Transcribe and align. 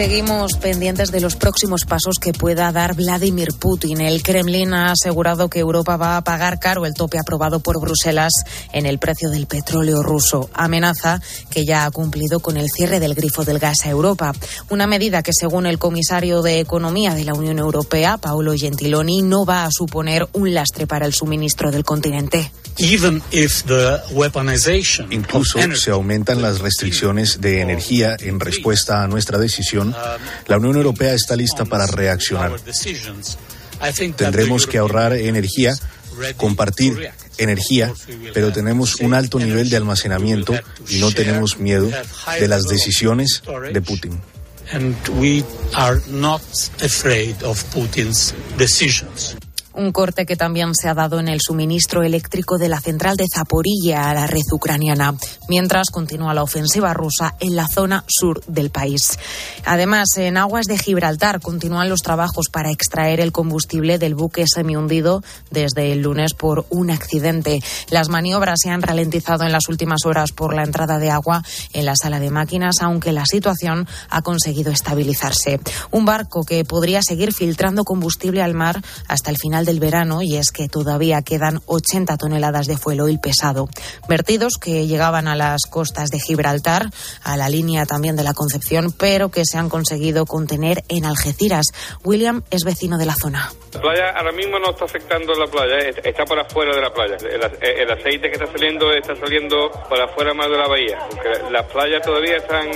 Seguimos 0.00 0.54
pendientes 0.54 1.12
de 1.12 1.20
los 1.20 1.36
próximos 1.36 1.84
pasos 1.84 2.14
que 2.18 2.32
pueda 2.32 2.72
dar 2.72 2.94
Vladimir 2.94 3.52
Putin. 3.52 4.00
El 4.00 4.22
Kremlin 4.22 4.72
ha 4.72 4.92
asegurado 4.92 5.50
que 5.50 5.58
Europa 5.58 5.98
va 5.98 6.16
a 6.16 6.24
pagar 6.24 6.58
caro 6.58 6.86
el 6.86 6.94
tope 6.94 7.18
aprobado 7.18 7.60
por 7.60 7.78
Bruselas 7.78 8.32
en 8.72 8.86
el 8.86 8.98
precio 8.98 9.28
del 9.28 9.46
petróleo 9.46 10.02
ruso. 10.02 10.48
Amenaza 10.54 11.20
que 11.50 11.66
ya 11.66 11.84
ha 11.84 11.90
cumplido 11.90 12.40
con 12.40 12.56
el 12.56 12.70
cierre 12.70 12.98
del 12.98 13.14
grifo 13.14 13.44
del 13.44 13.58
gas 13.58 13.84
a 13.84 13.90
Europa. 13.90 14.32
Una 14.70 14.86
medida 14.86 15.22
que, 15.22 15.34
según 15.34 15.66
el 15.66 15.78
comisario 15.78 16.40
de 16.40 16.60
Economía 16.60 17.14
de 17.14 17.24
la 17.24 17.34
Unión 17.34 17.58
Europea, 17.58 18.16
Paolo 18.16 18.54
Gentiloni, 18.56 19.20
no 19.20 19.44
va 19.44 19.66
a 19.66 19.70
suponer 19.70 20.26
un 20.32 20.54
lastre 20.54 20.86
para 20.86 21.04
el 21.04 21.12
suministro 21.12 21.70
del 21.70 21.84
continente. 21.84 22.50
Incluso 25.10 25.58
se 25.74 25.90
aumentan 25.90 26.42
las 26.42 26.60
restricciones 26.60 27.40
de 27.40 27.60
energía 27.60 28.16
en 28.18 28.40
respuesta 28.40 29.02
a 29.02 29.08
nuestra 29.08 29.38
decisión, 29.38 29.94
la 30.46 30.56
Unión 30.56 30.76
Europea 30.76 31.14
está 31.14 31.36
lista 31.36 31.64
para 31.64 31.86
reaccionar. 31.86 32.52
Tendremos 34.16 34.66
que 34.66 34.78
ahorrar 34.78 35.14
energía, 35.14 35.74
compartir 36.36 37.10
energía, 37.38 37.92
pero 38.34 38.52
tenemos 38.52 38.96
un 38.96 39.14
alto 39.14 39.38
nivel 39.38 39.70
de 39.70 39.76
almacenamiento 39.76 40.54
y 40.88 40.98
no 40.98 41.10
tenemos 41.12 41.58
miedo 41.58 41.90
de 42.38 42.48
las 42.48 42.64
decisiones 42.64 43.42
de 43.72 43.80
Putin. 43.80 44.20
Un 49.80 49.92
corte 49.92 50.26
que 50.26 50.36
también 50.36 50.74
se 50.74 50.90
ha 50.90 50.94
dado 50.94 51.20
en 51.20 51.28
el 51.28 51.40
suministro 51.40 52.02
eléctrico 52.02 52.58
de 52.58 52.68
la 52.68 52.82
central 52.82 53.16
de 53.16 53.24
Zaporilla 53.34 54.10
a 54.10 54.14
la 54.14 54.26
red 54.26 54.42
ucraniana, 54.52 55.14
mientras 55.48 55.88
continúa 55.88 56.34
la 56.34 56.42
ofensiva 56.42 56.92
rusa 56.92 57.34
en 57.40 57.56
la 57.56 57.66
zona 57.66 58.04
sur 58.06 58.44
del 58.46 58.68
país. 58.68 59.18
Además, 59.64 60.18
en 60.18 60.36
aguas 60.36 60.66
de 60.66 60.76
Gibraltar 60.76 61.40
continúan 61.40 61.88
los 61.88 62.02
trabajos 62.02 62.50
para 62.52 62.70
extraer 62.70 63.20
el 63.20 63.32
combustible 63.32 63.96
del 63.96 64.14
buque 64.14 64.44
semihundido 64.46 65.22
desde 65.50 65.92
el 65.92 66.02
lunes 66.02 66.34
por 66.34 66.66
un 66.68 66.90
accidente. 66.90 67.62
Las 67.88 68.10
maniobras 68.10 68.58
se 68.62 68.68
han 68.68 68.82
ralentizado 68.82 69.44
en 69.44 69.52
las 69.52 69.66
últimas 69.70 70.04
horas 70.04 70.32
por 70.32 70.54
la 70.54 70.64
entrada 70.64 70.98
de 70.98 71.10
agua 71.10 71.42
en 71.72 71.86
la 71.86 71.96
sala 71.96 72.20
de 72.20 72.28
máquinas, 72.28 72.82
aunque 72.82 73.12
la 73.12 73.24
situación 73.24 73.88
ha 74.10 74.20
conseguido 74.20 74.72
estabilizarse. 74.72 75.58
Un 75.90 76.04
barco 76.04 76.44
que 76.44 76.66
podría 76.66 77.00
seguir 77.00 77.32
filtrando 77.32 77.84
combustible 77.84 78.42
al 78.42 78.52
mar 78.52 78.82
hasta 79.08 79.30
el 79.30 79.38
final 79.38 79.64
del 79.70 79.78
verano 79.78 80.20
y 80.20 80.36
es 80.36 80.50
que 80.50 80.68
todavía 80.68 81.22
quedan 81.22 81.60
80 81.66 82.16
toneladas 82.16 82.66
de 82.66 82.76
fuel 82.76 83.00
oil 83.02 83.20
pesado, 83.20 83.68
vertidos 84.08 84.54
que 84.60 84.88
llegaban 84.88 85.28
a 85.28 85.36
las 85.36 85.62
costas 85.70 86.10
de 86.10 86.18
Gibraltar, 86.18 86.86
a 87.22 87.36
la 87.36 87.48
línea 87.48 87.86
también 87.86 88.16
de 88.16 88.24
la 88.24 88.34
Concepción, 88.34 88.90
pero 88.90 89.30
que 89.30 89.44
se 89.44 89.58
han 89.58 89.68
conseguido 89.68 90.26
contener 90.26 90.82
en 90.88 91.04
Algeciras. 91.04 91.66
William 92.02 92.42
es 92.50 92.64
vecino 92.64 92.98
de 92.98 93.06
la 93.06 93.14
zona. 93.14 93.52
La 93.74 93.80
playa 93.80 94.10
ahora 94.16 94.32
mismo 94.32 94.58
no 94.58 94.70
está 94.70 94.86
afectando 94.86 95.34
la 95.34 95.46
playa, 95.46 95.78
está 96.02 96.24
por 96.24 96.40
afuera 96.40 96.74
de 96.74 96.80
la 96.80 96.92
playa. 96.92 97.16
El, 97.30 97.90
aceite 97.92 98.28
que 98.28 98.42
está 98.42 98.46
saliendo 98.50 98.90
está 98.92 99.14
saliendo 99.14 99.70
por 99.88 100.00
afuera 100.00 100.34
más 100.34 100.48
de 100.48 100.58
la 100.58 100.66
bahía. 100.66 100.98
las 101.52 101.66
playas 101.66 102.02
todavía 102.02 102.38
están, 102.38 102.66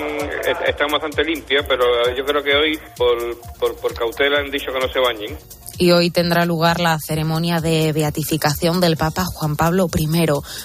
están 0.64 0.86
bastante 0.92 1.24
limpias, 1.24 1.64
pero 1.68 1.84
yo 2.16 2.24
creo 2.24 2.40
que 2.40 2.54
hoy 2.54 2.78
por, 2.96 3.18
por, 3.58 3.74
por 3.80 3.94
cautela 3.94 4.38
han 4.38 4.50
dicho 4.50 4.72
que 4.72 4.78
no 4.78 4.88
se 4.92 5.00
bañen 5.00 5.36
y 5.78 5.90
hoy 5.92 6.10
tendrá 6.10 6.44
lugar 6.44 6.80
la 6.80 6.98
ceremonia 6.98 7.60
de 7.60 7.92
beatificación 7.92 8.80
del 8.80 8.96
Papa 8.96 9.24
Juan 9.24 9.56
Pablo 9.56 9.88
I. 9.96 10.08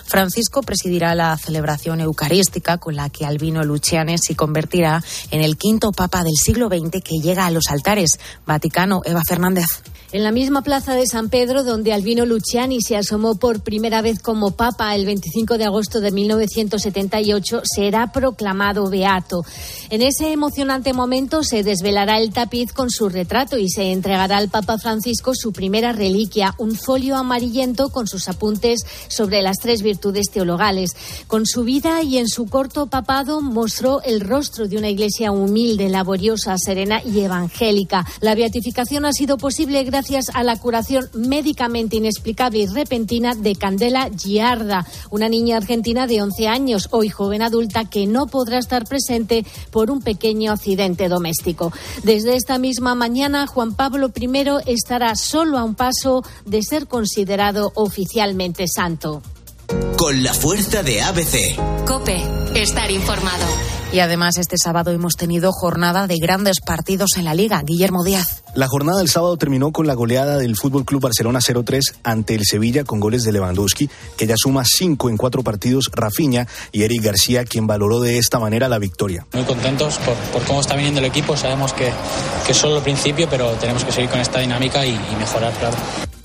Francisco 0.05 0.61
presidirá 0.61 1.15
la 1.15 1.37
celebración 1.37 2.01
eucarística 2.01 2.77
con 2.77 2.95
la 2.95 3.09
que 3.09 3.25
Albino 3.25 3.63
Luciani 3.63 4.17
se 4.17 4.35
convertirá 4.35 5.03
en 5.31 5.41
el 5.41 5.57
quinto 5.57 5.91
Papa 5.91 6.23
del 6.23 6.35
siglo 6.35 6.67
XX 6.67 7.03
que 7.03 7.19
llega 7.21 7.45
a 7.45 7.51
los 7.51 7.67
altares. 7.69 8.19
Vaticano, 8.45 9.01
Eva 9.05 9.23
Fernández. 9.27 9.65
En 10.11 10.23
la 10.23 10.31
misma 10.31 10.63
plaza 10.63 10.95
de 10.95 11.05
San 11.05 11.29
Pedro, 11.29 11.63
donde 11.63 11.93
Albino 11.93 12.25
Luciani 12.25 12.81
se 12.81 12.97
asomó 12.97 13.35
por 13.35 13.61
primera 13.61 14.01
vez 14.01 14.17
como 14.17 14.49
papa 14.49 14.95
el 14.95 15.05
25 15.05 15.59
de 15.59 15.65
agosto 15.65 16.01
de 16.01 16.09
1978, 16.09 17.61
será 17.63 18.11
proclamado 18.11 18.89
beato. 18.89 19.45
En 19.91 20.01
ese 20.01 20.31
emocionante 20.31 20.93
momento 20.93 21.43
se 21.43 21.61
desvelará 21.61 22.17
el 22.17 22.33
tapiz 22.33 22.73
con 22.73 22.89
su 22.89 23.07
retrato 23.07 23.59
y 23.59 23.69
se 23.69 23.91
entregará 23.91 24.37
al 24.37 24.49
Papa 24.49 24.79
Francisco 24.79 25.33
su 25.35 25.53
primera 25.53 25.91
reliquia, 25.91 26.55
un 26.57 26.73
folio 26.75 27.15
amarillento 27.15 27.89
con 27.89 28.07
sus 28.07 28.29
apuntes 28.29 28.79
sobre 29.09 29.43
las 29.43 29.57
tres 29.57 29.83
virtudes 29.83 30.31
teologales. 30.31 30.95
Con 31.27 31.45
su 31.45 31.63
vida 31.63 32.01
y 32.01 32.17
en 32.17 32.27
su 32.27 32.47
corto 32.47 32.87
papado 32.87 33.41
mostró 33.41 34.01
el 34.01 34.21
rostro 34.21 34.67
de 34.67 34.77
una 34.77 34.89
iglesia 34.89 35.31
humilde, 35.31 35.87
laboriosa, 35.87 36.57
serena 36.57 36.99
y 37.05 37.19
evangélica. 37.19 38.07
La 38.21 38.33
beatificación 38.33 39.05
ha 39.05 39.13
sido 39.13 39.37
posible 39.37 39.83
gracias 39.83 39.98
gracias 39.99 40.33
a 40.33 40.43
la 40.43 40.55
curación 40.55 41.09
médicamente 41.13 41.97
inexplicable 41.97 42.59
y 42.59 42.67
repentina 42.67 43.35
de 43.35 43.55
Candela 43.55 44.09
Giarda, 44.09 44.87
una 45.09 45.27
niña 45.27 45.57
argentina 45.57 46.07
de 46.07 46.21
11 46.21 46.47
años, 46.47 46.87
hoy 46.91 47.09
joven 47.09 47.41
adulta, 47.41 47.83
que 47.83 48.07
no 48.07 48.27
podrá 48.27 48.59
estar 48.59 48.85
presente 48.85 49.45
por 49.71 49.91
un 49.91 49.99
pequeño 49.99 50.53
accidente 50.53 51.09
doméstico. 51.09 51.73
Desde 52.03 52.37
esta 52.37 52.59
misma 52.59 52.95
mañana, 52.95 53.45
Juan 53.45 53.75
Pablo 53.75 54.09
I 54.15 54.29
estará 54.67 55.15
solo 55.15 55.57
a 55.57 55.65
un 55.65 55.75
paso 55.75 56.23
de 56.45 56.63
ser 56.63 56.87
considerado 56.87 57.73
oficialmente 57.75 58.67
santo. 58.73 59.21
Con 59.97 60.23
la 60.23 60.33
fuerza 60.33 60.81
de 60.81 61.01
ABC. 61.01 61.57
Cope, 61.85 62.23
estar 62.55 62.89
informado. 62.89 63.78
Y 63.91 64.01
además 64.01 64.37
este 64.37 64.55
sábado 64.61 64.91
hemos 64.91 65.15
tenido 65.15 65.51
jornada 65.51 66.05
de 66.05 66.17
grandes 66.21 66.61
partidos 66.61 67.17
en 67.17 67.25
la 67.25 67.33
liga. 67.33 67.59
Guillermo 67.63 68.03
Díaz. 68.03 68.43
La 68.53 68.67
jornada 68.67 68.99
del 68.99 69.09
sábado 69.09 69.35
terminó 69.37 69.71
con 69.71 69.87
la 69.87 69.95
goleada 69.95 70.37
del 70.37 70.55
Fútbol 70.55 70.85
Club 70.85 71.01
Barcelona 71.01 71.39
0-3 71.39 71.95
ante 72.03 72.35
el 72.35 72.45
Sevilla 72.45 72.83
con 72.83 72.99
goles 72.99 73.23
de 73.23 73.31
Lewandowski, 73.31 73.89
que 74.15 74.27
ya 74.27 74.35
suma 74.37 74.63
cinco 74.63 75.09
en 75.09 75.17
cuatro 75.17 75.41
partidos, 75.41 75.89
Rafinha 75.91 76.47
y 76.71 76.83
Eric 76.83 77.01
García, 77.01 77.45
quien 77.45 77.65
valoró 77.65 77.99
de 77.99 78.19
esta 78.19 78.37
manera 78.37 78.69
la 78.69 78.77
victoria. 78.77 79.25
Muy 79.33 79.43
contentos 79.43 79.99
por, 80.33 80.43
cómo 80.43 80.61
está 80.61 80.75
viniendo 80.75 80.99
el 80.99 81.07
equipo. 81.07 81.35
Sabemos 81.35 81.73
que, 81.73 81.91
que 82.45 82.51
es 82.51 82.57
solo 82.57 82.77
el 82.77 82.83
principio, 82.83 83.27
pero 83.27 83.53
tenemos 83.53 83.83
que 83.83 83.91
seguir 83.91 84.11
con 84.11 84.19
esta 84.19 84.39
dinámica 84.39 84.85
y, 84.85 84.91
y 84.91 85.15
mejorar, 85.17 85.51
claro. 85.53 85.77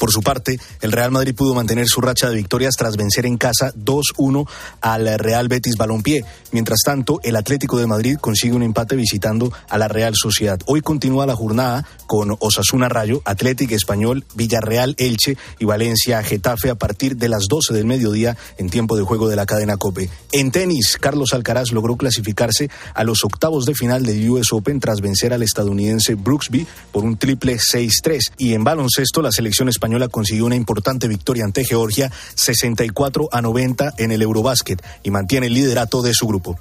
Por 0.04 0.12
su 0.12 0.20
parte, 0.20 0.60
el 0.82 0.92
Real 0.92 1.10
Madrid 1.12 1.34
pudo 1.34 1.54
mantener 1.54 1.86
su 1.88 2.02
racha 2.02 2.28
de 2.28 2.34
victorias 2.34 2.74
tras 2.76 2.98
vencer 2.98 3.24
en 3.24 3.38
casa 3.38 3.72
2-1 3.72 4.46
al 4.82 5.18
Real 5.18 5.48
Betis 5.48 5.78
Balompié. 5.78 6.26
Mientras 6.52 6.80
tanto, 6.84 7.20
el 7.22 7.36
Atlético 7.36 7.78
de 7.78 7.86
Madrid 7.86 8.18
consigue 8.20 8.52
un 8.52 8.62
empate 8.62 8.96
visitando 8.96 9.50
a 9.66 9.78
la 9.78 9.88
Real 9.88 10.12
Sociedad. 10.14 10.60
Hoy 10.66 10.82
continúa 10.82 11.24
la 11.24 11.34
jornada 11.34 11.86
con 12.06 12.36
Osasuna 12.38 12.90
Rayo, 12.90 13.22
Atlético 13.24 13.74
Español, 13.74 14.26
Villarreal 14.34 14.94
Elche 14.98 15.38
y 15.58 15.64
Valencia 15.64 16.22
Getafe 16.22 16.68
a 16.68 16.74
partir 16.74 17.16
de 17.16 17.30
las 17.30 17.44
12 17.48 17.72
del 17.72 17.86
mediodía 17.86 18.36
en 18.58 18.68
tiempo 18.68 18.98
de 18.98 19.04
juego 19.04 19.30
de 19.30 19.36
la 19.36 19.46
cadena 19.46 19.78
Cope. 19.78 20.10
En 20.32 20.50
tenis, 20.50 20.98
Carlos 21.00 21.32
Alcaraz 21.32 21.72
logró 21.72 21.96
clasificarse 21.96 22.68
a 22.92 23.04
los 23.04 23.24
octavos 23.24 23.64
de 23.64 23.74
final 23.74 24.04
del 24.04 24.28
US 24.28 24.52
Open 24.52 24.80
tras 24.80 25.00
vencer 25.00 25.32
al 25.32 25.42
estadounidense 25.42 26.14
Brooksby 26.14 26.66
por 26.92 27.04
un 27.04 27.16
triple 27.16 27.56
6-3. 27.56 28.32
Y 28.36 28.52
en 28.52 28.64
baloncesto, 28.64 29.22
la 29.22 29.32
selección 29.32 29.70
española 29.70 29.93
española 29.94 30.08
consiguió 30.08 30.46
una 30.46 30.56
importante 30.56 31.06
victoria 31.06 31.44
ante 31.44 31.64
Georgia 31.64 32.10
64 32.34 33.28
a 33.30 33.40
90 33.40 33.94
en 33.98 34.10
el 34.10 34.22
Eurobásquet 34.22 34.82
y 35.04 35.10
mantiene 35.10 35.46
el 35.46 35.54
liderato 35.54 36.02
de 36.02 36.12
su 36.14 36.26
grupo. 36.26 36.58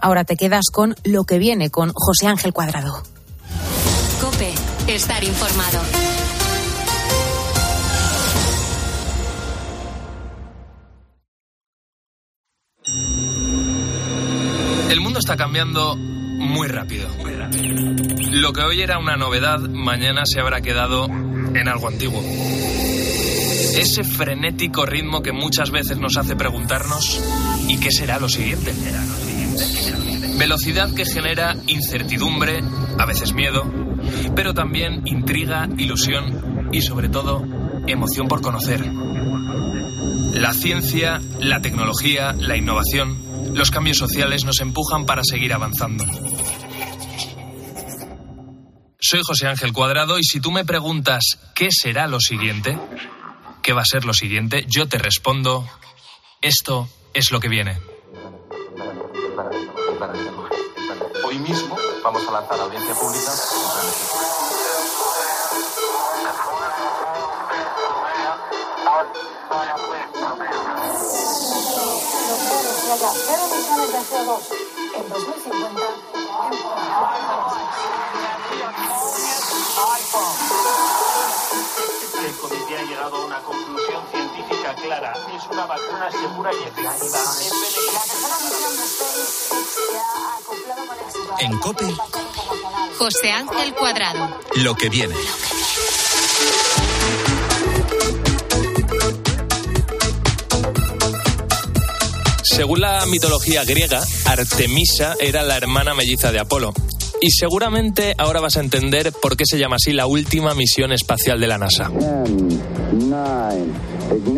Ahora 0.00 0.24
te 0.24 0.36
quedas 0.36 0.66
con 0.70 0.94
lo 1.04 1.24
que 1.24 1.38
viene 1.38 1.70
con 1.70 1.92
José 1.94 2.26
Ángel 2.26 2.52
Cuadrado. 2.52 3.02
Cope, 4.20 4.52
estar 4.86 5.24
informado. 5.24 5.80
El 14.90 15.00
mundo 15.00 15.20
está 15.20 15.36
cambiando 15.36 15.96
muy 15.96 16.68
rápido. 16.68 17.08
Lo 18.32 18.52
que 18.52 18.60
hoy 18.60 18.82
era 18.82 18.98
una 18.98 19.16
novedad, 19.16 19.60
mañana 19.60 20.22
se 20.26 20.40
habrá 20.40 20.60
quedado 20.60 21.08
en 21.54 21.68
algo 21.68 21.88
antiguo. 21.88 22.22
Ese 23.76 24.04
frenético 24.04 24.86
ritmo 24.86 25.22
que 25.22 25.32
muchas 25.32 25.70
veces 25.70 25.98
nos 25.98 26.16
hace 26.16 26.36
preguntarnos 26.36 27.20
¿y 27.68 27.78
qué 27.78 27.90
será 27.90 28.18
lo 28.18 28.28
siguiente? 28.28 28.72
Velocidad 30.38 30.92
que 30.94 31.04
genera 31.04 31.56
incertidumbre, 31.66 32.62
a 32.98 33.06
veces 33.06 33.32
miedo, 33.34 33.64
pero 34.34 34.54
también 34.54 35.02
intriga, 35.06 35.68
ilusión 35.78 36.68
y 36.72 36.82
sobre 36.82 37.08
todo 37.08 37.44
emoción 37.86 38.28
por 38.28 38.40
conocer. 38.40 38.84
La 40.34 40.52
ciencia, 40.52 41.20
la 41.38 41.60
tecnología, 41.60 42.32
la 42.32 42.56
innovación, 42.56 43.54
los 43.54 43.70
cambios 43.70 43.98
sociales 43.98 44.44
nos 44.44 44.60
empujan 44.60 45.06
para 45.06 45.22
seguir 45.22 45.52
avanzando. 45.52 46.04
Soy 49.06 49.20
José 49.22 49.46
Ángel 49.46 49.74
Cuadrado 49.74 50.18
y 50.18 50.24
si 50.24 50.40
tú 50.40 50.50
me 50.50 50.64
preguntas 50.64 51.38
qué 51.54 51.68
será 51.70 52.06
lo 52.06 52.20
siguiente, 52.20 52.78
¿qué 53.62 53.74
va 53.74 53.82
a 53.82 53.84
ser 53.84 54.06
lo 54.06 54.14
siguiente? 54.14 54.64
Yo 54.66 54.88
te 54.88 54.96
respondo, 54.96 55.68
esto 56.40 56.88
es 57.12 57.30
lo 57.30 57.38
que 57.38 57.48
viene. 57.48 57.78
Hoy 61.22 61.38
mismo 61.38 61.76
vamos 62.02 62.26
a 62.26 62.32
lanzar 62.32 62.58
audiencia 62.58 62.94
pública. 62.94 63.30
cero 73.26 73.42
emisiones 73.52 73.92
de 73.92 73.98
CO2 73.98 74.40
en 74.96 75.08
2050. 75.10 75.82
El 82.24 82.32
comité 82.36 82.78
ha 82.78 82.82
llegado 82.84 83.16
a 83.16 83.24
una 83.26 83.40
conclusión 83.40 84.04
científica 84.12 84.72
clara. 84.76 85.12
Es 85.36 85.42
una 85.50 85.66
vacuna 85.66 86.10
segura 86.12 86.50
y 86.52 86.62
efectiva. 86.62 87.34
En 91.40 91.58
COPE, 91.58 91.92
José 92.98 93.32
Ángel 93.32 93.74
Cuadrado. 93.74 94.38
lo 94.56 94.76
que 94.76 94.88
viene. 94.88 95.16
Según 102.44 102.80
la 102.80 103.04
mitología 103.06 103.64
griega, 103.64 104.04
Artemisa 104.26 105.16
era 105.18 105.42
la 105.42 105.56
hermana 105.56 105.94
melliza 105.94 106.30
de 106.30 106.38
Apolo. 106.38 106.72
Y 107.24 107.30
seguramente 107.30 108.14
ahora 108.18 108.40
vas 108.40 108.58
a 108.58 108.60
entender 108.60 109.10
por 109.10 109.34
qué 109.34 109.44
se 109.46 109.56
llama 109.56 109.76
así 109.76 109.94
la 109.94 110.06
última 110.06 110.54
misión 110.54 110.92
espacial 110.92 111.40
de 111.40 111.46
la 111.46 111.56
NASA. 111.56 111.90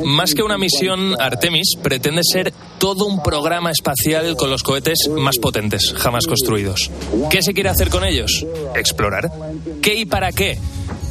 Más 0.04 0.34
que 0.34 0.44
una 0.44 0.56
misión, 0.56 1.20
Artemis 1.20 1.72
pretende 1.82 2.20
ser 2.22 2.52
todo 2.78 3.06
un 3.06 3.24
programa 3.24 3.72
espacial 3.72 4.36
con 4.36 4.50
los 4.50 4.62
cohetes 4.62 5.10
más 5.16 5.38
potentes 5.38 5.94
jamás 5.96 6.28
construidos. 6.28 6.92
¿Qué 7.28 7.42
se 7.42 7.54
quiere 7.54 7.70
hacer 7.70 7.88
con 7.88 8.04
ellos? 8.04 8.46
Explorar. 8.76 9.32
¿Qué 9.82 9.96
y 9.96 10.04
para 10.04 10.30
qué? 10.30 10.56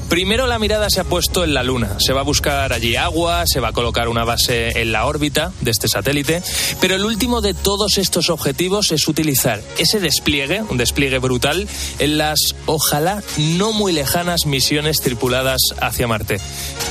Primero 0.10 0.46
la 0.46 0.60
mirada 0.60 0.90
se 0.90 1.00
ha 1.00 1.04
puesto 1.04 1.44
en 1.44 1.54
la 1.54 1.63
Luna. 1.63 1.98
Se 2.00 2.13
va 2.13 2.22
a 2.22 2.24
buscar 2.24 2.72
allí 2.74 2.96
agua, 2.96 3.46
se 3.48 3.60
va 3.60 3.69
a 3.69 3.74
colocar 3.74 4.07
una 4.07 4.24
base 4.24 4.81
en 4.81 4.92
la 4.92 5.06
órbita 5.06 5.52
de 5.62 5.72
este 5.72 5.88
satélite, 5.88 6.44
pero 6.80 6.96
el 6.96 7.06
último 7.06 7.42
de 7.42 7.54
todos 7.54 7.98
estos 7.98 8.30
objetivos 8.30 8.92
es 8.92 9.07
utilizar 9.07 9.62
ese 9.78 10.00
despliegue, 10.00 10.62
un 10.62 10.78
despliegue 10.78 11.18
brutal, 11.19 11.68
en 12.00 12.18
las 12.18 12.56
ojalá 12.66 13.24
no 13.38 13.72
muy 13.72 13.94
lejanas 13.94 14.46
misiones 14.46 15.02
tripuladas 15.02 15.62
hacia 15.81 16.07
Marte. 16.07 16.40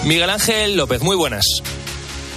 Miguel 0.04 0.30
Ángel 0.30 0.76
López, 0.76 1.02
muy 1.02 1.16
buenas. 1.16 1.44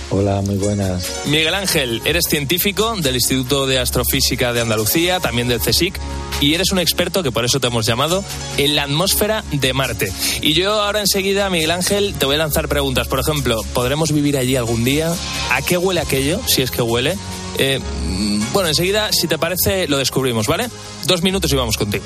Hola, 0.10 0.42
muy 0.42 0.56
buenas. 0.56 1.26
Miguel 1.26 1.54
Ángel, 1.54 2.02
eres 2.06 2.26
científico 2.30 2.96
del 2.96 3.16
Instituto 3.16 3.68
de 3.68 3.78
Astrofísica 3.78 4.54
de 4.54 4.62
Andalucía, 4.62 5.20
también 5.20 5.50
del 5.50 5.60
CSIC, 5.60 6.00
y 6.40 6.54
eres 6.54 6.72
un 6.72 6.80
experto, 6.80 7.24
que 7.24 7.32
por 7.32 7.44
eso 7.44 7.60
te 7.60 7.68
hemos 7.68 7.86
llamado, 7.86 8.24
en 8.58 8.76
la 8.76 8.84
atmósfera 8.84 9.44
de 9.52 9.74
Marte. 9.74 10.14
Y 10.42 10.54
yo 10.54 10.82
ahora 10.82 11.02
enseguida, 11.02 11.50
Miguel 11.50 11.72
Ángel, 11.72 12.16
te 12.18 12.26
voy 12.26 12.36
a 12.36 12.40
lanzar 12.40 12.70
preguntas. 12.70 13.08
Por 13.10 13.20
ejemplo, 13.20 13.62
¿podremos 13.74 14.14
vivir 14.14 14.38
allí 14.38 14.56
algún 14.56 14.86
día? 14.86 15.14
¿A 15.52 15.62
qué 15.62 15.78
huele 15.78 16.00
aquello, 16.00 16.40
si 16.48 16.62
es 16.62 16.72
que 16.72 16.82
huele? 16.82 17.18
Eh, 17.58 17.80
mm, 17.80 18.54
bueno, 18.54 18.70
enseguida, 18.70 19.12
si 19.12 19.28
te 19.28 19.38
parece, 19.38 19.90
lo 19.90 19.98
descubrimos, 19.98 20.48
¿vale? 20.48 20.70
Dos 21.06 21.22
minutos 21.22 21.52
y 21.52 21.56
vamos 21.56 21.78
contigo. 21.78 22.06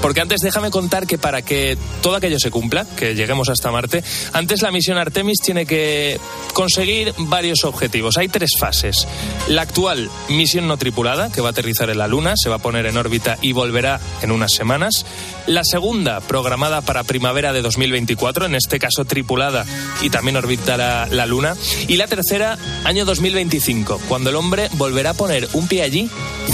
Porque 0.00 0.20
antes 0.20 0.40
déjame 0.40 0.70
contar 0.70 1.06
que 1.06 1.18
para 1.18 1.42
que 1.42 1.78
todo 2.02 2.16
aquello 2.16 2.38
se 2.38 2.50
cumpla, 2.50 2.86
que 2.96 3.14
lleguemos 3.14 3.48
hasta 3.48 3.70
Marte, 3.70 4.02
antes 4.32 4.62
la 4.62 4.70
misión 4.70 4.98
Artemis 4.98 5.38
tiene 5.40 5.66
que 5.66 6.18
conseguir 6.52 7.14
varios 7.18 7.64
objetivos. 7.64 8.16
Hay 8.18 8.28
tres 8.28 8.50
fases. 8.58 9.06
La 9.48 9.62
actual 9.62 10.10
misión 10.28 10.66
no 10.66 10.76
tripulada, 10.76 11.30
que 11.30 11.40
va 11.40 11.48
a 11.48 11.50
aterrizar 11.52 11.90
en 11.90 11.98
la 11.98 12.08
Luna, 12.08 12.34
se 12.36 12.48
va 12.48 12.56
a 12.56 12.58
poner 12.60 12.86
en 12.86 12.96
órbita 12.96 13.38
y 13.40 13.52
volverá 13.52 14.00
en 14.22 14.30
unas 14.30 14.52
semanas. 14.52 15.04
La 15.46 15.62
segunda, 15.62 16.20
programada 16.20 16.80
para 16.80 17.04
primavera 17.04 17.52
de 17.52 17.60
2024, 17.60 18.46
en 18.46 18.54
este 18.54 18.78
caso 18.78 19.04
tripulada 19.04 19.66
y 20.00 20.08
también 20.08 20.36
orbitará 20.36 21.06
la 21.10 21.26
Luna. 21.26 21.54
Y 21.86 21.96
la 21.96 22.06
tercera, 22.06 22.56
año 22.84 23.04
2025, 23.04 24.00
cuando 24.08 24.30
el 24.30 24.36
hombre 24.36 24.68
volverá 24.72 25.10
a 25.10 25.14
poner 25.14 25.46
un 25.52 25.68
pie 25.68 25.82
allí 25.82 26.08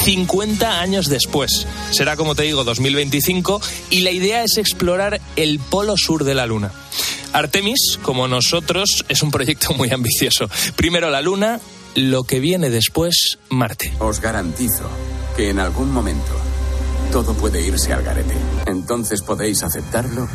50 0.05 0.81
años 0.81 1.09
después. 1.09 1.69
Será, 1.93 2.17
como 2.17 2.35
te 2.35 2.43
digo, 2.43 2.65
2025 2.65 3.61
y 3.91 4.01
la 4.01 4.11
idea 4.11 4.43
es 4.43 4.57
explorar 4.57 5.21
el 5.37 5.61
polo 5.61 5.95
sur 5.97 6.25
de 6.25 6.35
la 6.35 6.47
Luna. 6.47 6.73
Artemis, 7.33 7.99
como 8.03 8.27
nosotros, 8.27 9.05
es 9.09 9.23
un 9.23 9.31
proyecto 9.31 9.73
muy 9.75 9.91
ambicioso. 9.91 10.49
Primero 10.75 11.11
la 11.11 11.23
Luna, 11.23 11.61
lo 11.95 12.25
que 12.25 12.41
viene 12.41 12.71
después, 12.71 13.39
Marte. 13.51 13.93
Os 14.01 14.21
garantizo 14.21 14.91
que 15.37 15.51
en 15.51 15.61
algún 15.61 15.93
momento 15.93 16.50
todo 17.11 17.35
puede 17.35 17.61
irse 17.61 17.93
al 17.93 18.03
garete. 18.03 18.35
Entonces 18.67 19.23
podéis 19.23 19.63
aceptarlo 19.63 20.29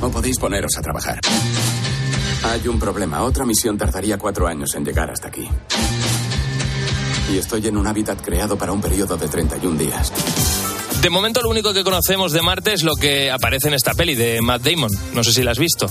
o 0.00 0.08
podéis 0.10 0.38
poneros 0.38 0.72
a 0.78 0.82
trabajar. 0.82 1.20
Hay 2.44 2.68
un 2.68 2.78
problema. 2.78 3.22
Otra 3.22 3.44
misión 3.44 3.76
tardaría 3.76 4.16
cuatro 4.16 4.46
años 4.46 4.74
en 4.74 4.84
llegar 4.84 5.10
hasta 5.10 5.28
aquí. 5.28 5.48
Y 7.32 7.36
estoy 7.36 7.66
en 7.66 7.76
un 7.76 7.86
hábitat 7.86 8.20
creado 8.22 8.56
para 8.56 8.72
un 8.72 8.80
periodo 8.80 9.16
de 9.16 9.28
31 9.28 9.78
días. 9.78 10.12
De 11.02 11.10
momento 11.10 11.40
lo 11.42 11.50
único 11.50 11.72
que 11.72 11.84
conocemos 11.84 12.32
de 12.32 12.42
Marte 12.42 12.72
es 12.72 12.82
lo 12.82 12.96
que 12.96 13.30
aparece 13.30 13.68
en 13.68 13.74
esta 13.74 13.94
peli 13.94 14.16
de 14.16 14.40
Matt 14.42 14.62
Damon. 14.62 14.90
No 15.14 15.22
sé 15.22 15.32
si 15.32 15.42
la 15.44 15.52
has 15.52 15.58
visto. 15.58 15.86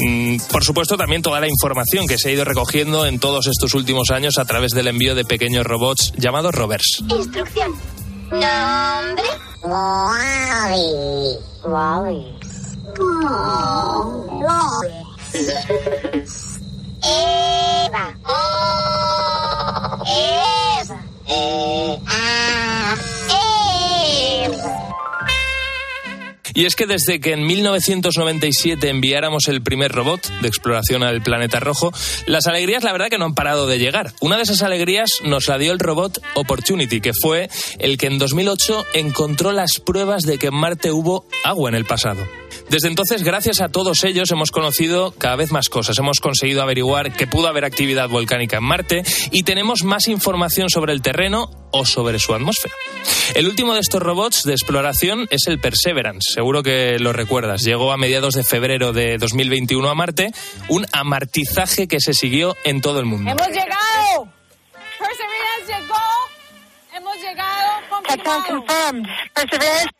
Mm, 0.00 0.36
Por 0.52 0.62
supuesto, 0.64 0.96
también 0.98 1.22
toda 1.22 1.40
la 1.40 1.48
información 1.48 2.06
que 2.06 2.18
se 2.18 2.28
ha 2.28 2.32
ido 2.32 2.44
recogiendo 2.44 3.06
en 3.06 3.18
todos 3.18 3.46
estos 3.46 3.72
últimos 3.74 4.10
años 4.10 4.36
a 4.38 4.44
través 4.44 4.72
del 4.72 4.88
envío 4.88 5.14
de 5.14 5.24
pequeños 5.24 5.64
robots 5.66 6.12
llamados 6.16 6.54
rovers. 6.54 7.02
Instrucción. 7.08 7.72
Nombre. 8.30 9.24
Wally. 9.62 11.38
Wally. 11.64 12.26
Eva. 17.02 18.14
Eva. 20.06 21.00
Eva. 21.26 22.29
Y 26.54 26.66
es 26.66 26.76
que 26.76 26.86
desde 26.86 27.20
que 27.20 27.32
en 27.32 27.46
1997 27.46 28.88
enviáramos 28.88 29.48
el 29.48 29.62
primer 29.62 29.92
robot 29.92 30.20
de 30.40 30.48
exploración 30.48 31.02
al 31.02 31.22
planeta 31.22 31.60
rojo, 31.60 31.92
las 32.26 32.46
alegrías 32.46 32.84
la 32.84 32.92
verdad 32.92 33.08
que 33.08 33.18
no 33.18 33.26
han 33.26 33.34
parado 33.34 33.66
de 33.66 33.78
llegar. 33.78 34.12
Una 34.20 34.36
de 34.36 34.42
esas 34.42 34.62
alegrías 34.62 35.10
nos 35.24 35.48
la 35.48 35.58
dio 35.58 35.72
el 35.72 35.78
robot 35.78 36.22
Opportunity, 36.34 37.00
que 37.00 37.12
fue 37.12 37.48
el 37.78 37.98
que 37.98 38.06
en 38.06 38.18
2008 38.18 38.86
encontró 38.94 39.52
las 39.52 39.80
pruebas 39.80 40.22
de 40.22 40.38
que 40.38 40.48
en 40.48 40.54
Marte 40.54 40.90
hubo 40.90 41.24
agua 41.44 41.68
en 41.68 41.74
el 41.74 41.84
pasado. 41.84 42.39
Desde 42.68 42.88
entonces, 42.88 43.22
gracias 43.22 43.60
a 43.60 43.68
todos 43.68 44.04
ellos, 44.04 44.30
hemos 44.30 44.50
conocido 44.50 45.12
cada 45.12 45.36
vez 45.36 45.50
más 45.52 45.68
cosas. 45.68 45.98
Hemos 45.98 46.20
conseguido 46.20 46.62
averiguar 46.62 47.12
que 47.12 47.26
pudo 47.26 47.48
haber 47.48 47.64
actividad 47.64 48.08
volcánica 48.08 48.58
en 48.58 48.64
Marte 48.64 49.02
y 49.30 49.42
tenemos 49.42 49.84
más 49.84 50.08
información 50.08 50.70
sobre 50.70 50.92
el 50.92 51.02
terreno 51.02 51.50
o 51.72 51.84
sobre 51.84 52.18
su 52.18 52.34
atmósfera. 52.34 52.74
El 53.34 53.46
último 53.46 53.74
de 53.74 53.80
estos 53.80 54.02
robots 54.02 54.42
de 54.44 54.52
exploración 54.52 55.26
es 55.30 55.46
el 55.46 55.60
Perseverance. 55.60 56.32
Seguro 56.34 56.62
que 56.62 56.98
lo 56.98 57.12
recuerdas. 57.12 57.62
Llegó 57.62 57.92
a 57.92 57.96
mediados 57.96 58.34
de 58.34 58.44
febrero 58.44 58.92
de 58.92 59.18
2021 59.18 59.88
a 59.88 59.94
Marte, 59.94 60.32
un 60.68 60.86
amartizaje 60.92 61.86
que 61.86 62.00
se 62.00 62.14
siguió 62.14 62.56
en 62.64 62.80
todo 62.80 63.00
el 63.00 63.06
mundo. 63.06 63.30
¡Hemos 63.30 63.48
llegado! 63.48 64.32
Perseverance 64.98 65.66
llegó. 65.68 65.94
Hemos 66.94 67.16
llegado. 67.16 67.70
Confirmed. 68.48 69.08
Perseverance 69.34 69.90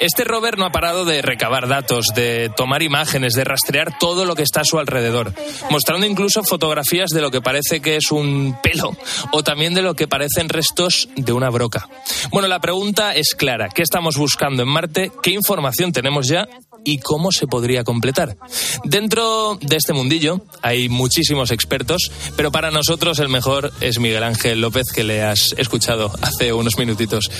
Este 0.00 0.24
rover 0.24 0.58
no 0.58 0.64
ha 0.64 0.72
parado 0.72 1.04
de 1.04 1.22
recabar 1.22 1.68
datos, 1.68 2.06
de 2.14 2.50
tomar 2.56 2.82
imágenes, 2.82 3.34
de 3.34 3.44
rastrear 3.44 3.98
todo 3.98 4.24
lo 4.24 4.34
que 4.34 4.42
está 4.42 4.62
a 4.62 4.64
su 4.64 4.78
alrededor, 4.78 5.32
mostrando 5.70 6.06
incluso 6.06 6.42
fotografías 6.42 7.10
de 7.10 7.20
lo 7.20 7.30
que 7.30 7.40
parece 7.40 7.80
que 7.80 7.96
es 7.96 8.10
un 8.10 8.58
pelo 8.62 8.96
o 9.32 9.42
también 9.42 9.74
de 9.74 9.82
lo 9.82 9.94
que 9.94 10.08
parecen 10.08 10.48
restos 10.48 11.08
de 11.16 11.32
una 11.32 11.50
broca. 11.50 11.88
Bueno, 12.30 12.48
la 12.48 12.60
pregunta 12.60 13.14
es 13.14 13.34
clara. 13.34 13.68
¿Qué 13.68 13.82
estamos 13.82 14.16
buscando 14.16 14.62
en 14.62 14.68
Marte? 14.68 15.12
¿Qué 15.22 15.30
información 15.30 15.92
tenemos 15.92 16.28
ya? 16.28 16.48
Y 16.84 16.98
cómo 16.98 17.32
se 17.32 17.46
podría 17.46 17.84
completar. 17.84 18.36
Dentro 18.84 19.58
de 19.60 19.76
este 19.76 19.92
mundillo 19.92 20.42
hay 20.62 20.88
muchísimos 20.88 21.50
expertos, 21.50 22.10
pero 22.36 22.52
para 22.52 22.70
nosotros 22.70 23.18
el 23.18 23.28
mejor 23.28 23.72
es 23.80 23.98
Miguel 23.98 24.22
Ángel 24.22 24.60
López, 24.60 24.92
que 24.92 25.04
le 25.04 25.22
has 25.22 25.54
escuchado 25.56 26.10
hace 26.22 26.52
unos 26.52 26.78
minutitos. 26.78 27.30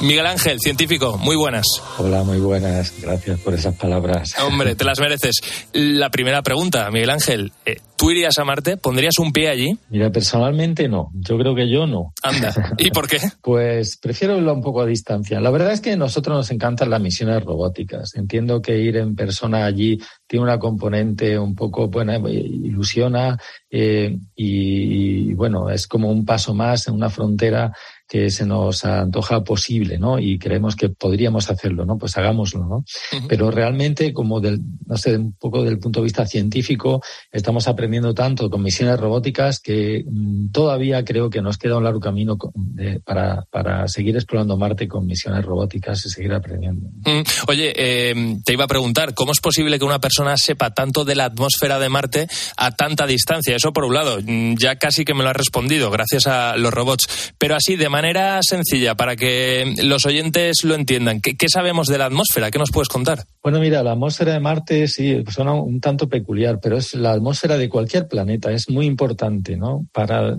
Miguel 0.00 0.26
Ángel, 0.26 0.60
científico, 0.60 1.18
muy 1.18 1.36
buenas. 1.36 1.66
Hola, 1.98 2.22
muy 2.22 2.38
buenas. 2.38 2.92
Gracias 3.00 3.40
por 3.40 3.54
esas 3.54 3.74
palabras. 3.74 4.34
Hombre, 4.44 4.74
te 4.74 4.84
las 4.84 5.00
mereces. 5.00 5.36
La 5.72 6.10
primera 6.10 6.42
pregunta, 6.42 6.90
Miguel 6.90 7.10
Ángel, 7.10 7.52
eh, 7.64 7.76
¿tú 7.96 8.10
irías 8.10 8.38
a 8.38 8.44
Marte? 8.44 8.76
¿Pondrías 8.76 9.18
un 9.18 9.32
pie 9.32 9.48
allí? 9.48 9.78
Mira, 9.90 10.10
personalmente 10.10 10.88
no. 10.88 11.10
Yo 11.14 11.38
creo 11.38 11.54
que 11.54 11.70
yo 11.70 11.86
no. 11.86 12.12
Anda. 12.22 12.74
¿Y 12.78 12.90
por 12.90 13.08
qué? 13.08 13.18
pues 13.42 13.96
prefiero 13.96 14.34
verlo 14.34 14.52
un 14.52 14.62
poco 14.62 14.82
a 14.82 14.86
distancia. 14.86 15.40
La 15.40 15.50
verdad 15.50 15.72
es 15.72 15.80
que 15.80 15.92
a 15.92 15.96
nosotros 15.96 16.36
nos 16.36 16.50
encantan 16.50 16.90
las 16.90 17.00
misiones 17.00 17.42
robóticas. 17.42 18.14
Entiendo 18.14 18.60
que 18.60 18.83
ir 18.84 18.96
en 18.96 19.14
persona 19.14 19.64
allí 19.64 20.00
tiene 20.26 20.44
una 20.44 20.58
componente 20.58 21.38
un 21.38 21.54
poco, 21.54 21.88
bueno, 21.88 22.28
ilusiona 22.28 23.38
eh, 23.70 24.18
y, 24.34 25.34
bueno, 25.34 25.70
es 25.70 25.86
como 25.86 26.10
un 26.10 26.24
paso 26.24 26.54
más 26.54 26.88
en 26.88 26.94
una 26.94 27.10
frontera 27.10 27.72
que 28.08 28.30
se 28.30 28.44
nos 28.44 28.84
antoja 28.84 29.42
posible, 29.42 29.98
¿no? 29.98 30.18
Y 30.18 30.38
creemos 30.38 30.76
que 30.76 30.90
podríamos 30.90 31.50
hacerlo, 31.50 31.84
¿no? 31.84 31.96
Pues 31.96 32.16
hagámoslo, 32.16 32.66
¿no? 32.66 32.84
Pero 33.28 33.50
realmente, 33.50 34.12
como 34.12 34.40
del, 34.40 34.60
no 34.86 34.96
sé, 34.96 35.16
un 35.16 35.32
poco 35.32 35.62
del 35.62 35.78
punto 35.78 36.00
de 36.00 36.04
vista 36.04 36.26
científico, 36.26 37.02
estamos 37.32 37.66
aprendiendo 37.66 38.14
tanto 38.14 38.50
con 38.50 38.62
misiones 38.62 39.00
robóticas 39.00 39.58
que 39.60 40.04
mm, 40.06 40.50
todavía 40.50 41.04
creo 41.04 41.30
que 41.30 41.40
nos 41.40 41.56
queda 41.56 41.78
un 41.78 41.84
largo 41.84 42.00
camino 42.00 42.36
de, 42.54 43.00
para, 43.00 43.46
para 43.50 43.88
seguir 43.88 44.16
explorando 44.16 44.56
Marte 44.56 44.86
con 44.86 45.06
misiones 45.06 45.44
robóticas 45.44 46.04
y 46.04 46.10
seguir 46.10 46.34
aprendiendo. 46.34 46.90
Mm. 47.04 47.22
Oye, 47.48 47.72
eh, 47.74 48.38
te 48.44 48.52
iba 48.52 48.64
a 48.64 48.68
preguntar, 48.68 49.14
¿cómo 49.14 49.32
es 49.32 49.40
posible 49.40 49.78
que 49.78 49.84
una 49.84 50.00
persona 50.00 50.34
sepa 50.36 50.74
tanto 50.74 51.04
de 51.04 51.14
la 51.14 51.24
atmósfera 51.26 51.78
de 51.78 51.88
Marte 51.88 52.28
a 52.56 52.70
tanta 52.72 53.06
distancia? 53.06 53.56
Eso 53.56 53.72
por 53.72 53.84
un 53.84 53.94
lado, 53.94 54.18
mm, 54.22 54.56
ya 54.56 54.76
casi 54.76 55.04
que 55.04 55.14
me 55.14 55.22
lo 55.22 55.30
has 55.30 55.36
respondido, 55.36 55.90
gracias 55.90 56.26
a 56.26 56.56
los 56.56 56.72
robots. 56.72 57.32
Pero 57.38 57.56
así, 57.56 57.76
de 57.76 57.93
manera 57.94 58.40
sencilla, 58.42 58.96
para 58.96 59.14
que 59.14 59.72
los 59.84 60.04
oyentes 60.04 60.64
lo 60.64 60.74
entiendan, 60.74 61.20
¿qué, 61.20 61.36
¿qué, 61.36 61.48
sabemos 61.48 61.86
de 61.86 61.98
la 61.98 62.06
atmósfera? 62.06 62.50
¿Qué 62.50 62.58
nos 62.58 62.72
puedes 62.72 62.88
contar? 62.88 63.24
Bueno, 63.40 63.60
mira, 63.60 63.84
la 63.84 63.92
atmósfera 63.92 64.32
de 64.32 64.40
Marte 64.40 64.88
sí 64.88 65.22
suena 65.30 65.52
un 65.52 65.80
tanto 65.80 66.08
peculiar, 66.08 66.58
pero 66.60 66.76
es 66.76 66.94
la 66.94 67.12
atmósfera 67.12 67.56
de 67.56 67.68
cualquier 67.68 68.08
planeta. 68.08 68.50
Es 68.50 68.68
muy 68.68 68.86
importante, 68.86 69.56
¿no? 69.56 69.86
Para 69.92 70.36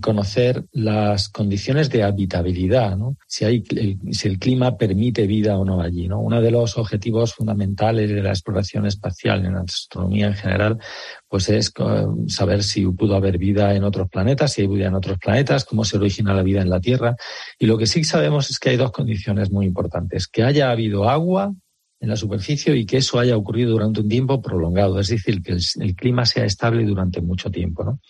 conocer 0.00 0.64
las 0.70 1.28
condiciones 1.28 1.90
de 1.90 2.04
habitabilidad, 2.04 2.96
¿no? 2.96 3.16
Si, 3.26 3.44
hay, 3.44 3.64
si 4.12 4.28
el 4.28 4.38
clima 4.38 4.76
permite 4.76 5.26
vida 5.26 5.58
o 5.58 5.64
no 5.64 5.80
allí, 5.80 6.06
¿no? 6.06 6.20
Uno 6.20 6.40
de 6.40 6.52
los 6.52 6.78
objetivos 6.78 7.34
fundamentales 7.34 8.10
de 8.10 8.22
la 8.22 8.30
exploración 8.30 8.86
espacial 8.86 9.44
en 9.44 9.56
astronomía 9.56 10.28
en 10.28 10.34
general, 10.34 10.78
pues 11.32 11.48
es 11.48 11.72
saber 12.26 12.62
si 12.62 12.84
pudo 12.88 13.16
haber 13.16 13.38
vida 13.38 13.74
en 13.74 13.84
otros 13.84 14.10
planetas, 14.10 14.52
si 14.52 14.60
hay 14.60 14.66
vida 14.66 14.88
en 14.88 14.94
otros 14.94 15.16
planetas, 15.16 15.64
cómo 15.64 15.82
se 15.82 15.96
origina 15.96 16.34
la 16.34 16.42
vida 16.42 16.60
en 16.60 16.68
la 16.68 16.78
Tierra. 16.78 17.16
Y 17.58 17.64
lo 17.64 17.78
que 17.78 17.86
sí 17.86 18.04
sabemos 18.04 18.50
es 18.50 18.58
que 18.58 18.68
hay 18.68 18.76
dos 18.76 18.92
condiciones 18.92 19.50
muy 19.50 19.64
importantes. 19.64 20.28
Que 20.28 20.42
haya 20.42 20.70
habido 20.70 21.08
agua 21.08 21.54
en 22.00 22.08
la 22.10 22.16
superficie 22.16 22.76
y 22.76 22.84
que 22.84 22.98
eso 22.98 23.18
haya 23.18 23.34
ocurrido 23.34 23.70
durante 23.70 24.02
un 24.02 24.10
tiempo 24.10 24.42
prolongado, 24.42 25.00
es 25.00 25.08
decir, 25.08 25.42
que 25.42 25.52
el, 25.52 25.62
el 25.80 25.96
clima 25.96 26.26
sea 26.26 26.44
estable 26.44 26.84
durante 26.84 27.22
mucho 27.22 27.50
tiempo. 27.50 27.82
¿no? 27.82 28.00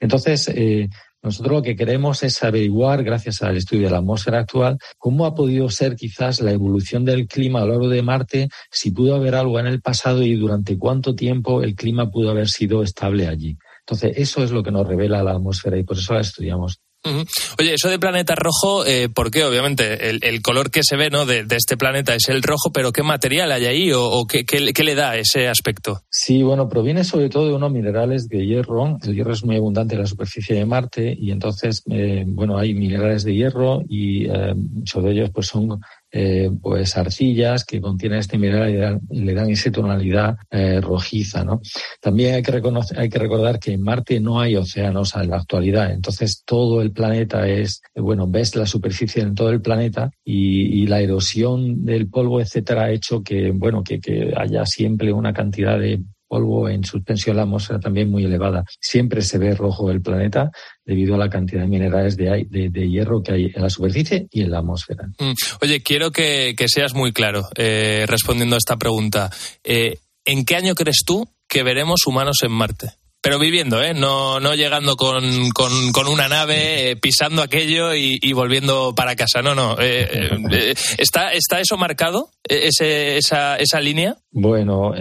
Entonces, 0.00 0.48
eh, 0.48 0.88
nosotros 1.22 1.52
lo 1.52 1.62
que 1.62 1.76
queremos 1.76 2.22
es 2.24 2.42
averiguar, 2.42 3.04
gracias 3.04 3.42
al 3.42 3.56
estudio 3.56 3.84
de 3.84 3.90
la 3.92 3.98
atmósfera 3.98 4.40
actual, 4.40 4.78
cómo 4.98 5.24
ha 5.24 5.34
podido 5.34 5.70
ser 5.70 5.94
quizás 5.94 6.40
la 6.40 6.50
evolución 6.50 7.04
del 7.04 7.28
clima 7.28 7.60
a 7.60 7.64
lo 7.64 7.72
largo 7.72 7.88
de 7.88 8.02
Marte, 8.02 8.48
si 8.70 8.90
pudo 8.90 9.14
haber 9.14 9.36
algo 9.36 9.60
en 9.60 9.66
el 9.66 9.80
pasado 9.80 10.22
y 10.22 10.34
durante 10.34 10.76
cuánto 10.76 11.14
tiempo 11.14 11.62
el 11.62 11.76
clima 11.76 12.10
pudo 12.10 12.30
haber 12.30 12.48
sido 12.48 12.82
estable 12.82 13.28
allí. 13.28 13.56
Entonces, 13.86 14.14
eso 14.16 14.42
es 14.42 14.50
lo 14.50 14.62
que 14.62 14.72
nos 14.72 14.86
revela 14.86 15.22
la 15.22 15.32
atmósfera 15.32 15.78
y 15.78 15.84
por 15.84 15.96
eso 15.96 16.14
la 16.14 16.20
estudiamos. 16.20 16.80
Oye, 17.04 17.74
eso 17.74 17.88
de 17.88 17.98
planeta 17.98 18.34
rojo, 18.36 18.86
eh, 18.86 19.08
¿por 19.08 19.30
qué? 19.30 19.44
Obviamente, 19.44 20.10
el, 20.10 20.42
color 20.42 20.70
que 20.70 20.82
se 20.84 20.96
ve 20.96 21.10
¿no? 21.10 21.26
De, 21.26 21.44
este 21.50 21.76
planeta 21.76 22.14
es 22.14 22.28
el 22.28 22.42
rojo, 22.42 22.70
pero 22.72 22.92
¿qué 22.92 23.02
material 23.02 23.50
hay 23.50 23.66
ahí 23.66 23.90
o, 23.92 24.24
qué, 24.26 24.44
le 24.84 24.94
da 24.94 25.16
ese 25.16 25.48
aspecto? 25.48 26.02
Sí, 26.08 26.42
bueno, 26.42 26.68
proviene 26.68 27.02
sobre 27.02 27.28
todo 27.28 27.46
de 27.46 27.54
unos 27.54 27.72
minerales 27.72 28.28
de 28.28 28.46
hierro. 28.46 28.98
El 29.02 29.14
hierro 29.14 29.32
es 29.32 29.44
muy 29.44 29.56
abundante 29.56 29.94
en 29.94 30.02
la 30.02 30.06
superficie 30.06 30.54
de 30.54 30.64
Marte 30.64 31.16
y 31.18 31.32
entonces, 31.32 31.82
eh, 31.90 32.24
bueno, 32.26 32.56
hay 32.56 32.74
minerales 32.74 33.24
de 33.24 33.34
hierro 33.34 33.82
y 33.88 34.26
eh, 34.26 34.54
muchos 34.54 35.02
de 35.02 35.10
ellos 35.10 35.30
pues 35.34 35.48
son 35.48 35.80
eh, 36.12 36.50
pues 36.60 36.96
arcillas 36.96 37.64
que 37.64 37.80
contienen 37.80 38.18
este 38.18 38.36
mineral 38.36 38.68
y 38.68 38.74
le 38.74 38.78
dan, 38.80 39.00
le 39.10 39.34
dan 39.34 39.50
esa 39.50 39.72
tonalidad 39.72 40.36
eh, 40.50 40.80
rojiza, 40.80 41.42
¿no? 41.42 41.60
También 42.00 42.34
hay 42.34 42.42
que, 42.42 42.52
reconocer, 42.52 42.98
hay 42.98 43.08
que 43.08 43.18
recordar 43.18 43.58
que 43.58 43.72
en 43.72 43.82
Marte 43.82 44.20
no 44.20 44.38
hay 44.38 44.56
océanos 44.56 45.14
en 45.16 45.30
la 45.30 45.36
actualidad, 45.36 45.90
entonces 45.90 46.42
todo 46.44 46.82
el 46.82 46.92
planeta 46.92 47.48
es, 47.48 47.80
bueno, 47.94 48.26
ves 48.28 48.54
la 48.56 48.66
superficie 48.66 49.22
en 49.22 49.34
todo 49.34 49.50
el 49.50 49.62
planeta 49.62 50.10
y, 50.24 50.82
y 50.82 50.86
la 50.86 51.00
erosión 51.00 51.84
del 51.84 52.08
polvo, 52.08 52.40
etcétera, 52.40 52.84
ha 52.84 52.90
hecho 52.90 53.22
que, 53.22 53.50
bueno, 53.50 53.82
que, 53.82 54.00
que 54.00 54.34
haya 54.36 54.66
siempre 54.66 55.12
una 55.12 55.32
cantidad 55.32 55.78
de 55.78 56.02
polvo 56.32 56.66
en 56.66 56.82
suspensión 56.82 57.36
la 57.36 57.42
atmósfera 57.42 57.78
también 57.78 58.10
muy 58.10 58.24
elevada. 58.24 58.64
Siempre 58.80 59.20
se 59.20 59.36
ve 59.36 59.54
rojo 59.54 59.90
el 59.90 60.00
planeta 60.00 60.50
debido 60.82 61.14
a 61.14 61.18
la 61.18 61.28
cantidad 61.28 61.60
de 61.60 61.68
minerales 61.68 62.16
de, 62.16 62.46
de, 62.48 62.70
de 62.70 62.88
hierro 62.88 63.22
que 63.22 63.32
hay 63.32 63.52
en 63.54 63.60
la 63.60 63.68
superficie 63.68 64.28
y 64.30 64.40
en 64.40 64.50
la 64.50 64.60
atmósfera. 64.60 65.08
Mm. 65.18 65.34
Oye, 65.60 65.82
quiero 65.82 66.10
que, 66.10 66.54
que, 66.56 66.68
seas 66.68 66.94
muy 66.94 67.12
claro 67.12 67.46
eh, 67.54 68.06
respondiendo 68.08 68.56
a 68.56 68.58
esta 68.58 68.78
pregunta. 68.78 69.30
Eh, 69.62 69.98
¿En 70.24 70.46
qué 70.46 70.56
año 70.56 70.74
crees 70.74 71.02
tú 71.04 71.28
que 71.46 71.62
veremos 71.62 72.06
humanos 72.06 72.38
en 72.42 72.52
Marte? 72.52 72.92
pero 73.22 73.38
viviendo, 73.38 73.80
¿eh? 73.80 73.94
No, 73.94 74.40
no 74.40 74.54
llegando 74.56 74.96
con, 74.96 75.50
con, 75.50 75.92
con 75.92 76.08
una 76.08 76.28
nave, 76.28 76.90
eh, 76.90 76.96
pisando 76.96 77.40
aquello 77.40 77.94
y, 77.94 78.18
y, 78.20 78.32
volviendo 78.32 78.96
para 78.96 79.14
casa. 79.14 79.42
No, 79.42 79.54
no. 79.54 79.76
Eh, 79.78 80.08
eh 80.50 80.74
¿está, 80.98 81.32
¿Está 81.32 81.60
eso 81.60 81.76
marcado? 81.76 82.30
Ese, 82.42 83.18
esa, 83.18 83.56
¿Esa 83.58 83.80
línea? 83.80 84.16
Bueno, 84.32 84.92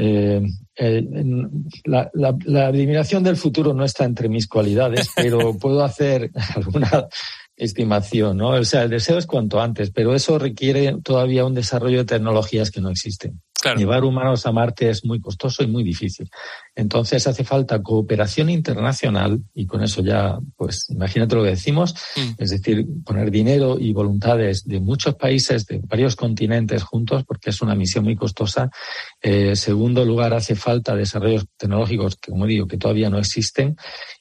eh, 0.76 1.04
la, 1.86 2.10
la, 2.14 2.36
la 2.46 2.68
adivinación 2.68 3.24
del 3.24 3.38
futuro 3.38 3.74
no 3.74 3.84
está 3.84 4.06
entre 4.06 4.30
mis 4.30 4.48
cualidades, 4.48 5.10
pero 5.16 5.58
puedo 5.58 5.84
hacer 5.84 6.32
alguna 6.56 7.08
estimación, 7.56 8.38
¿no? 8.38 8.50
O 8.50 8.64
sea, 8.64 8.84
el 8.84 8.90
deseo 8.90 9.18
es 9.18 9.28
cuanto 9.28 9.62
antes, 9.62 9.92
pero 9.92 10.16
eso 10.16 10.40
requiere 10.40 10.98
todavía 11.04 11.46
un 11.46 11.54
desarrollo 11.54 12.00
de 12.00 12.06
tecnologías 12.06 12.72
que 12.72 12.82
no 12.82 12.90
existen. 12.90 13.42
Claro. 13.62 13.78
Llevar 13.78 14.04
humanos 14.04 14.46
a 14.48 14.52
Marte 14.52 14.90
es 14.90 15.06
muy 15.06 15.22
costoso 15.22 15.62
y 15.64 15.68
muy 15.68 15.84
difícil. 15.84 16.28
Entonces 16.76 17.28
hace 17.28 17.44
falta 17.44 17.82
cooperación 17.82 18.50
internacional 18.50 19.40
y 19.54 19.68
con 19.68 19.84
eso 19.84 20.02
ya, 20.02 20.40
pues 20.56 20.90
imagínate 20.90 21.36
lo 21.36 21.44
que 21.44 21.52
decimos, 21.52 21.94
mm. 22.16 22.42
es 22.42 22.50
decir, 22.50 22.88
poner 23.06 23.30
dinero 23.30 23.78
y 23.80 23.94
voluntades 23.94 24.64
de 24.66 24.80
muchos 24.80 25.14
países, 25.16 25.68
de 25.68 25.80
varios 25.84 26.16
continentes 26.16 26.82
juntos, 26.82 27.24
porque 27.24 27.52
es 27.52 27.62
una 27.62 27.76
misión 27.76 28.04
muy 28.04 28.16
costosa. 28.16 28.72
Eh, 29.22 29.56
segundo 29.56 30.04
lugar, 30.06 30.34
hace 30.34 30.56
falta 30.56 30.96
desarrollos 30.96 31.46
tecnológicos 31.56 32.16
que, 32.16 32.32
como 32.32 32.48
digo, 32.48 32.66
que 32.68 32.78
todavía 32.78 33.12
no 33.12 33.20
existen. 33.20 33.76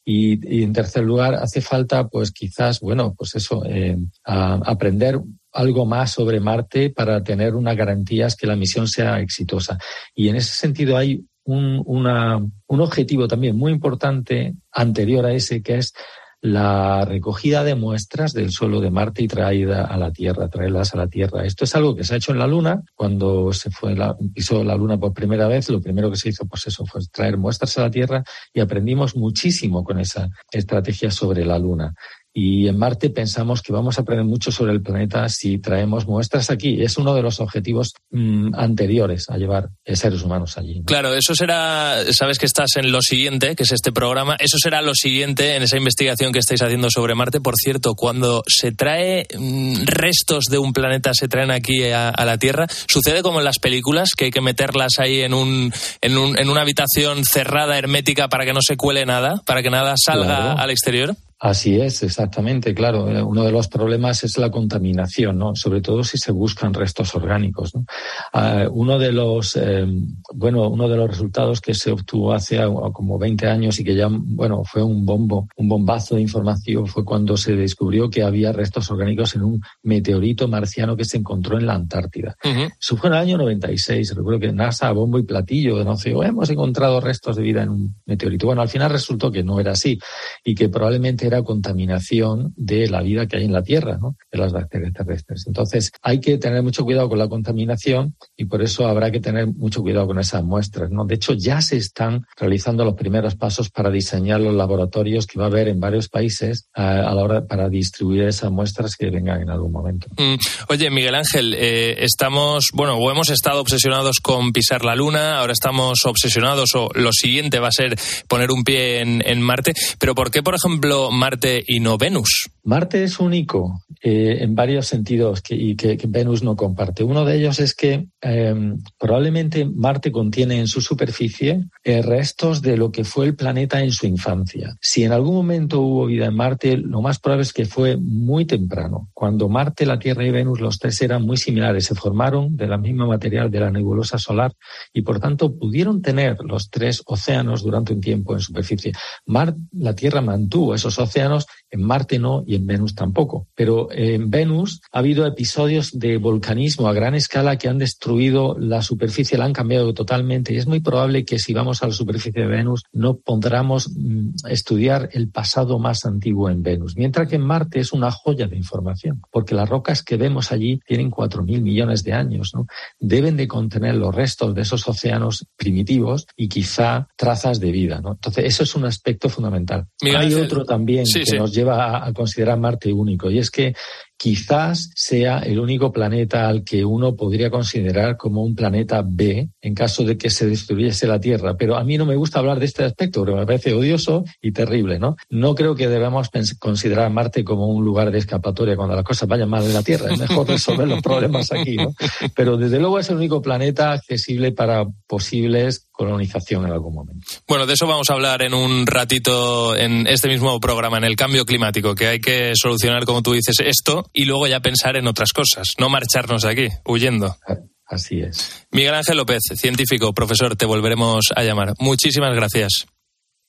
Y, 0.04 0.58
y 0.58 0.64
en 0.64 0.72
tercer 0.74 1.04
lugar, 1.04 1.34
hace 1.34 1.62
falta, 1.62 2.08
pues 2.08 2.30
quizás, 2.30 2.80
bueno, 2.80 3.14
pues 3.16 3.34
eso, 3.36 3.62
eh, 3.64 3.96
a, 4.24 4.60
aprender 4.66 5.18
algo 5.52 5.86
más 5.86 6.12
sobre 6.12 6.40
Marte 6.40 6.90
para 6.90 7.22
tener 7.22 7.54
unas 7.54 7.76
garantías 7.76 8.36
que 8.36 8.46
la 8.46 8.56
misión 8.56 8.88
sea 8.88 9.20
exitosa. 9.20 9.78
Y 10.14 10.28
en 10.28 10.36
ese 10.36 10.54
sentido 10.54 10.96
hay 10.96 11.24
un, 11.44 11.82
una, 11.86 12.38
un 12.66 12.80
objetivo 12.80 13.26
también 13.26 13.56
muy 13.56 13.72
importante 13.72 14.54
anterior 14.72 15.26
a 15.26 15.32
ese, 15.32 15.62
que 15.62 15.76
es 15.76 15.94
la 16.42 17.04
recogida 17.04 17.64
de 17.64 17.74
muestras 17.74 18.32
del 18.32 18.50
suelo 18.50 18.80
de 18.80 18.90
Marte 18.90 19.22
y 19.22 19.28
traída 19.28 19.84
a 19.84 19.98
la 19.98 20.10
Tierra, 20.10 20.48
traerlas 20.48 20.94
a 20.94 20.96
la 20.96 21.06
Tierra. 21.06 21.44
Esto 21.44 21.64
es 21.64 21.74
algo 21.74 21.94
que 21.94 22.02
se 22.02 22.14
ha 22.14 22.16
hecho 22.16 22.32
en 22.32 22.38
la 22.38 22.46
Luna. 22.46 22.82
Cuando 22.94 23.52
se 23.52 23.70
fue 23.70 23.94
la, 23.94 24.16
pisó 24.34 24.64
la 24.64 24.74
Luna 24.74 24.98
por 24.98 25.12
primera 25.12 25.48
vez, 25.48 25.68
lo 25.68 25.82
primero 25.82 26.10
que 26.10 26.16
se 26.16 26.30
hizo, 26.30 26.46
pues 26.46 26.66
eso, 26.66 26.86
fue 26.86 27.02
traer 27.12 27.36
muestras 27.36 27.76
a 27.76 27.82
la 27.82 27.90
Tierra 27.90 28.24
y 28.54 28.60
aprendimos 28.60 29.16
muchísimo 29.16 29.84
con 29.84 29.98
esa 29.98 30.30
estrategia 30.50 31.10
sobre 31.10 31.44
la 31.44 31.58
Luna. 31.58 31.94
Y 32.32 32.68
en 32.68 32.78
Marte 32.78 33.10
pensamos 33.10 33.60
que 33.60 33.72
vamos 33.72 33.98
a 33.98 34.02
aprender 34.02 34.24
mucho 34.24 34.52
sobre 34.52 34.72
el 34.72 34.82
planeta 34.82 35.28
si 35.28 35.58
traemos 35.58 36.06
muestras 36.06 36.50
aquí. 36.50 36.80
Es 36.80 36.96
uno 36.96 37.14
de 37.14 37.22
los 37.22 37.40
objetivos 37.40 37.92
mmm, 38.10 38.54
anteriores 38.54 39.28
a 39.28 39.36
llevar 39.36 39.70
seres 39.84 40.22
humanos 40.22 40.56
allí. 40.56 40.78
¿no? 40.78 40.84
Claro, 40.84 41.12
eso 41.14 41.34
será, 41.34 41.96
sabes 42.12 42.38
que 42.38 42.46
estás 42.46 42.76
en 42.76 42.92
lo 42.92 43.02
siguiente, 43.02 43.56
que 43.56 43.64
es 43.64 43.72
este 43.72 43.90
programa, 43.90 44.36
eso 44.38 44.58
será 44.62 44.80
lo 44.80 44.94
siguiente 44.94 45.56
en 45.56 45.64
esa 45.64 45.76
investigación 45.76 46.32
que 46.32 46.38
estáis 46.38 46.62
haciendo 46.62 46.88
sobre 46.90 47.16
Marte. 47.16 47.40
Por 47.40 47.54
cierto, 47.56 47.94
cuando 47.94 48.42
se 48.46 48.70
trae 48.70 49.26
mmm, 49.36 49.84
restos 49.86 50.44
de 50.44 50.58
un 50.58 50.72
planeta, 50.72 51.12
se 51.14 51.26
traen 51.26 51.50
aquí 51.50 51.84
a, 51.86 52.10
a, 52.10 52.24
la 52.24 52.38
Tierra, 52.38 52.66
sucede 52.86 53.22
como 53.22 53.40
en 53.40 53.44
las 53.44 53.58
películas, 53.58 54.10
que 54.16 54.26
hay 54.26 54.30
que 54.30 54.40
meterlas 54.40 54.98
ahí 54.98 55.22
en, 55.22 55.34
un, 55.34 55.72
en, 56.00 56.16
un, 56.16 56.38
en 56.38 56.48
una 56.48 56.60
habitación 56.60 57.24
cerrada, 57.24 57.76
hermética, 57.76 58.28
para 58.28 58.44
que 58.44 58.52
no 58.52 58.62
se 58.62 58.76
cuele 58.76 59.04
nada, 59.04 59.42
para 59.44 59.62
que 59.62 59.70
nada 59.70 59.94
salga 59.96 60.36
claro. 60.36 60.60
al 60.60 60.70
exterior. 60.70 61.16
Así 61.40 61.80
es, 61.80 62.02
exactamente, 62.02 62.74
claro. 62.74 63.08
Eh, 63.08 63.22
uno 63.22 63.44
de 63.44 63.50
los 63.50 63.66
problemas 63.68 64.22
es 64.24 64.36
la 64.36 64.50
contaminación, 64.50 65.38
¿no? 65.38 65.56
Sobre 65.56 65.80
todo 65.80 66.04
si 66.04 66.18
se 66.18 66.32
buscan 66.32 66.74
restos 66.74 67.14
orgánicos. 67.14 67.74
¿no? 67.74 67.86
Uh, 68.34 68.68
uno 68.70 68.98
de 68.98 69.10
los, 69.10 69.56
eh, 69.56 69.86
bueno, 70.34 70.68
uno 70.68 70.86
de 70.86 70.96
los 70.98 71.08
resultados 71.08 71.62
que 71.62 71.72
se 71.72 71.90
obtuvo 71.90 72.34
hace 72.34 72.60
como 72.92 73.18
20 73.18 73.46
años 73.46 73.80
y 73.80 73.84
que 73.84 73.94
ya, 73.94 74.08
bueno, 74.10 74.64
fue 74.64 74.82
un 74.82 75.06
bombo, 75.06 75.48
un 75.56 75.66
bombazo 75.66 76.14
de 76.16 76.20
información 76.20 76.86
fue 76.86 77.06
cuando 77.06 77.38
se 77.38 77.56
descubrió 77.56 78.10
que 78.10 78.22
había 78.22 78.52
restos 78.52 78.90
orgánicos 78.90 79.34
en 79.34 79.42
un 79.42 79.62
meteorito 79.82 80.46
marciano 80.46 80.94
que 80.94 81.06
se 81.06 81.16
encontró 81.16 81.58
en 81.58 81.64
la 81.66 81.74
Antártida. 81.74 82.36
Uh 82.44 82.48
-huh. 82.48 82.72
Eso 82.78 82.96
fue 82.98 83.08
en 83.08 83.14
el 83.14 83.20
año 83.20 83.38
96. 83.38 84.14
Recuerdo 84.14 84.40
que 84.40 84.52
NASA, 84.52 84.92
bombo 84.92 85.18
y 85.18 85.22
platillo, 85.22 85.78
denunció, 85.78 86.18
oh, 86.18 86.22
hemos 86.22 86.50
encontrado 86.50 87.00
restos 87.00 87.36
de 87.36 87.42
vida 87.42 87.62
en 87.62 87.70
un 87.70 87.96
meteorito. 88.04 88.46
Bueno, 88.46 88.60
al 88.60 88.68
final 88.68 88.90
resultó 88.90 89.32
que 89.32 89.42
no 89.42 89.58
era 89.58 89.72
así 89.72 89.98
y 90.44 90.54
que 90.54 90.68
probablemente 90.68 91.29
contaminación 91.42 92.52
de 92.56 92.88
la 92.88 93.02
vida 93.02 93.26
que 93.26 93.36
hay 93.36 93.44
en 93.44 93.52
la 93.52 93.62
Tierra, 93.62 93.98
¿no? 94.00 94.16
de 94.30 94.38
las 94.38 94.52
bacterias 94.52 94.92
terrestres. 94.92 95.44
Entonces, 95.46 95.92
hay 96.02 96.20
que 96.20 96.38
tener 96.38 96.62
mucho 96.62 96.84
cuidado 96.84 97.08
con 97.08 97.18
la 97.18 97.28
contaminación 97.28 98.14
y 98.36 98.44
por 98.44 98.62
eso 98.62 98.86
habrá 98.86 99.10
que 99.10 99.20
tener 99.20 99.46
mucho 99.46 99.82
cuidado 99.82 100.06
con 100.06 100.18
esas 100.18 100.42
muestras. 100.42 100.90
¿no? 100.90 101.04
De 101.04 101.14
hecho, 101.14 101.34
ya 101.34 101.60
se 101.60 101.76
están 101.76 102.26
realizando 102.36 102.84
los 102.84 102.94
primeros 102.94 103.36
pasos 103.36 103.70
para 103.70 103.90
diseñar 103.90 104.40
los 104.40 104.54
laboratorios 104.54 105.26
que 105.26 105.38
va 105.38 105.46
a 105.46 105.48
haber 105.48 105.68
en 105.68 105.80
varios 105.80 106.08
países 106.08 106.68
uh, 106.76 106.80
a 106.80 107.14
la 107.14 107.22
hora 107.22 107.46
para 107.46 107.68
distribuir 107.68 108.22
esas 108.22 108.50
muestras 108.50 108.96
que 108.96 109.10
vengan 109.10 109.42
en 109.42 109.50
algún 109.50 109.72
momento. 109.72 110.08
Mm. 110.16 110.36
Oye, 110.68 110.90
Miguel 110.90 111.14
Ángel, 111.14 111.54
eh, 111.54 111.96
estamos, 112.04 112.68
bueno, 112.74 112.94
o 112.94 113.10
hemos 113.10 113.30
estado 113.30 113.60
obsesionados 113.60 114.20
con 114.20 114.52
pisar 114.52 114.84
la 114.84 114.94
Luna, 114.94 115.38
ahora 115.38 115.52
estamos 115.52 116.04
obsesionados 116.04 116.74
o 116.74 116.90
lo 116.94 117.12
siguiente 117.12 117.58
va 117.58 117.68
a 117.68 117.72
ser 117.72 117.96
poner 118.28 118.50
un 118.50 118.64
pie 118.64 119.00
en, 119.00 119.22
en 119.26 119.40
Marte, 119.40 119.72
pero 119.98 120.14
¿por 120.14 120.30
qué, 120.30 120.42
por 120.42 120.54
ejemplo, 120.54 121.10
Marte 121.20 121.62
y 121.66 121.80
no 121.80 121.98
Venus? 121.98 122.50
Marte 122.62 123.02
es 123.02 123.18
único 123.20 123.82
eh, 124.02 124.38
en 124.40 124.54
varios 124.54 124.86
sentidos 124.86 125.42
que, 125.42 125.54
y 125.54 125.76
que, 125.76 125.98
Venus 126.08 126.42
no 126.42 126.56
comparte. 126.56 127.04
Uno 127.04 127.24
de 127.24 127.36
ellos 127.36 127.60
es 127.60 127.74
que 127.74 128.08
eh, 128.20 128.74
probablemente 128.98 129.64
Marte 129.64 130.10
contiene 130.10 130.58
en 130.58 130.66
su 130.66 130.80
superficie 130.80 131.64
eh, 131.84 132.02
restos 132.02 132.62
de 132.62 132.76
lo 132.76 132.90
que 132.90 133.04
fue 133.04 133.26
el 133.26 133.34
planeta 133.34 133.82
en 133.82 133.92
su 133.92 134.06
infancia. 134.06 134.76
Si 134.80 135.04
en 135.04 135.12
algún 135.12 135.34
momento 135.34 135.80
hubo 135.80 136.06
vida 136.06 136.26
en 136.26 136.34
Marte, 136.34 136.76
lo 136.76 137.02
más 137.02 137.18
probable 137.18 137.42
es 137.42 137.52
que 137.52 137.66
fue 137.66 137.96
muy 137.96 138.44
temprano, 138.44 139.08
cuando 139.12 139.48
Marte, 139.48 139.86
la 139.86 139.98
Tierra 139.98 140.24
y 140.24 140.30
Venus, 140.30 140.60
los 140.60 140.78
tres 140.78 141.00
eran 141.02 141.22
muy 141.22 141.36
similares, 141.36 141.84
se 141.84 141.94
formaron 141.94 142.56
de 142.56 142.66
la 142.66 142.78
misma 142.78 143.06
material 143.06 143.50
de 143.50 143.60
la 143.60 143.70
nebulosa 143.70 144.18
solar 144.18 144.52
y 144.92 145.02
por 145.02 145.20
tanto 145.20 145.56
pudieron 145.56 146.02
tener 146.02 146.36
los 146.44 146.70
tres 146.70 147.02
océanos 147.06 147.62
durante 147.62 147.92
un 147.92 148.00
tiempo 148.00 148.34
en 148.34 148.40
superficie. 148.40 148.92
Mar, 149.26 149.54
la 149.72 149.94
Tierra 149.94 150.20
mantuvo 150.20 150.74
esos 150.74 150.98
océanos, 150.98 151.46
en 151.70 151.82
Marte 151.82 152.18
no 152.18 152.42
y 152.46 152.54
en 152.54 152.66
Venus 152.66 152.94
tampoco. 152.94 153.46
Pero 153.54 153.88
en 153.92 154.30
Venus 154.30 154.80
ha 154.92 154.98
habido 154.98 155.26
episodios 155.26 155.98
de 155.98 156.16
volcanismo 156.16 156.88
a 156.88 156.92
gran 156.92 157.14
escala 157.14 157.56
que 157.56 157.68
han 157.68 157.78
destruido 157.78 158.56
la 158.58 158.82
superficie, 158.82 159.38
la 159.38 159.44
han 159.44 159.52
cambiado 159.52 159.94
totalmente 159.94 160.52
y 160.52 160.56
es 160.56 160.66
muy 160.66 160.80
probable 160.80 161.24
que 161.24 161.38
si 161.38 161.54
vamos 161.54 161.82
a 161.82 161.86
la 161.86 161.92
superficie 161.92 162.42
de 162.42 162.48
Venus 162.48 162.82
no 162.92 163.16
podamos 163.16 163.90
mm, 163.90 164.46
estudiar 164.48 165.08
el 165.12 165.28
pasado 165.30 165.78
más 165.78 166.04
antiguo 166.04 166.48
en 166.50 166.62
Venus. 166.62 166.96
Mientras 166.96 167.28
que 167.28 167.36
en 167.36 167.42
Marte 167.42 167.80
es 167.80 167.92
una 167.92 168.10
joya 168.10 168.46
de 168.46 168.56
información, 168.56 169.22
porque 169.30 169.54
las 169.54 169.68
rocas 169.68 170.02
que 170.02 170.16
vemos 170.16 170.52
allí 170.52 170.80
tienen 170.86 171.10
4.000 171.10 171.60
millones 171.60 172.04
de 172.04 172.12
años, 172.12 172.50
¿no? 172.54 172.66
Deben 172.98 173.36
de 173.36 173.48
contener 173.48 173.94
los 173.94 174.14
restos 174.14 174.54
de 174.54 174.62
esos 174.62 174.86
océanos 174.88 175.46
primitivos 175.56 176.26
y 176.36 176.48
quizá 176.48 177.08
trazas 177.16 177.60
de 177.60 177.70
vida, 177.72 178.00
¿no? 178.00 178.12
Entonces, 178.12 178.44
eso 178.44 178.62
es 178.62 178.74
un 178.74 178.84
aspecto 178.84 179.28
fundamental. 179.28 179.86
Miguel, 180.02 180.20
Hay 180.20 180.34
otro 180.34 180.64
también 180.64 181.06
sí, 181.06 181.20
que 181.20 181.26
sí. 181.26 181.36
nos 181.38 181.52
lleva 181.60 182.06
a 182.06 182.12
considerar 182.12 182.58
Marte 182.58 182.92
único 182.92 183.30
y 183.30 183.38
es 183.38 183.50
que 183.50 183.74
quizás 184.20 184.90
sea 184.94 185.38
el 185.38 185.58
único 185.58 185.92
planeta 185.92 186.46
al 186.46 186.62
que 186.62 186.84
uno 186.84 187.16
podría 187.16 187.50
considerar 187.50 188.18
como 188.18 188.42
un 188.42 188.54
planeta 188.54 189.02
B 189.02 189.48
en 189.62 189.74
caso 189.74 190.04
de 190.04 190.18
que 190.18 190.28
se 190.28 190.46
destruyese 190.46 191.06
la 191.06 191.18
Tierra. 191.18 191.56
Pero 191.56 191.76
a 191.76 191.84
mí 191.84 191.96
no 191.96 192.04
me 192.04 192.16
gusta 192.16 192.38
hablar 192.38 192.58
de 192.58 192.66
este 192.66 192.84
aspecto, 192.84 193.20
porque 193.20 193.34
me 193.34 193.46
parece 193.46 193.72
odioso 193.72 194.24
y 194.42 194.52
terrible, 194.52 194.98
¿no? 194.98 195.16
No 195.30 195.54
creo 195.54 195.74
que 195.74 195.88
debamos 195.88 196.28
considerar 196.58 197.10
Marte 197.10 197.44
como 197.44 197.68
un 197.68 197.82
lugar 197.82 198.10
de 198.10 198.18
escapatoria 198.18 198.76
cuando 198.76 198.94
las 198.94 199.04
cosas 199.04 199.26
vayan 199.26 199.48
mal 199.48 199.64
en 199.64 199.72
la 199.72 199.82
Tierra. 199.82 200.12
Es 200.12 200.18
mejor 200.18 200.46
resolver 200.48 200.86
los 200.86 201.00
problemas 201.00 201.50
aquí, 201.50 201.76
¿no? 201.76 201.94
Pero 202.36 202.58
desde 202.58 202.78
luego 202.78 202.98
es 202.98 203.08
el 203.08 203.16
único 203.16 203.40
planeta 203.40 203.92
accesible 203.92 204.52
para 204.52 204.84
posibles 205.06 205.88
colonización 206.00 206.64
en 206.64 206.72
algún 206.72 206.94
momento. 206.94 207.26
Bueno, 207.46 207.66
de 207.66 207.74
eso 207.74 207.86
vamos 207.86 208.08
a 208.08 208.14
hablar 208.14 208.40
en 208.40 208.54
un 208.54 208.86
ratito 208.86 209.76
en 209.76 210.06
este 210.06 210.28
mismo 210.28 210.58
programa, 210.58 210.96
en 210.96 211.04
el 211.04 211.14
cambio 211.14 211.44
climático, 211.44 211.94
que 211.94 212.06
hay 212.06 212.20
que 212.20 212.52
solucionar, 212.54 213.04
como 213.04 213.20
tú 213.20 213.34
dices, 213.34 213.56
esto 213.62 214.08
y 214.14 214.24
luego 214.24 214.46
ya 214.46 214.60
pensar 214.60 214.96
en 214.96 215.06
otras 215.06 215.34
cosas, 215.34 215.74
no 215.78 215.90
marcharnos 215.90 216.40
de 216.40 216.48
aquí, 216.48 216.68
huyendo. 216.86 217.36
Así 217.84 218.22
es. 218.22 218.66
Miguel 218.70 218.94
Ángel 218.94 219.18
López, 219.18 219.42
científico, 219.56 220.14
profesor, 220.14 220.56
te 220.56 220.64
volveremos 220.64 221.26
a 221.36 221.42
llamar. 221.42 221.74
Muchísimas 221.78 222.34
gracias. 222.34 222.86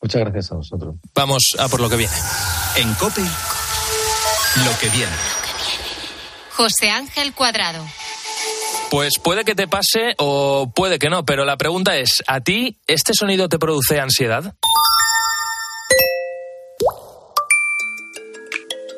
Muchas 0.02 0.20
gracias 0.20 0.52
a 0.52 0.56
vosotros. 0.56 0.96
Vamos 1.16 1.56
a 1.58 1.70
por 1.70 1.80
lo 1.80 1.90
que 1.90 1.96
viene. 1.96 2.14
En 2.76 2.94
COPE, 2.96 3.22
lo 3.22 4.80
que 4.82 4.90
viene. 4.90 5.16
José 6.50 6.90
Ángel 6.90 7.34
Cuadrado. 7.34 7.86
Pues 8.92 9.20
puede 9.20 9.46
que 9.46 9.56
te 9.56 9.70
pase 9.70 10.16
o 10.18 10.70
puede 10.76 11.00
que 11.00 11.10
no, 11.10 11.24
pero 11.24 11.46
la 11.46 11.56
pregunta 11.56 11.96
es, 11.96 12.22
¿a 12.28 12.42
ti 12.42 12.78
este 12.88 13.14
sonido 13.14 13.48
te 13.48 13.58
produce 13.58 14.02
ansiedad? 14.02 14.54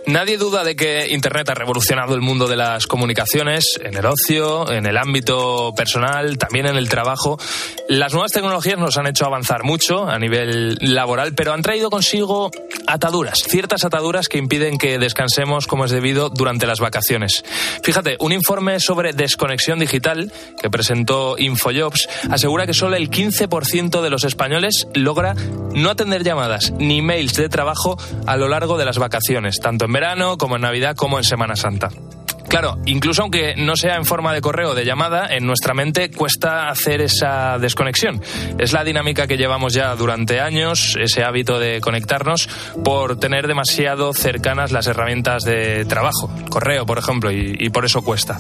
Nadie 0.06 0.38
duda 0.38 0.66
de 0.66 0.76
que 0.76 1.08
Internet 1.10 1.50
ha 1.50 1.54
revolucionado 1.54 2.14
el 2.14 2.20
mundo 2.20 2.48
de 2.48 2.58
las 2.58 2.88
comunicaciones, 2.88 3.80
en 3.82 3.96
el 3.96 4.06
ocio, 4.06 4.70
en 4.70 4.86
el 4.86 4.98
ámbito 4.98 5.74
personal, 5.78 6.38
también 6.38 6.66
en 6.68 6.76
el 6.76 6.90
trabajo. 6.90 7.40
Las 7.88 8.12
nuevas 8.12 8.34
tecnologías 8.34 8.78
nos 8.78 8.98
han 8.98 9.08
hecho 9.08 9.26
avanzar 9.26 9.64
mucho 9.64 10.06
a 10.06 10.20
nivel 10.20 10.78
laboral, 10.82 11.34
pero 11.36 11.54
han 11.54 11.62
traído 11.62 11.90
consigo 11.90 12.52
ataduras, 12.86 13.44
ciertas 13.48 13.86
ataduras 13.86 14.28
que 14.28 14.38
impiden 14.38 14.78
que 14.78 15.00
descansemos 15.00 15.68
como 15.68 15.86
es 15.86 15.92
debido 15.92 16.30
durante 16.30 16.68
las 16.68 16.82
vacaciones. 16.82 17.46
Fíjate, 17.82 18.18
un 18.20 18.34
informe 18.34 18.82
sobre 18.82 19.14
desconexión 19.14 19.80
digital 19.80 20.34
que 20.62 20.70
presentó 20.70 21.36
Infojobs 21.38 22.10
asegura 22.30 22.66
que 22.66 22.74
solo 22.74 22.98
el 22.98 23.10
15% 23.10 24.02
de 24.02 24.10
los 24.10 24.26
españoles 24.26 24.86
logra 24.94 25.34
no 25.74 25.90
atender 25.90 26.24
llamadas 26.24 26.72
ni 26.72 27.02
mails 27.02 27.36
de 27.36 27.48
trabajo 27.48 27.98
a 28.26 28.36
lo 28.36 28.50
largo 28.50 28.78
de 28.78 28.86
las 28.86 28.98
vacaciones, 28.98 29.60
tanto 29.62 29.86
en 29.86 29.93
verano, 29.94 30.38
como 30.38 30.58
en 30.58 30.64
Navidad, 30.64 30.96
como 30.96 31.18
en 31.18 31.24
Semana 31.24 31.56
Santa. 31.56 31.90
Claro, 32.54 32.78
incluso 32.86 33.24
aunque 33.24 33.56
no 33.58 33.76
sea 33.76 33.96
en 33.96 34.06
forma 34.06 34.32
de 34.32 34.40
correo 34.40 34.70
o 34.70 34.76
de 34.76 34.86
llamada, 34.86 35.26
en 35.36 35.48
nuestra 35.48 35.74
mente 35.74 36.12
cuesta 36.12 36.70
hacer 36.70 37.02
esa 37.02 37.58
desconexión. 37.58 38.22
Es 38.60 38.74
la 38.74 38.84
dinámica 38.84 39.26
que 39.26 39.38
llevamos 39.38 39.74
ya 39.74 39.96
durante 39.96 40.40
años, 40.40 40.96
ese 41.02 41.24
hábito 41.24 41.58
de 41.58 41.82
conectarnos 41.82 42.48
por 42.84 43.20
tener 43.20 43.48
demasiado 43.48 44.14
cercanas 44.14 44.72
las 44.72 44.86
herramientas 44.86 45.42
de 45.46 45.86
trabajo, 45.86 46.30
correo, 46.48 46.86
por 46.86 47.00
ejemplo, 47.00 47.32
y, 47.32 47.56
y 47.58 47.70
por 47.72 47.86
eso 47.86 48.04
cuesta. 48.04 48.40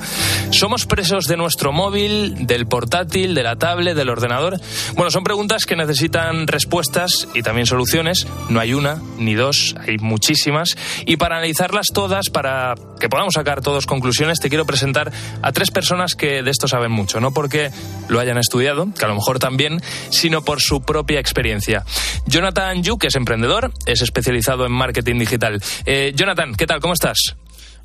¿Somos 0.51 0.85
presos 0.85 1.25
de 1.25 1.35
nuestro 1.35 1.71
móvil, 1.71 2.45
del 2.45 2.67
portátil, 2.67 3.33
de 3.33 3.41
la 3.41 3.55
tablet, 3.55 3.95
del 3.95 4.11
ordenador? 4.11 4.59
Bueno, 4.93 5.09
son 5.09 5.23
preguntas 5.23 5.65
que 5.65 5.75
necesitan 5.75 6.45
respuestas 6.45 7.27
y 7.33 7.41
también 7.41 7.65
soluciones. 7.65 8.27
No 8.49 8.59
hay 8.59 8.75
una 8.75 9.01
ni 9.17 9.33
dos, 9.33 9.73
hay 9.79 9.97
muchísimas. 9.97 10.75
Y 11.07 11.17
para 11.17 11.37
analizarlas 11.37 11.87
todas, 11.91 12.29
para 12.29 12.75
que 12.99 13.09
podamos 13.09 13.33
sacar 13.33 13.61
todos 13.61 13.87
conclusiones, 13.87 14.02
te 14.39 14.49
quiero 14.49 14.65
presentar 14.65 15.11
a 15.41 15.51
tres 15.51 15.71
personas 15.71 16.15
que 16.15 16.43
de 16.43 16.51
esto 16.51 16.67
saben 16.67 16.91
mucho, 16.91 17.19
no 17.19 17.33
porque 17.33 17.71
lo 18.09 18.19
hayan 18.19 18.37
estudiado, 18.37 18.87
que 18.97 19.05
a 19.05 19.07
lo 19.07 19.15
mejor 19.15 19.39
también, 19.39 19.81
sino 20.09 20.43
por 20.43 20.61
su 20.61 20.81
propia 20.81 21.19
experiencia. 21.19 21.85
Jonathan 22.25 22.83
Yu, 22.83 22.97
que 22.97 23.07
es 23.07 23.15
emprendedor, 23.15 23.71
es 23.85 24.01
especializado 24.01 24.65
en 24.65 24.71
marketing 24.71 25.19
digital. 25.19 25.61
Eh, 25.85 26.13
Jonathan, 26.15 26.55
¿qué 26.55 26.67
tal? 26.67 26.79
¿Cómo 26.79 26.93
estás? 26.93 27.35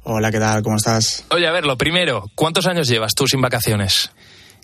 Hola, 0.05 0.31
¿qué 0.31 0.39
tal? 0.39 0.63
¿Cómo 0.63 0.77
estás? 0.77 1.25
Oye, 1.31 1.47
a 1.47 1.53
ver, 1.53 1.65
lo 1.65 1.77
primero, 1.77 2.31
¿cuántos 2.35 2.67
años 2.67 2.89
llevas 2.89 3.15
tú 3.15 3.27
sin 3.27 3.41
vacaciones? 3.41 4.11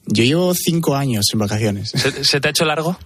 Yo 0.07 0.25
llevo 0.25 0.55
cinco 0.55 0.97
años 0.97 1.27
sin 1.31 1.39
vacaciones. 1.39 1.91
¿Se, 1.91 2.25
¿se 2.25 2.41
te 2.41 2.49
ha 2.49 2.51
hecho 2.51 2.65
largo? 2.65 2.99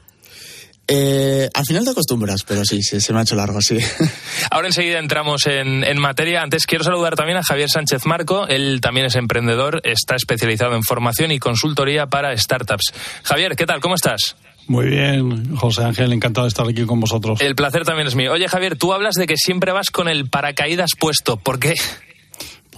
Eh, 0.91 1.51
al 1.53 1.65
final 1.67 1.85
te 1.85 1.91
acostumbras, 1.91 2.45
pero 2.45 2.65
sí, 2.65 2.83
sí, 2.83 2.99
se 3.03 3.13
me 3.13 3.19
ha 3.19 3.23
hecho 3.23 3.37
largo, 3.37 3.61
sí. 3.61 3.77
Ahora 4.51 4.69
enseguida 4.69 4.99
entramos 4.99 5.47
en, 5.47 5.85
en, 5.85 5.99
materia. 5.99 6.41
Antes 6.41 6.65
quiero 6.65 6.83
saludar 6.83 7.15
también 7.15 7.37
a 7.37 7.43
Javier 7.43 7.69
Sánchez 7.69 8.07
Marco. 8.07 8.49
Él 8.49 8.81
también 8.81 9.05
es 9.05 9.15
emprendedor, 9.15 9.83
está 9.85 10.17
especializado 10.17 10.75
en 10.75 10.83
formación 10.83 11.31
y 11.31 11.39
consultoría 11.39 12.07
para 12.07 12.35
startups. 12.35 12.95
Javier, 13.23 13.55
¿qué 13.55 13.67
tal? 13.67 13.81
¿Cómo 13.81 13.97
estás? 13.97 14.37
Muy 14.67 14.87
bien, 14.87 15.57
José 15.57 15.85
Ángel, 15.85 16.13
encantado 16.13 16.47
de 16.47 16.49
estar 16.49 16.67
aquí 16.67 16.85
con 16.85 17.01
vosotros. 17.01 17.41
El 17.41 17.55
placer 17.55 17.85
también 17.85 18.07
es 18.07 18.15
mío. 18.15 18.33
Oye, 18.33 18.49
Javier, 18.49 18.77
tú 18.77 18.93
hablas 18.95 19.15
de 19.15 19.27
que 19.27 19.37
siempre 19.37 19.73
vas 19.73 19.91
con 19.91 20.09
el 20.09 20.29
paracaídas 20.29 20.91
puesto. 20.99 21.37
¿Por 21.37 21.59
qué? 21.59 21.75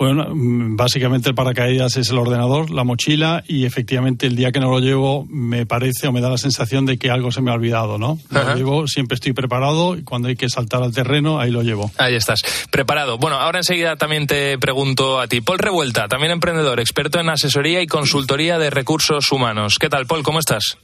Bueno, 0.01 0.35
mm, 0.35 0.77
básicamente 0.77 1.29
el 1.29 1.35
paracaídas 1.35 1.99
es 1.99 2.09
el 2.09 2.17
ordenador, 2.17 2.71
la 2.71 2.85
mochila 2.85 3.45
y 3.47 3.67
efectivamente 3.67 4.27
el 4.27 4.35
día 4.35 4.51
que 4.51 4.59
no 4.59 4.71
lo 4.71 4.81
llevo 4.81 5.27
me 5.29 5.67
parece 5.67 6.09
o 6.09 6.13
me 6.13 6.23
da 6.23 6.31
la 6.31 6.39
sensación 6.39 6.87
de 6.87 6.97
que 6.97 7.11
algo 7.11 7.31
se 7.31 7.43
me 7.43 7.51
ha 7.51 7.55
olvidado, 7.55 7.99
¿no? 7.99 8.19
Lo 8.31 8.55
llevo, 8.57 8.89
siempre 8.89 9.17
estoy 9.17 9.35
preparado 9.35 9.99
y 9.99 10.03
cuando 10.03 10.29
hay 10.29 10.37
que 10.37 10.49
saltar 10.49 10.83
al 10.83 10.95
terreno, 10.95 11.39
ahí 11.39 11.51
lo 11.51 11.63
llevo. 11.63 11.91
Ahí 11.99 12.15
estás, 12.15 12.41
preparado. 12.71 13.19
Bueno, 13.19 13.37
ahora 13.37 13.59
enseguida 13.59 13.97
también 13.97 14.27
te 14.27 14.57
pregunto 14.57 15.21
a 15.21 15.29
ti. 15.29 15.43
Paul 15.43 15.59
Revuelta, 15.59 16.09
también 16.09 16.33
emprendedor, 16.33 16.81
experto 16.81 17.21
en 17.21 17.29
asesoría 17.29 17.83
y 17.83 17.87
consultoría 17.87 18.59
de 18.59 18.71
recursos 18.71 19.31
humanos. 19.31 19.77
¿Qué 19.79 19.91
tal, 19.91 20.07
Paul? 20.07 20.23
¿Cómo 20.23 20.39
estás? 20.39 20.79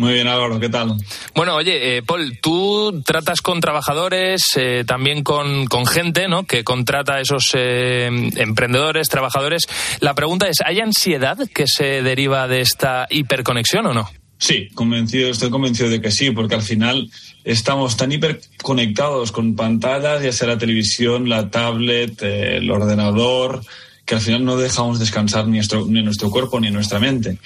Muy 0.00 0.14
bien, 0.14 0.28
Álvaro, 0.28 0.58
¿qué 0.58 0.70
tal? 0.70 0.94
Bueno, 1.34 1.56
oye, 1.56 1.98
eh, 1.98 2.02
Paul, 2.02 2.38
tú 2.40 3.02
tratas 3.04 3.42
con 3.42 3.60
trabajadores, 3.60 4.40
eh, 4.56 4.82
también 4.86 5.22
con, 5.22 5.66
con, 5.66 5.84
gente, 5.84 6.26
¿no? 6.26 6.44
Que 6.44 6.64
contrata 6.64 7.16
a 7.16 7.20
esos 7.20 7.50
eh, 7.52 8.06
emprendedores, 8.36 9.10
trabajadores. 9.10 9.66
La 10.00 10.14
pregunta 10.14 10.48
es, 10.48 10.62
¿hay 10.64 10.80
ansiedad 10.80 11.36
que 11.52 11.66
se 11.66 12.00
deriva 12.00 12.48
de 12.48 12.62
esta 12.62 13.08
hiperconexión 13.10 13.84
o 13.88 13.92
no? 13.92 14.08
Sí, 14.38 14.70
convencido, 14.72 15.28
estoy 15.28 15.50
convencido 15.50 15.90
de 15.90 16.00
que 16.00 16.10
sí, 16.10 16.30
porque 16.30 16.54
al 16.54 16.62
final 16.62 17.10
estamos 17.44 17.98
tan 17.98 18.10
hiperconectados 18.10 19.32
con 19.32 19.54
pantallas, 19.54 20.22
ya 20.22 20.32
sea 20.32 20.48
la 20.48 20.56
televisión, 20.56 21.28
la 21.28 21.50
tablet, 21.50 22.22
el 22.22 22.70
ordenador, 22.70 23.60
que 24.06 24.14
al 24.14 24.22
final 24.22 24.46
no 24.46 24.56
dejamos 24.56 24.98
descansar 24.98 25.46
ni 25.46 25.58
nuestro, 25.58 25.84
ni 25.84 26.02
nuestro 26.02 26.30
cuerpo 26.30 26.58
ni 26.58 26.70
nuestra 26.70 26.98
mente. 26.98 27.36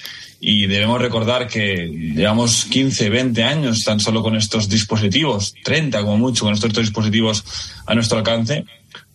Y 0.47 0.67
debemos 0.67 1.01
recordar 1.01 1.47
que 1.47 1.87
llevamos 1.87 2.65
15, 2.65 3.09
20 3.09 3.43
años 3.43 3.83
tan 3.83 3.99
solo 3.99 4.21
con 4.21 4.35
estos 4.35 4.69
dispositivos, 4.69 5.55
30 5.63 6.01
como 6.01 6.19
mucho, 6.19 6.45
con 6.45 6.53
estos 6.53 6.71
dispositivos 6.71 7.43
a 7.87 7.95
nuestro 7.95 8.19
alcance, 8.19 8.63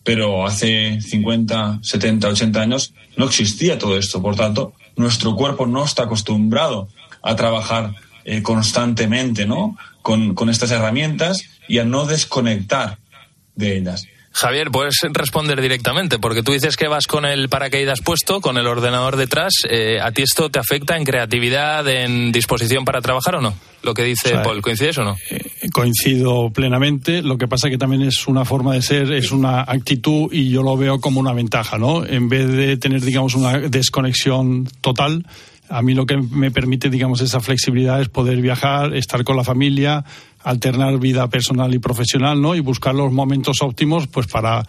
pero 0.03 0.45
hace 0.45 0.99
50, 0.99 1.79
70, 1.83 2.27
80 2.27 2.61
años 2.61 2.93
no 3.15 3.27
existía 3.27 3.79
todo 3.79 3.97
esto. 3.97 4.21
Por 4.21 4.35
tanto, 4.35 4.73
nuestro 4.97 5.33
cuerpo 5.37 5.65
no 5.65 5.85
está 5.85 6.03
acostumbrado 6.03 6.89
a 7.23 7.33
trabajar 7.37 7.95
eh, 8.25 8.41
constantemente 8.41 9.45
¿no? 9.45 9.77
Con, 10.01 10.35
con 10.35 10.49
estas 10.49 10.71
herramientas 10.71 11.45
y 11.65 11.77
a 11.77 11.85
no 11.85 12.05
desconectar 12.05 12.97
de 13.55 13.77
ellas. 13.77 14.05
Javier, 14.33 14.71
puedes 14.71 14.95
responder 15.11 15.61
directamente, 15.61 16.17
porque 16.17 16.41
tú 16.41 16.53
dices 16.53 16.77
que 16.77 16.87
vas 16.87 17.05
con 17.05 17.25
el 17.25 17.49
paracaídas 17.49 18.01
puesto, 18.01 18.39
con 18.39 18.57
el 18.57 18.65
ordenador 18.65 19.17
detrás. 19.17 19.53
Eh, 19.69 19.99
¿A 20.01 20.11
ti 20.11 20.21
esto 20.21 20.49
te 20.49 20.59
afecta 20.59 20.97
en 20.97 21.03
creatividad, 21.03 21.87
en 21.87 22.31
disposición 22.31 22.85
para 22.85 23.01
trabajar 23.01 23.35
o 23.35 23.41
no? 23.41 23.53
Lo 23.83 23.93
que 23.93 24.03
dice 24.03 24.35
Paul, 24.43 24.61
¿coincides 24.61 24.97
o 24.99 25.03
no? 25.03 25.17
Eh, 25.29 25.69
coincido 25.73 26.49
plenamente. 26.51 27.21
Lo 27.21 27.37
que 27.37 27.47
pasa 27.47 27.69
que 27.69 27.77
también 27.77 28.03
es 28.03 28.27
una 28.27 28.45
forma 28.45 28.73
de 28.73 28.81
ser, 28.81 29.11
es 29.11 29.31
una 29.31 29.61
actitud 29.61 30.31
y 30.31 30.49
yo 30.49 30.63
lo 30.63 30.77
veo 30.77 31.01
como 31.01 31.19
una 31.19 31.33
ventaja, 31.33 31.77
¿no? 31.77 32.05
En 32.05 32.29
vez 32.29 32.47
de 32.47 32.77
tener, 32.77 33.01
digamos, 33.01 33.35
una 33.35 33.57
desconexión 33.59 34.67
total, 34.81 35.25
a 35.71 35.81
mí 35.81 35.93
lo 35.93 36.05
que 36.05 36.17
me 36.17 36.51
permite, 36.51 36.89
digamos, 36.89 37.21
esa 37.21 37.39
flexibilidad 37.39 38.01
es 38.01 38.09
poder 38.09 38.41
viajar, 38.41 38.93
estar 38.93 39.23
con 39.23 39.37
la 39.37 39.43
familia, 39.43 40.03
alternar 40.43 40.99
vida 40.99 41.27
personal 41.29 41.73
y 41.73 41.79
profesional, 41.79 42.41
¿no? 42.41 42.55
Y 42.55 42.59
buscar 42.59 42.95
los 42.95 43.11
momentos 43.11 43.61
óptimos, 43.61 44.07
pues 44.07 44.27
para 44.27 44.63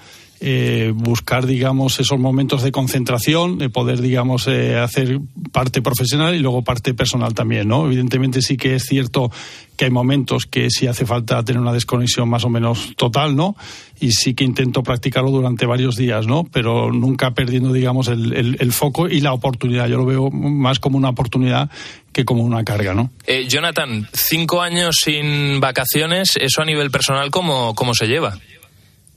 eh, 0.45 0.91
buscar, 0.93 1.47
digamos, 1.47 2.01
esos 2.01 2.19
momentos 2.19 2.65
de 2.65 2.73
concentración, 2.73 3.59
de 3.59 3.71
poder, 3.71 4.01
digamos, 4.01 4.49
eh, 4.49 4.77
hacer 4.77 5.21
parte 5.53 5.81
profesional 5.83 6.35
y 6.35 6.41
luego 6.41 6.63
parte 6.63 6.95
personal 6.95 7.33
también, 7.33 7.69
¿no? 7.69 7.87
Evidentemente 7.87 8.43
sí 8.43 8.57
que 8.57 8.75
es 8.75 8.83
cierto 8.83 9.31
que 9.77 9.85
hay 9.85 9.93
momentos 9.93 10.47
que 10.47 10.69
sí 10.69 10.89
hace 10.89 11.07
falta 11.07 11.45
tener 11.45 11.63
una 11.63 11.73
desconexión 11.73 12.29
más 12.29 12.43
o 12.43 12.49
menos 12.49 12.97
total, 12.97 13.37
¿no? 13.37 13.55
Y 14.01 14.11
sí 14.11 14.35
que 14.35 14.43
intento 14.43 14.83
practicarlo 14.83 15.31
durante 15.31 15.65
varios 15.65 15.95
días, 15.95 16.27
¿no? 16.27 16.43
Pero 16.53 16.91
nunca 16.91 17.31
perdiendo, 17.35 17.73
digamos, 17.73 18.09
el, 18.09 18.57
el, 18.59 18.73
foco 18.73 19.09
y 19.09 19.21
la 19.21 19.33
oportunidad. 19.35 19.87
Yo 19.87 19.97
lo 19.97 20.07
veo 20.07 20.29
más 20.29 20.81
como 20.81 20.99
una 20.99 21.11
oportunidad 21.11 21.71
que 22.13 22.25
como 22.25 22.43
una 22.43 22.65
carga, 22.65 22.95
¿no? 22.95 23.13
Eh, 23.29 23.47
Jonathan, 23.49 24.09
cinco 24.13 24.61
años 24.61 24.97
sin 25.05 25.61
vacaciones, 25.61 26.33
¿eso 26.35 26.63
a 26.63 26.65
nivel 26.65 26.91
personal 26.91 27.31
cómo, 27.31 27.77
cómo 27.77 27.95
se 27.95 28.07
lleva? 28.07 28.39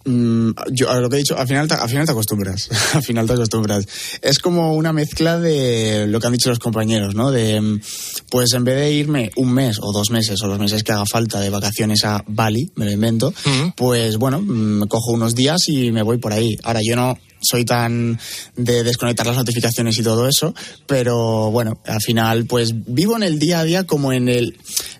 Mm, 0.05 0.51
yo, 0.71 0.89
a 0.89 0.99
lo 0.99 1.09
que 1.09 1.15
he 1.15 1.19
dicho, 1.19 1.37
al 1.37 1.47
final, 1.47 1.67
al 1.71 1.89
final 1.89 2.05
te 2.05 2.11
acostumbras. 2.11 2.69
al 2.93 3.03
final 3.03 3.27
te 3.27 3.33
acostumbras. 3.33 3.87
Es 4.21 4.39
como 4.39 4.73
una 4.75 4.93
mezcla 4.93 5.39
de 5.39 6.05
lo 6.07 6.19
que 6.19 6.27
han 6.27 6.33
dicho 6.33 6.49
los 6.49 6.59
compañeros, 6.59 7.15
¿no? 7.15 7.31
De, 7.31 7.59
mm, 7.59 7.81
pues 8.29 8.53
en 8.53 8.63
vez 8.63 8.75
de 8.75 8.91
irme 8.91 9.31
un 9.35 9.51
mes 9.51 9.79
o 9.81 9.91
dos 9.91 10.11
meses 10.11 10.41
o 10.43 10.47
los 10.47 10.59
meses 10.59 10.83
que 10.83 10.91
haga 10.91 11.05
falta 11.05 11.39
de 11.39 11.49
vacaciones 11.49 12.03
a 12.05 12.23
Bali, 12.27 12.71
me 12.75 12.85
lo 12.85 12.91
invento, 12.91 13.33
pues 13.75 14.17
bueno, 14.17 14.41
me 14.41 14.85
mm, 14.85 14.87
cojo 14.87 15.11
unos 15.11 15.33
días 15.35 15.61
y 15.67 15.91
me 15.91 16.03
voy 16.03 16.17
por 16.17 16.33
ahí. 16.33 16.55
Ahora 16.63 16.81
yo 16.83 16.95
no, 16.95 17.17
soy 17.47 17.65
tan 17.65 18.19
de 18.55 18.83
desconectar 18.83 19.25
las 19.25 19.37
notificaciones 19.37 19.97
y 19.97 20.03
todo 20.03 20.27
eso, 20.27 20.53
pero 20.87 21.51
bueno, 21.51 21.79
al 21.85 22.01
final 22.01 22.45
pues 22.45 22.73
vivo 22.87 23.15
en 23.15 23.23
el 23.23 23.39
día 23.39 23.59
a 23.59 23.63
día 23.63 23.85
como 23.85 24.11
en 24.11 24.29
el... 24.29 24.57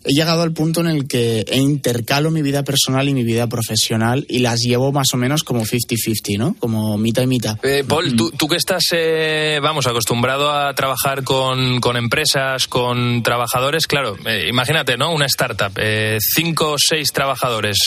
He 0.08 0.14
llegado 0.14 0.44
al 0.44 0.52
punto 0.52 0.82
en 0.82 0.88
el 0.88 1.08
que 1.08 1.44
intercalo 1.52 2.30
mi 2.30 2.44
vida 2.44 2.64
personal 2.64 3.10
y 3.10 3.14
mi 3.14 3.24
vida 3.24 3.48
profesional 3.48 4.26
y 4.30 4.40
las 4.40 4.60
llevo 4.60 4.92
más 4.92 5.08
o 5.14 5.18
menos 5.18 5.44
como 5.44 5.66
50-50, 5.66 6.38
¿no? 6.38 6.56
Como 6.60 6.98
mitad 6.98 7.24
y 7.24 7.28
mitad. 7.28 7.58
Eh, 7.64 7.84
Paul, 7.88 8.16
tú, 8.16 8.32
tú, 8.32 8.48
que 8.48 8.58
estás, 8.58 8.84
eh, 8.92 9.60
vamos, 9.62 9.88
acostumbrado 9.88 10.52
a 10.52 10.74
trabajar 10.76 11.24
con, 11.24 11.80
con 11.80 11.98
empresas, 11.98 12.68
con 12.68 13.24
trabajadores, 13.24 13.88
claro, 13.88 14.16
eh, 14.26 14.48
imagínate, 14.50 14.98
¿no? 14.98 15.14
Una 15.14 15.26
startup, 15.26 15.72
eh, 15.78 16.18
cinco 16.20 16.74
o 16.74 16.76
seis 16.78 17.12
trabajadores, 17.12 17.78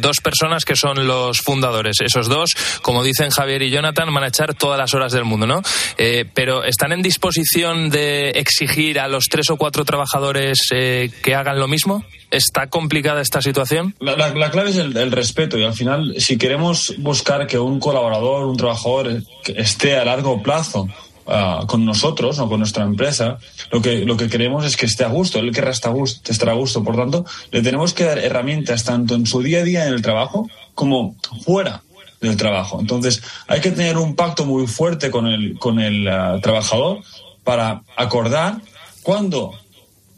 dos 0.00 0.16
personas 0.22 0.64
que 0.64 0.76
son 0.76 1.06
los 1.06 1.40
fundadores. 1.40 1.96
Esos 2.04 2.28
dos, 2.28 2.50
como 2.82 3.02
dicen 3.02 3.30
Javier 3.30 3.62
y 3.62 3.70
Jonathan, 3.70 3.91
van 3.94 4.24
a 4.24 4.28
echar 4.28 4.54
todas 4.54 4.78
las 4.78 4.94
horas 4.94 5.12
del 5.12 5.24
mundo, 5.24 5.46
¿no? 5.46 5.62
Eh, 5.98 6.24
pero 6.32 6.64
¿están 6.64 6.92
en 6.92 7.02
disposición 7.02 7.90
de 7.90 8.30
exigir 8.30 8.98
a 8.98 9.08
los 9.08 9.26
tres 9.28 9.50
o 9.50 9.56
cuatro 9.56 9.84
trabajadores 9.84 10.68
eh, 10.72 11.10
que 11.22 11.34
hagan 11.34 11.58
lo 11.58 11.68
mismo? 11.68 12.04
¿Está 12.30 12.68
complicada 12.68 13.20
esta 13.20 13.42
situación? 13.42 13.94
La, 14.00 14.50
clave 14.50 14.70
es 14.70 14.76
el, 14.76 15.12
respeto 15.12 15.58
y 15.58 15.64
al 15.64 15.74
final, 15.74 16.14
si 16.18 16.38
queremos 16.38 16.94
buscar 16.98 17.46
que 17.46 17.58
un 17.58 17.78
colaborador, 17.78 18.46
un 18.46 18.56
trabajador 18.56 19.22
esté 19.54 19.98
a 19.98 20.04
largo 20.04 20.42
plazo 20.42 20.88
ah, 21.26 21.64
con 21.66 21.84
nosotros 21.84 22.38
o 22.38 22.48
con 22.48 22.60
nuestra 22.60 22.84
empresa, 22.84 23.38
lo 23.70 23.82
que, 23.82 24.06
lo 24.06 24.16
que 24.16 24.28
queremos 24.28 24.64
es 24.64 24.76
que 24.76 24.86
esté 24.86 25.04
a 25.04 25.08
gusto, 25.08 25.38
él 25.38 25.52
querrá 25.52 25.72
estar 25.72 25.90
a 25.90 25.94
gusto, 25.94 26.32
estar 26.32 26.48
a 26.48 26.54
gusto. 26.54 26.82
Por 26.82 26.96
tanto, 26.96 27.26
le 27.50 27.60
tenemos 27.60 27.92
que 27.92 28.04
dar 28.04 28.18
herramientas 28.18 28.84
tanto 28.84 29.14
en 29.14 29.26
su 29.26 29.42
día 29.42 29.60
a 29.60 29.64
día 29.64 29.86
en 29.86 29.92
el 29.92 30.00
trabajo 30.00 30.48
como 30.74 31.16
fuera 31.44 31.82
del 32.22 32.36
trabajo. 32.36 32.80
Entonces, 32.80 33.22
hay 33.48 33.60
que 33.60 33.70
tener 33.70 33.98
un 33.98 34.14
pacto 34.14 34.44
muy 34.44 34.66
fuerte 34.66 35.10
con 35.10 35.26
el, 35.26 35.58
con 35.58 35.80
el 35.80 36.08
ah, 36.08 36.38
trabajador 36.42 37.00
para 37.44 37.82
acordar 37.96 38.58
cuándo 39.02 39.52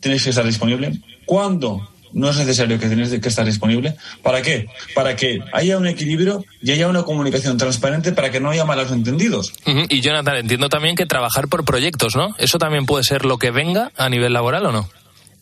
tienes 0.01 0.23
que 0.23 0.31
estar 0.31 0.45
disponible, 0.45 1.01
cuándo 1.25 1.89
no 2.13 2.31
es 2.31 2.37
necesario 2.37 2.79
que 2.79 2.87
tienes 2.87 3.11
que 3.11 3.29
estar 3.29 3.45
disponible. 3.45 3.97
¿Para 4.23 4.41
qué? 4.41 4.69
Para 4.95 5.17
que 5.17 5.41
haya 5.53 5.77
un 5.77 5.87
equilibrio 5.87 6.45
y 6.63 6.71
haya 6.71 6.89
una 6.89 7.03
comunicación 7.03 7.57
transparente 7.57 8.13
para 8.13 8.31
que 8.31 8.39
no 8.39 8.51
haya 8.51 8.65
malos 8.65 8.93
entendidos. 8.93 9.53
Y 9.89 10.01
Jonathan, 10.01 10.37
entiendo 10.37 10.69
también 10.69 10.95
que 10.95 11.07
trabajar 11.07 11.49
por 11.49 11.65
proyectos, 11.65 12.15
¿no? 12.15 12.35
¿Eso 12.39 12.59
también 12.59 12.87
puede 12.87 13.03
ser 13.03 13.25
lo 13.25 13.39
que 13.39 13.51
venga 13.51 13.91
a 13.97 14.09
nivel 14.09 14.33
laboral 14.33 14.67
o 14.67 14.73
no? 14.73 14.89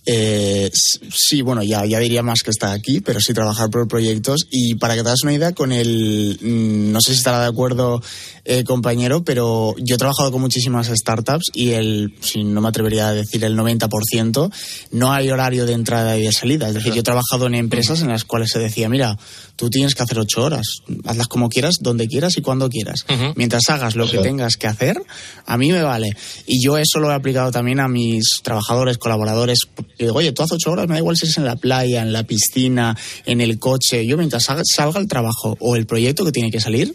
Eh, 0.04 0.70
sí, 0.72 1.42
bueno, 1.42 1.62
ya, 1.62 1.84
ya 1.86 2.00
diría 2.00 2.22
más 2.22 2.40
que 2.42 2.50
está 2.50 2.72
aquí, 2.72 3.00
pero 3.00 3.20
sí 3.20 3.32
trabajar 3.32 3.70
por 3.70 3.86
proyectos. 3.86 4.46
Y 4.50 4.74
para 4.74 4.94
que 4.94 5.02
te 5.02 5.08
das 5.08 5.22
una 5.22 5.32
idea, 5.32 5.52
con 5.52 5.72
el. 5.72 6.38
Mm, 6.40 6.92
no 6.92 7.00
sé 7.00 7.12
si 7.12 7.18
estará 7.18 7.40
de 7.40 7.46
acuerdo, 7.48 8.02
eh, 8.44 8.64
compañero, 8.64 9.22
pero 9.22 9.76
yo 9.78 9.94
he 9.94 9.98
trabajado 9.98 10.32
con 10.32 10.40
muchísimas 10.40 10.88
startups 10.88 11.50
y 11.54 11.72
el. 11.72 12.14
Si 12.20 12.42
no 12.42 12.60
me 12.60 12.68
atrevería 12.68 13.08
a 13.08 13.14
decir 13.14 13.44
el 13.44 13.56
90%, 13.56 14.52
no 14.90 15.12
hay 15.12 15.30
horario 15.30 15.66
de 15.66 15.74
entrada 15.74 16.18
y 16.18 16.22
de 16.22 16.32
salida. 16.32 16.68
Es 16.68 16.74
decir, 16.74 16.92
yo 16.94 17.00
he 17.00 17.04
trabajado 17.04 17.46
en 17.46 17.54
empresas 17.54 18.02
en 18.02 18.08
las 18.08 18.24
cuales 18.24 18.50
se 18.50 18.58
decía, 18.58 18.88
mira, 18.88 19.16
tú 19.56 19.70
tienes 19.70 19.94
que 19.94 20.02
hacer 20.02 20.18
ocho 20.18 20.42
horas, 20.42 20.66
hazlas 21.04 21.28
como 21.28 21.48
quieras, 21.48 21.76
donde 21.80 22.08
quieras 22.08 22.36
y 22.36 22.42
cuando 22.42 22.68
quieras. 22.68 23.06
Mientras 23.36 23.62
hagas 23.68 23.94
lo 23.94 24.10
que 24.10 24.18
tengas 24.18 24.56
que 24.56 24.66
hacer, 24.66 25.00
a 25.46 25.56
mí 25.56 25.70
me 25.70 25.82
vale. 25.82 26.16
Y 26.46 26.64
yo 26.64 26.78
eso 26.78 26.98
lo 26.98 27.10
he 27.10 27.14
aplicado 27.14 27.52
también 27.52 27.78
a 27.78 27.86
mis 27.86 28.24
trabajadores, 28.42 28.98
colaboradores 28.98 29.60
y 29.98 30.04
digo, 30.04 30.16
oye, 30.16 30.32
tú 30.32 30.42
haces 30.42 30.56
ocho 30.56 30.72
horas, 30.72 30.88
me 30.88 30.94
da 30.94 31.00
igual 31.00 31.16
si 31.16 31.26
es 31.26 31.36
en 31.36 31.44
la 31.44 31.56
playa, 31.56 32.02
en 32.02 32.12
la 32.12 32.24
piscina, 32.24 32.96
en 33.26 33.40
el 33.40 33.58
coche. 33.58 34.06
Yo 34.06 34.16
mientras 34.16 34.44
salga, 34.44 35.00
el 35.00 35.08
trabajo 35.08 35.56
o 35.60 35.76
el 35.76 35.86
proyecto 35.86 36.24
que 36.24 36.32
tiene 36.32 36.50
que 36.50 36.60
salir, 36.60 36.94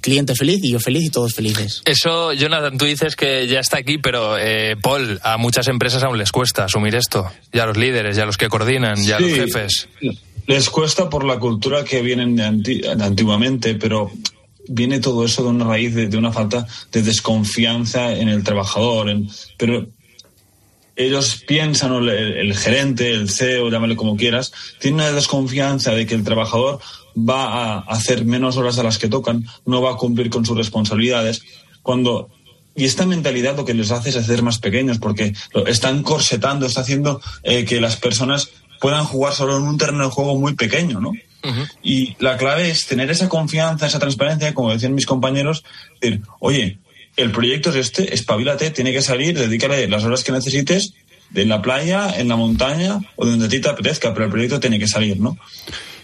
cliente 0.00 0.34
feliz 0.34 0.62
y 0.62 0.70
yo 0.70 0.80
feliz 0.80 1.04
y 1.04 1.10
todos 1.10 1.34
felices. 1.34 1.82
Eso, 1.84 2.32
Jonathan, 2.32 2.78
tú 2.78 2.84
dices 2.84 3.16
que 3.16 3.46
ya 3.46 3.60
está 3.60 3.78
aquí, 3.78 3.98
pero 3.98 4.38
eh, 4.38 4.76
Paul, 4.80 5.20
a 5.22 5.36
muchas 5.36 5.68
empresas 5.68 6.02
aún 6.02 6.18
les 6.18 6.32
cuesta 6.32 6.64
asumir 6.64 6.94
esto. 6.94 7.30
Ya 7.52 7.66
los 7.66 7.76
líderes, 7.76 8.16
ya 8.16 8.26
los 8.26 8.36
que 8.36 8.48
coordinan, 8.48 9.02
ya 9.02 9.18
los 9.20 9.30
jefes. 9.32 9.88
Les 10.46 10.70
cuesta 10.70 11.10
por 11.10 11.24
la 11.24 11.38
cultura 11.38 11.84
que 11.84 12.00
vienen 12.00 12.36
de, 12.36 12.96
antiguamente, 13.00 13.74
pero 13.74 14.10
viene 14.68 15.00
todo 15.00 15.24
eso 15.24 15.42
de 15.42 15.48
una 15.50 15.64
raíz 15.64 15.94
de, 15.94 16.16
una 16.16 16.32
falta 16.32 16.66
de 16.92 17.02
desconfianza 17.02 18.12
en 18.12 18.28
el 18.28 18.42
trabajador. 18.44 19.14
pero 19.56 19.86
ellos 20.98 21.42
piensan, 21.46 21.92
o 21.92 21.98
el, 21.98 22.08
el 22.10 22.56
gerente, 22.56 23.12
el 23.12 23.30
CEO, 23.30 23.70
llámale 23.70 23.96
como 23.96 24.16
quieras, 24.16 24.52
tiene 24.80 24.96
una 24.96 25.12
desconfianza 25.12 25.92
de 25.92 26.06
que 26.06 26.14
el 26.14 26.24
trabajador 26.24 26.80
va 27.16 27.44
a 27.44 27.78
hacer 27.78 28.24
menos 28.24 28.56
horas 28.56 28.76
de 28.76 28.82
las 28.82 28.98
que 28.98 29.08
tocan, 29.08 29.46
no 29.64 29.80
va 29.80 29.92
a 29.92 29.96
cumplir 29.96 30.28
con 30.28 30.44
sus 30.44 30.56
responsabilidades, 30.56 31.42
cuando 31.82 32.28
y 32.78 32.84
esta 32.84 33.06
mentalidad 33.06 33.56
lo 33.56 33.64
que 33.64 33.74
les 33.74 33.90
hace 33.90 34.10
es 34.10 34.16
hacer 34.16 34.42
más 34.42 34.58
pequeños, 34.58 34.98
porque 34.98 35.34
están 35.66 36.04
corsetando, 36.04 36.64
está 36.64 36.82
haciendo 36.82 37.20
eh, 37.42 37.64
que 37.64 37.80
las 37.80 37.96
personas 37.96 38.50
puedan 38.80 39.04
jugar 39.04 39.32
solo 39.32 39.56
en 39.56 39.64
un 39.64 39.78
terreno 39.78 40.04
de 40.04 40.10
juego 40.10 40.38
muy 40.38 40.54
pequeño, 40.54 41.00
¿no? 41.00 41.12
Y 41.82 42.14
la 42.20 42.36
clave 42.36 42.70
es 42.70 42.86
tener 42.86 43.10
esa 43.10 43.28
confianza, 43.28 43.86
esa 43.86 43.98
transparencia, 43.98 44.54
como 44.54 44.70
decían 44.70 44.94
mis 44.94 45.06
compañeros, 45.06 45.64
decir, 46.00 46.22
oye, 46.40 46.78
el 47.18 47.30
proyecto 47.30 47.70
es 47.70 47.76
este, 47.76 48.14
espabilate, 48.14 48.70
tiene 48.70 48.92
que 48.92 49.02
salir, 49.02 49.38
dedícale 49.38 49.86
las 49.88 50.04
horas 50.04 50.24
que 50.24 50.32
necesites 50.32 50.94
en 51.34 51.48
la 51.48 51.60
playa, 51.60 52.18
en 52.18 52.28
la 52.28 52.36
montaña 52.36 53.00
o 53.16 53.26
donde 53.26 53.46
a 53.46 53.48
ti 53.48 53.60
te 53.60 53.68
apetezca, 53.68 54.14
pero 54.14 54.26
el 54.26 54.30
proyecto 54.30 54.60
tiene 54.60 54.78
que 54.78 54.88
salir, 54.88 55.20
¿no? 55.20 55.36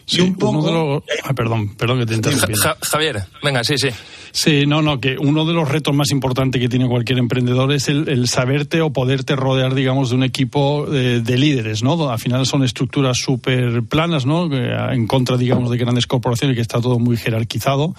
Sí, 0.06 0.20
un 0.20 0.34
poco... 0.34 0.70
Los... 0.70 1.02
Ah, 1.22 1.32
perdón, 1.32 1.74
perdón 1.76 2.00
que 2.00 2.06
te 2.06 2.14
interrumpa. 2.14 2.46
Ja, 2.62 2.76
Javier, 2.82 3.22
venga, 3.42 3.64
sí, 3.64 3.78
sí. 3.78 3.88
Sí, 4.32 4.66
no, 4.66 4.82
no, 4.82 5.00
que 5.00 5.16
uno 5.16 5.46
de 5.46 5.54
los 5.54 5.68
retos 5.68 5.94
más 5.94 6.10
importantes 6.10 6.60
que 6.60 6.68
tiene 6.68 6.88
cualquier 6.88 7.18
emprendedor 7.18 7.72
es 7.72 7.88
el, 7.88 8.08
el 8.08 8.28
saberte 8.28 8.82
o 8.82 8.92
poderte 8.92 9.36
rodear, 9.36 9.74
digamos, 9.74 10.10
de 10.10 10.16
un 10.16 10.24
equipo 10.24 10.86
de, 10.86 11.20
de 11.20 11.38
líderes, 11.38 11.84
¿no? 11.84 12.10
Al 12.10 12.18
final 12.18 12.44
son 12.44 12.64
estructuras 12.64 13.16
súper 13.16 13.84
planas, 13.84 14.26
¿no? 14.26 14.52
En 14.52 15.06
contra, 15.06 15.36
digamos, 15.36 15.70
de 15.70 15.78
grandes 15.78 16.08
corporaciones 16.08 16.56
que 16.56 16.62
está 16.62 16.80
todo 16.80 16.98
muy 16.98 17.16
jerarquizado. 17.16 17.94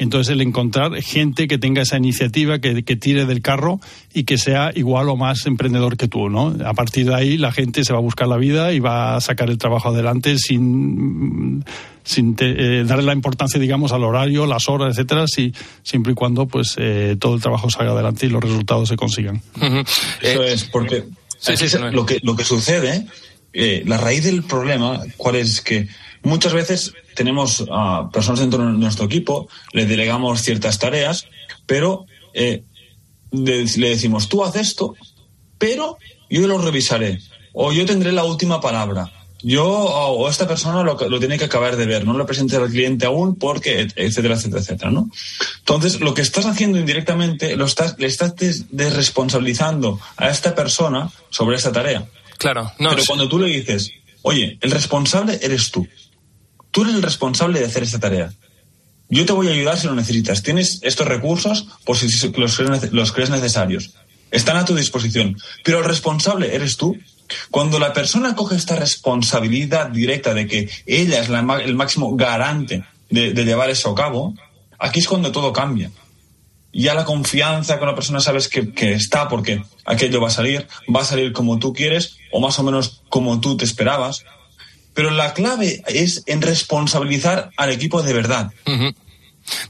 Entonces, 0.00 0.32
el 0.32 0.40
encontrar 0.40 0.94
gente 1.02 1.46
que 1.46 1.58
tenga 1.58 1.82
esa 1.82 1.98
iniciativa, 1.98 2.58
que, 2.58 2.82
que, 2.84 2.96
tire 2.96 3.26
del 3.26 3.42
carro 3.42 3.80
y 4.14 4.24
que 4.24 4.38
sea 4.38 4.72
igual 4.74 5.10
o 5.10 5.16
más 5.16 5.44
emprendedor 5.44 5.98
que 5.98 6.08
tú, 6.08 6.30
¿no? 6.30 6.56
A 6.64 6.72
partir 6.72 7.06
de 7.06 7.14
ahí, 7.14 7.36
la 7.36 7.52
gente 7.52 7.84
se 7.84 7.92
va 7.92 7.98
a 7.98 8.02
buscar 8.02 8.26
la 8.26 8.38
vida 8.38 8.72
y 8.72 8.80
va 8.80 9.16
a 9.16 9.20
sacar 9.20 9.50
el 9.50 9.58
trabajo 9.58 9.90
adelante 9.90 10.38
sin 10.38 11.64
sin 12.02 12.34
te, 12.34 12.80
eh, 12.80 12.84
darle 12.84 13.04
la 13.04 13.12
importancia, 13.12 13.60
digamos, 13.60 13.92
al 13.92 14.04
horario, 14.04 14.46
las 14.46 14.70
horas, 14.70 14.96
etcétera, 14.96 15.26
si, 15.26 15.52
siempre 15.82 16.12
y 16.12 16.14
cuando 16.14 16.46
pues 16.46 16.74
eh, 16.78 17.16
todo 17.20 17.34
el 17.34 17.42
trabajo 17.42 17.68
salga 17.68 17.92
adelante 17.92 18.24
y 18.24 18.30
los 18.30 18.42
resultados 18.42 18.88
se 18.88 18.96
consigan. 18.96 19.42
Uh 19.56 19.64
-huh. 19.64 19.88
Eso 20.22 20.42
eh, 20.42 20.52
es, 20.52 20.64
porque 20.64 21.04
sí, 21.38 21.56
sí, 21.56 21.76
lo, 21.92 22.06
que, 22.06 22.18
lo 22.22 22.34
que 22.36 22.44
sucede, 22.44 23.06
eh, 23.52 23.82
la 23.86 23.98
raíz 23.98 24.24
del 24.24 24.42
problema, 24.44 25.00
¿cuál 25.18 25.36
es? 25.36 25.60
Que 25.60 25.88
muchas 26.22 26.52
veces 26.52 26.94
tenemos 27.20 27.64
a 27.70 28.08
personas 28.10 28.40
dentro 28.40 28.64
de 28.64 28.72
nuestro 28.72 29.04
equipo, 29.04 29.48
le 29.72 29.84
delegamos 29.86 30.40
ciertas 30.40 30.78
tareas, 30.78 31.26
pero 31.66 32.06
de, 32.32 32.64
le 33.30 33.88
decimos, 33.90 34.28
tú 34.28 34.42
haz 34.42 34.56
esto, 34.56 34.94
pero 35.58 35.98
yo 36.30 36.46
lo 36.46 36.58
revisaré, 36.58 37.20
o 37.52 37.72
yo 37.72 37.84
tendré 37.84 38.12
la 38.12 38.24
última 38.24 38.60
palabra 38.60 39.12
yo 39.42 39.66
o 39.66 40.28
esta 40.28 40.46
persona 40.46 40.82
lo, 40.82 40.96
lo, 41.08 41.18
tiene 41.18 41.38
que 41.38 41.44
acabar 41.44 41.76
de 41.76 41.86
ver, 41.86 42.06
no 42.06 42.12
lo 42.12 42.26
presente 42.26 42.56
al 42.56 42.68
cliente 42.68 43.06
aún 43.06 43.36
porque, 43.36 43.88
etcétera, 43.94 44.34
etcétera, 44.34 44.60
etcétera, 44.60 44.90
¿no? 44.90 45.10
Entonces, 45.58 46.00
lo 46.00 46.14
que 46.14 46.22
estás 46.22 46.46
haciendo 46.46 46.78
indirectamente, 46.78 47.56
lo 47.56 47.64
estás, 47.64 47.96
le 47.98 48.06
estás 48.06 48.34
desresponsabilizando 48.70 49.98
a 50.16 50.28
esta 50.28 50.54
persona 50.54 51.10
sobre 51.30 51.56
esta 51.56 51.72
tarea. 51.72 52.06
Claro, 52.38 52.72
no. 52.78 52.90
Pero 52.90 53.02
cuando 53.06 53.28
tú 53.28 53.38
le 53.38 53.48
dices, 53.48 53.92
oye, 54.22 54.58
el 54.60 54.70
responsable 54.70 55.38
eres 55.42 55.70
tú. 55.70 55.86
Tú 56.70 56.82
eres 56.82 56.94
el 56.94 57.02
responsable 57.02 57.60
de 57.60 57.66
hacer 57.66 57.82
esta 57.82 57.98
tarea. 57.98 58.32
Yo 59.08 59.26
te 59.26 59.32
voy 59.32 59.48
a 59.48 59.52
ayudar 59.52 59.76
si 59.76 59.88
lo 59.88 59.94
necesitas. 59.94 60.42
Tienes 60.42 60.78
estos 60.82 61.06
recursos 61.06 61.66
por 61.84 61.96
si 61.96 62.06
los 62.32 63.12
crees, 63.12 63.30
necesarios. 63.30 63.90
Están 64.30 64.56
a 64.56 64.64
tu 64.64 64.76
disposición. 64.76 65.36
Pero 65.64 65.78
el 65.78 65.84
responsable 65.84 66.54
eres 66.54 66.76
tú. 66.76 66.96
Cuando 67.50 67.80
la 67.80 67.92
persona 67.92 68.36
coge 68.36 68.54
esta 68.54 68.76
responsabilidad 68.76 69.88
directa 69.88 70.32
de 70.32 70.46
que 70.46 70.70
ella 70.86 71.20
es 71.20 71.28
el 71.28 71.74
máximo 71.74 72.14
garante 72.14 72.84
de, 73.10 73.32
llevar 73.32 73.70
eso 73.70 73.90
a 73.90 73.94
cabo, 73.96 74.34
aquí 74.78 75.00
es 75.00 75.08
cuando 75.08 75.32
todo 75.32 75.52
cambia. 75.52 75.90
Ya 76.72 76.94
la 76.94 77.04
confianza 77.04 77.80
con 77.80 77.88
la 77.88 77.96
persona 77.96 78.20
sabes 78.20 78.48
que, 78.48 78.92
está 78.92 79.28
porque 79.28 79.64
aquello 79.84 80.20
va 80.20 80.28
a 80.28 80.32
salir, 80.32 80.68
va 80.94 81.00
a 81.00 81.04
salir 81.04 81.32
como 81.32 81.58
tú 81.58 81.72
quieres 81.72 82.16
o 82.30 82.40
más 82.40 82.60
o 82.60 82.62
menos 82.62 83.02
como 83.08 83.40
tú 83.40 83.56
te 83.56 83.64
esperabas. 83.64 84.24
Pero 84.94 85.10
la 85.10 85.34
clave 85.34 85.82
es 85.86 86.22
en 86.26 86.42
responsabilizar 86.42 87.50
al 87.56 87.70
equipo 87.70 88.02
de 88.02 88.12
verdad. 88.12 88.52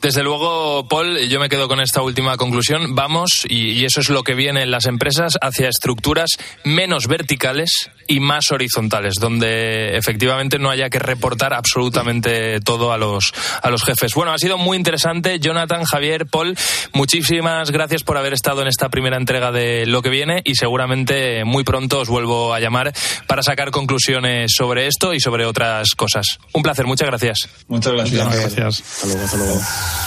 Desde 0.00 0.22
luego, 0.22 0.86
Paul, 0.88 1.18
yo 1.28 1.40
me 1.40 1.48
quedo 1.48 1.68
con 1.68 1.80
esta 1.80 2.02
última 2.02 2.36
conclusión. 2.36 2.94
Vamos, 2.94 3.44
y, 3.48 3.72
y, 3.72 3.84
eso 3.84 4.00
es 4.00 4.08
lo 4.08 4.22
que 4.22 4.34
viene 4.34 4.62
en 4.62 4.70
las 4.70 4.86
empresas, 4.86 5.34
hacia 5.40 5.68
estructuras 5.68 6.30
menos 6.64 7.06
verticales 7.06 7.90
y 8.10 8.20
más 8.20 8.50
horizontales, 8.50 9.14
donde 9.20 9.96
efectivamente 9.96 10.58
no 10.58 10.70
haya 10.70 10.90
que 10.90 10.98
reportar 10.98 11.54
absolutamente 11.54 12.60
todo 12.60 12.92
a 12.92 12.98
los, 12.98 13.32
a 13.62 13.70
los 13.70 13.84
jefes. 13.84 14.14
Bueno, 14.14 14.32
ha 14.32 14.38
sido 14.38 14.58
muy 14.58 14.76
interesante. 14.76 15.38
Jonathan, 15.38 15.84
Javier, 15.84 16.26
Paul, 16.26 16.56
muchísimas 16.92 17.70
gracias 17.70 18.02
por 18.02 18.16
haber 18.16 18.32
estado 18.32 18.62
en 18.62 18.68
esta 18.68 18.88
primera 18.88 19.16
entrega 19.16 19.52
de 19.52 19.86
lo 19.86 20.02
que 20.02 20.10
viene 20.10 20.42
y 20.44 20.56
seguramente 20.56 21.44
muy 21.44 21.62
pronto 21.64 22.00
os 22.00 22.08
vuelvo 22.08 22.52
a 22.52 22.60
llamar 22.60 22.92
para 23.26 23.42
sacar 23.42 23.70
conclusiones 23.70 24.52
sobre 24.56 24.86
esto 24.86 25.14
y 25.14 25.20
sobre 25.20 25.46
otras 25.46 25.92
cosas. 25.92 26.38
Un 26.52 26.62
placer, 26.62 26.86
muchas 26.86 27.06
gracias. 27.06 27.48
Muchas 27.68 27.92
gracias. 27.92 28.24
Muchas 28.24 28.40
gracias. 28.40 28.80
Hasta 28.80 29.06
luego, 29.06 29.24
hasta 29.24 29.36
luego. 29.36 29.60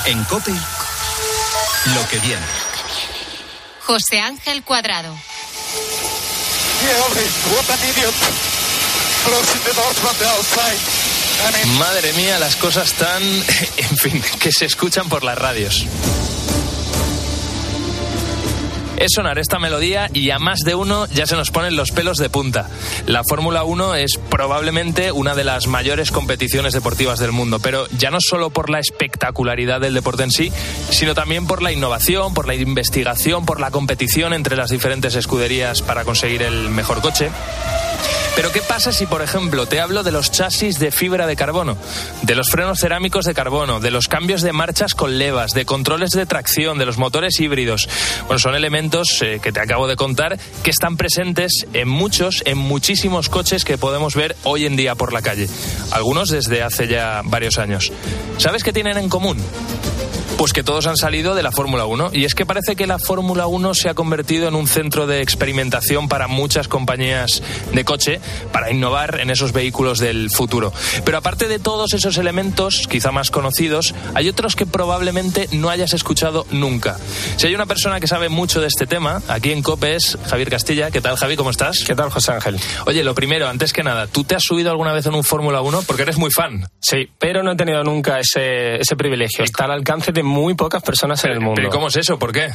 En 0.06 0.23
COPE, 0.26 0.52
lo 0.52 2.08
que 2.10 2.19
viene. 2.19 2.45
José 3.86 4.19
Ángel 4.19 4.63
Cuadrado. 4.63 5.15
Madre 11.78 12.13
mía, 12.13 12.39
las 12.39 12.56
cosas 12.56 12.93
tan, 12.93 13.23
en 13.78 13.97
fin, 13.97 14.23
que 14.39 14.52
se 14.52 14.65
escuchan 14.65 15.10
por 15.10 15.23
las 15.23 15.38
radios 15.38 15.86
es 18.97 19.12
sonar 19.15 19.39
esta 19.39 19.60
melodía 19.60 20.10
y 20.13 20.29
a 20.29 20.39
más 20.39 20.60
de 20.62 20.75
uno 20.75 21.08
ya 21.08 21.25
se 21.25 21.36
nos 21.36 21.51
ponen 21.51 21.75
los 21.75 21.91
pelos 21.91 22.17
de 22.17 22.29
punta. 22.29 22.69
La 23.06 23.23
Fórmula 23.23 23.63
1 23.63 23.95
es 23.95 24.19
probablemente 24.29 25.12
una 25.12 25.36
de 25.36 25.43
las 25.43 25.67
mayores 25.67 26.12
competiciones 26.12 26.73
deportivas 26.73 27.19
del 27.19 27.32
mundo, 27.32 27.60
pero 27.60 27.88
ya 27.97 28.12
no 28.12 28.19
solo 28.19 28.49
por 28.49 28.69
la 28.69 28.79
espectacularidad 28.79 29.82
del 29.82 29.93
deporte 29.93 30.23
en 30.23 30.32
sí, 30.32 30.51
sino 30.89 31.15
también 31.15 31.47
por 31.47 31.62
la 31.62 31.71
innovación, 31.71 32.34
por 32.34 32.47
la 32.47 32.56
investigación, 32.56 33.45
por 33.45 33.60
la 33.60 33.71
competición 33.71 34.34
entre 34.34 34.56
las 34.56 34.69
diferentes 34.69 35.15
escuderías 35.15 35.82
para 35.82 36.06
conseguir 36.06 36.43
el 36.43 36.69
mejor 36.69 37.01
coche. 37.01 37.29
Pero 38.36 38.51
¿qué 38.51 38.62
pasa 38.62 38.91
si, 38.91 39.06
por 39.06 39.21
ejemplo, 39.21 39.67
te 39.67 39.79
hablo 39.79 40.01
de 40.01 40.12
los 40.12 40.32
chasis 40.32 40.79
de 40.79 40.91
fibra 40.91 41.27
de 41.27 41.36
carbono, 41.36 41.77
de 42.23 42.34
los 42.34 42.49
frenos 42.49 42.79
cerámicos 42.79 43.25
de 43.25 43.36
carbono, 43.36 43.79
de 43.79 43.91
los 43.91 44.08
cambios 44.08 44.41
de 44.41 44.51
marchas 44.53 44.95
con 44.95 45.19
levas, 45.19 45.51
de 45.51 45.65
controles 45.65 46.12
de 46.12 46.25
tracción, 46.25 46.79
de 46.79 46.88
los 46.88 46.97
motores 46.97 47.39
híbridos? 47.39 47.88
Bueno, 48.25 48.39
son 48.39 48.56
elementos 48.56 48.83
eh, 49.22 49.39
que 49.41 49.52
te 49.52 49.60
acabo 49.62 49.88
de 49.88 49.96
contar 49.96 50.38
que 50.62 50.69
están 50.69 50.98
presentes 50.98 51.65
en 51.74 51.88
muchos, 51.88 52.43
en 52.46 52.58
muchísimos 52.58 53.30
coches 53.30 53.63
que 53.63 53.78
podemos 53.78 54.15
ver 54.15 54.36
hoy 54.43 54.65
en 54.65 54.76
día 54.76 54.96
por 54.96 55.13
la 55.13 55.22
calle. 55.22 55.48
Algunos 55.91 56.30
desde 56.30 56.63
hace 56.63 56.88
ya 56.88 57.22
varios 57.24 57.60
años. 57.60 57.91
¿Sabes 58.38 58.63
qué 58.63 58.74
tienen 58.74 58.98
en 58.98 59.10
común? 59.10 59.38
Pues 60.38 60.52
que 60.52 60.63
todos 60.63 60.88
han 60.88 60.98
salido 60.98 61.36
de 61.36 61.43
la 61.43 61.52
Fórmula 61.52 61.86
1. 61.86 62.10
Y 62.13 62.26
es 62.26 62.36
que 62.36 62.46
parece 62.46 62.76
que 62.76 62.88
la 62.88 63.00
Fórmula 63.00 63.48
1 63.48 63.74
se 63.76 63.89
ha 63.89 63.93
convertido 63.93 64.48
en 64.48 64.56
un 64.56 64.67
centro 64.67 65.08
de 65.08 65.22
experimentación 65.22 66.10
para 66.10 66.28
muchas 66.28 66.67
compañías 66.67 67.41
de 67.72 67.86
coche, 67.86 68.19
para 68.52 68.72
innovar 68.72 69.19
en 69.22 69.30
esos 69.30 69.54
vehículos 69.54 70.00
del 70.00 70.30
futuro. 70.32 70.74
Pero 71.06 71.17
aparte 71.17 71.48
de 71.48 71.60
todos 71.60 71.93
esos 71.93 72.17
elementos, 72.17 72.88
quizá 72.89 73.12
más 73.12 73.32
conocidos, 73.32 73.93
hay 74.15 74.28
otros 74.28 74.56
que 74.56 74.65
probablemente 74.65 75.48
no 75.52 75.69
hayas 75.69 75.93
escuchado 75.93 76.46
nunca. 76.52 76.98
Si 77.38 77.48
hay 77.48 77.56
una 77.56 77.65
persona 77.65 78.00
que 78.00 78.08
sabe 78.08 78.28
mucho 78.28 78.60
de 78.60 78.67
este 78.67 78.88
tema, 78.88 79.22
aquí 79.28 79.52
en 79.52 79.62
COPE 79.62 79.96
es 79.96 80.17
Javier 80.28 80.50
Castilla. 80.50 80.91
¿Qué 80.91 81.00
tal, 81.00 81.15
Javi? 81.15 81.38
¿Cómo 81.38 81.52
estás? 81.52 81.84
¿Qué 81.86 81.96
tal, 81.96 82.10
José 82.10 82.34
Ángel? 82.34 82.60
Oye, 82.86 83.04
lo 83.04 83.15
primero, 83.15 83.48
antes 83.48 83.72
que 83.72 83.84
nada, 83.84 84.08
¿tú 84.08 84.24
te 84.24 84.36
has 84.36 84.43
subido 84.43 84.72
alguna 84.72 84.93
vez 84.93 85.06
en 85.06 85.13
un 85.13 85.24
Fórmula 85.24 85.62
1? 85.62 85.84
Porque 85.84 86.02
eres 86.02 86.17
muy 86.17 86.32
fan. 86.32 86.67
Sí, 86.82 87.08
pero 87.19 87.43
no 87.43 87.52
he 87.52 87.56
tenido 87.56 87.84
nunca 87.84 88.19
ese, 88.19 88.76
ese 88.76 88.96
privilegio. 88.96 89.43
Está 89.43 89.65
al 89.65 89.72
alcance 89.72 90.12
de 90.12 90.24
muy 90.34 90.56
pocas 90.56 90.82
personas 90.82 91.24
en 91.26 91.32
el 91.32 91.39
mundo. 91.39 91.56
¿Pero 91.56 91.69
cómo 91.69 91.88
es 91.88 91.96
eso? 91.96 92.17
¿Por 92.19 92.32
qué? 92.32 92.50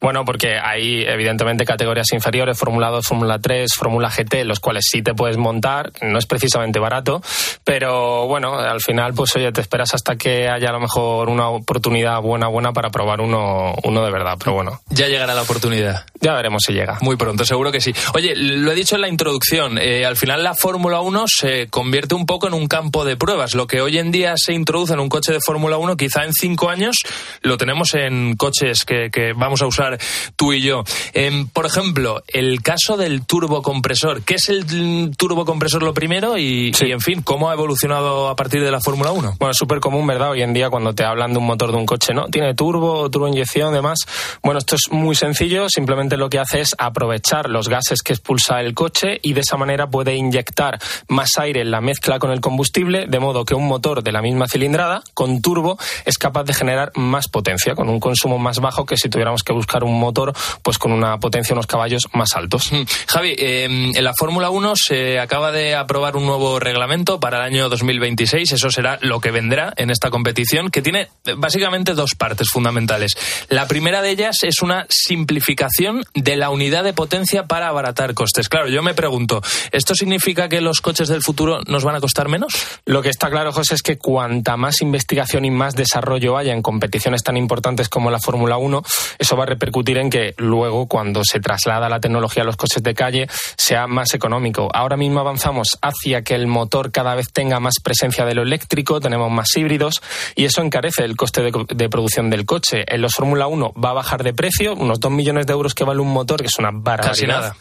Bueno, 0.00 0.24
porque 0.24 0.58
hay 0.58 1.02
evidentemente 1.02 1.64
categorías 1.64 2.12
inferiores, 2.12 2.58
Fórmula 2.58 2.88
2, 2.88 3.06
Fórmula 3.06 3.38
3, 3.38 3.74
Fórmula 3.74 4.10
GT, 4.10 4.44
los 4.44 4.60
cuales 4.60 4.86
sí 4.90 5.02
te 5.02 5.14
puedes 5.14 5.36
montar, 5.36 5.92
no 6.02 6.18
es 6.18 6.26
precisamente 6.26 6.78
barato, 6.78 7.20
pero 7.64 8.26
bueno, 8.26 8.58
al 8.58 8.80
final 8.80 9.14
pues 9.14 9.34
oye, 9.36 9.50
te 9.52 9.60
esperas 9.60 9.94
hasta 9.94 10.16
que 10.16 10.48
haya 10.48 10.70
a 10.70 10.72
lo 10.72 10.80
mejor 10.80 11.28
una 11.28 11.48
oportunidad 11.48 12.20
buena, 12.20 12.46
buena 12.48 12.72
para 12.72 12.90
probar 12.90 13.20
uno, 13.20 13.74
uno 13.82 14.04
de 14.04 14.10
verdad, 14.10 14.36
pero 14.38 14.52
bueno. 14.52 14.80
Ya 14.90 15.08
llegará 15.08 15.34
la 15.34 15.42
oportunidad. 15.42 16.06
Ya 16.20 16.34
veremos 16.34 16.62
si 16.64 16.72
llega. 16.72 16.98
Muy 17.00 17.16
pronto, 17.16 17.44
seguro 17.44 17.72
que 17.72 17.80
sí. 17.80 17.92
Oye, 18.14 18.34
lo 18.36 18.72
he 18.72 18.74
dicho 18.74 18.94
en 18.94 19.02
la 19.02 19.08
introducción, 19.08 19.78
eh, 19.78 20.06
al 20.06 20.16
final 20.16 20.42
la 20.42 20.54
Fórmula 20.54 21.00
1 21.00 21.24
se 21.26 21.68
convierte 21.68 22.14
un 22.14 22.26
poco 22.26 22.46
en 22.46 22.54
un 22.54 22.68
campo 22.68 23.04
de 23.04 23.16
pruebas. 23.16 23.54
Lo 23.54 23.66
que 23.66 23.80
hoy 23.80 23.98
en 23.98 24.10
día 24.10 24.34
se 24.36 24.52
introduce 24.52 24.92
en 24.92 25.00
un 25.00 25.08
coche 25.08 25.32
de 25.32 25.40
Fórmula 25.40 25.76
1, 25.76 25.96
quizá 25.96 26.24
en 26.24 26.32
cinco 26.32 26.70
años 26.70 26.96
lo 27.42 27.56
tenemos 27.56 27.94
en 27.94 28.36
coches 28.36 28.84
que, 28.84 29.32
vamos 29.36 29.62
a 29.62 29.66
usar 29.66 29.98
tú 30.36 30.52
y 30.52 30.62
yo. 30.62 30.84
Em, 31.12 31.48
por 31.48 31.66
ejemplo, 31.66 32.22
el 32.28 32.62
caso 32.62 32.96
del 32.96 33.24
turbocompresor. 33.26 34.22
¿Qué 34.22 34.34
es 34.34 34.48
el 34.48 35.16
turbocompresor 35.16 35.82
lo 35.82 35.94
primero? 35.94 36.38
Y, 36.38 36.72
en 36.80 37.00
fin, 37.00 37.22
¿cómo 37.22 37.50
ha 37.50 37.54
evolucionado 37.54 38.28
a 38.28 38.36
partir 38.36 38.62
de 38.62 38.70
la 38.70 38.80
Fórmula 38.80 39.12
1? 39.12 39.36
Bueno, 39.38 39.50
es 39.50 39.56
súper 39.56 39.80
común, 39.80 40.06
¿verdad? 40.06 40.30
Hoy 40.30 40.42
en 40.42 40.52
día 40.52 40.70
cuando 40.70 40.94
te 40.94 41.04
hablan 41.04 41.32
de 41.32 41.38
un 41.38 41.46
motor 41.46 41.70
de 41.70 41.76
un 41.76 41.86
coche, 41.86 42.14
¿no? 42.14 42.26
Tiene 42.28 42.54
turbo, 42.54 43.10
turboinyección, 43.10 43.72
demás. 43.72 43.98
Bueno, 44.42 44.58
esto 44.58 44.76
es 44.76 44.90
muy 44.90 45.14
sencillo. 45.14 45.68
Simplemente 45.68 46.16
lo 46.16 46.28
que 46.28 46.38
hace 46.38 46.60
es 46.60 46.74
aprovechar 46.78 47.48
los 47.48 47.68
gases 47.68 48.02
que 48.02 48.12
expulsa 48.12 48.60
el 48.60 48.74
coche 48.74 49.18
y 49.22 49.32
de 49.32 49.40
esa 49.40 49.56
manera 49.56 49.88
puede 49.88 50.14
inyectar 50.14 50.78
más 51.08 51.38
aire 51.38 51.60
en 51.60 51.70
la 51.70 51.80
mezcla 51.80 52.18
con 52.18 52.30
el 52.30 52.40
combustible, 52.40 53.06
de 53.06 53.18
modo 53.18 53.44
que 53.44 53.54
un 53.54 53.66
motor 53.66 54.02
de 54.02 54.12
la 54.12 54.22
misma 54.22 54.48
cilindrada, 54.48 55.02
con 55.14 55.40
turbo, 55.42 55.78
es 56.04 56.18
capaz 56.18 56.44
de 56.44 56.54
generar 56.54 56.92
más 56.98 57.28
potencia, 57.28 57.74
con 57.74 57.88
un 57.88 58.00
consumo 58.00 58.38
más 58.38 58.60
bajo 58.60 58.84
que 58.84 58.96
si 58.96 59.08
tuviéramos 59.08 59.42
que 59.42 59.52
buscar 59.52 59.84
un 59.84 59.98
motor 59.98 60.32
pues 60.62 60.78
con 60.78 60.92
una 60.92 61.18
potencia, 61.18 61.54
unos 61.54 61.66
caballos 61.66 62.08
más 62.12 62.34
altos. 62.34 62.72
Mm. 62.72 62.82
Javi, 63.06 63.34
em, 63.38 63.96
en 63.96 64.04
la 64.04 64.12
Fórmula 64.18 64.50
1 64.50 64.74
se 64.76 65.18
acaba 65.18 65.52
de 65.52 65.74
aprobar 65.74 66.16
un 66.16 66.26
nuevo 66.26 66.58
reglamento 66.58 67.20
para 67.20 67.38
el 67.38 67.44
año 67.44 67.68
2026. 67.68 68.52
Eso 68.52 68.70
será 68.70 68.98
lo 69.00 69.20
que 69.20 69.30
vendrá 69.30 69.72
en 69.76 69.90
esta 69.90 70.10
competición, 70.10 70.70
que 70.70 70.82
tiene 70.82 71.08
básicamente 71.36 71.94
dos 71.94 72.14
partes 72.14 72.48
fundamentales. 72.50 73.12
La 73.48 73.66
primera 73.66 74.02
de 74.02 74.10
ellas 74.10 74.36
es 74.42 74.62
una 74.62 74.86
simplificación 74.88 76.04
de 76.14 76.36
la 76.36 76.50
unidad 76.50 76.84
de 76.84 76.92
potencia 76.92 77.46
para 77.46 77.68
abaratar 77.68 78.14
costes. 78.14 78.48
Claro, 78.48 78.68
yo 78.68 78.82
me 78.82 78.94
pregunto, 78.94 79.42
¿esto 79.72 79.94
significa 79.94 80.48
que 80.48 80.60
los 80.60 80.80
coches 80.80 81.08
del 81.08 81.22
futuro 81.22 81.60
nos 81.66 81.84
van 81.84 81.96
a 81.96 82.00
costar 82.00 82.28
menos? 82.28 82.52
Lo 82.84 83.02
que 83.02 83.08
está 83.08 83.30
claro, 83.30 83.52
José, 83.52 83.74
es 83.74 83.82
que 83.82 83.98
cuanta 83.98 84.56
más 84.56 84.80
investigación 84.82 85.44
y 85.44 85.50
más 85.50 85.74
desarrollo 85.74 86.36
haya 86.36 86.52
en 86.52 86.62
competiciones 86.88 87.22
tan 87.22 87.36
importantes 87.36 87.90
como 87.90 88.10
la 88.10 88.18
Fórmula 88.18 88.56
1, 88.56 88.82
eso 89.18 89.36
va 89.36 89.42
a 89.42 89.46
repercutir 89.46 89.98
en 89.98 90.08
que 90.08 90.34
luego, 90.38 90.86
cuando 90.86 91.22
se 91.22 91.38
traslada 91.38 91.90
la 91.90 92.00
tecnología 92.00 92.44
a 92.44 92.46
los 92.46 92.56
coches 92.56 92.82
de 92.82 92.94
calle, 92.94 93.28
sea 93.58 93.86
más 93.86 94.14
económico. 94.14 94.70
Ahora 94.72 94.96
mismo 94.96 95.20
avanzamos 95.20 95.78
hacia 95.82 96.22
que 96.22 96.34
el 96.34 96.46
motor 96.46 96.90
cada 96.90 97.14
vez 97.14 97.30
tenga 97.30 97.60
más 97.60 97.74
presencia 97.82 98.24
de 98.24 98.34
lo 98.34 98.40
eléctrico, 98.40 99.00
tenemos 99.00 99.30
más 99.30 99.54
híbridos 99.54 100.00
y 100.34 100.46
eso 100.46 100.62
encarece 100.62 101.04
el 101.04 101.14
coste 101.14 101.42
de, 101.42 101.88
producción 101.90 102.30
del 102.30 102.46
coche. 102.46 102.84
En 102.86 103.02
los 103.02 103.12
Fórmula 103.12 103.48
1 103.48 103.74
va 103.74 103.90
a 103.90 103.94
bajar 103.94 104.22
de 104.22 104.32
precio, 104.32 104.74
unos 104.74 104.98
2 104.98 105.12
millones 105.12 105.46
de 105.46 105.52
euros 105.52 105.74
que 105.74 105.84
vale 105.84 106.00
un 106.00 106.10
motor, 106.10 106.40
que 106.40 106.46
es 106.46 106.58
una 106.58 106.70
barbaridad, 106.72 107.54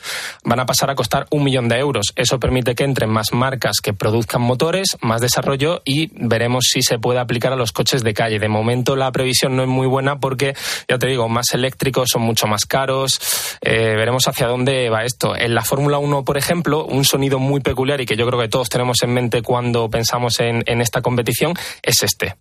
van 0.45 0.59
a 0.61 0.65
pasar 0.65 0.89
a 0.89 0.95
costar 0.95 1.27
un 1.31 1.43
millón 1.43 1.67
de 1.67 1.79
euros. 1.79 2.13
Eso 2.15 2.39
permite 2.39 2.75
que 2.75 2.85
entren 2.85 3.09
más 3.09 3.33
marcas 3.33 3.81
que 3.83 3.91
produzcan 3.91 4.41
motores, 4.41 4.95
más 5.01 5.19
desarrollo 5.19 5.81
y 5.83 6.11
veremos 6.13 6.65
si 6.71 6.81
se 6.81 6.97
puede 6.97 7.19
aplicar 7.19 7.51
a 7.51 7.57
los 7.57 7.73
coches 7.73 8.03
de 8.03 8.13
calle. 8.13 8.39
De 8.39 8.47
momento 8.47 8.95
la 8.95 9.11
previsión 9.17 9.55
no 9.55 9.63
es 9.63 9.67
muy 9.67 9.87
buena 9.87 10.19
porque, 10.19 10.55
ya 10.87 10.99
te 10.99 11.07
digo, 11.07 11.27
más 11.27 11.47
eléctricos 11.53 12.09
son 12.11 12.21
mucho 12.21 12.45
más 12.45 12.65
caros. 12.65 13.19
Eh, 13.61 13.95
veremos 13.95 14.27
hacia 14.27 14.45
dónde 14.45 14.91
va 14.91 15.05
esto. 15.05 15.35
En 15.35 15.55
la 15.55 15.63
Fórmula 15.63 15.97
1, 15.97 16.23
por 16.23 16.37
ejemplo, 16.37 16.85
un 16.85 17.03
sonido 17.03 17.39
muy 17.39 17.59
peculiar 17.61 17.99
y 17.99 18.05
que 18.05 18.15
yo 18.15 18.27
creo 18.27 18.39
que 18.39 18.47
todos 18.47 18.69
tenemos 18.69 19.01
en 19.01 19.13
mente 19.13 19.41
cuando 19.41 19.89
pensamos 19.89 20.39
en, 20.39 20.63
en 20.67 20.81
esta 20.81 21.01
competición 21.01 21.53
es 21.81 22.03
este. 22.03 22.35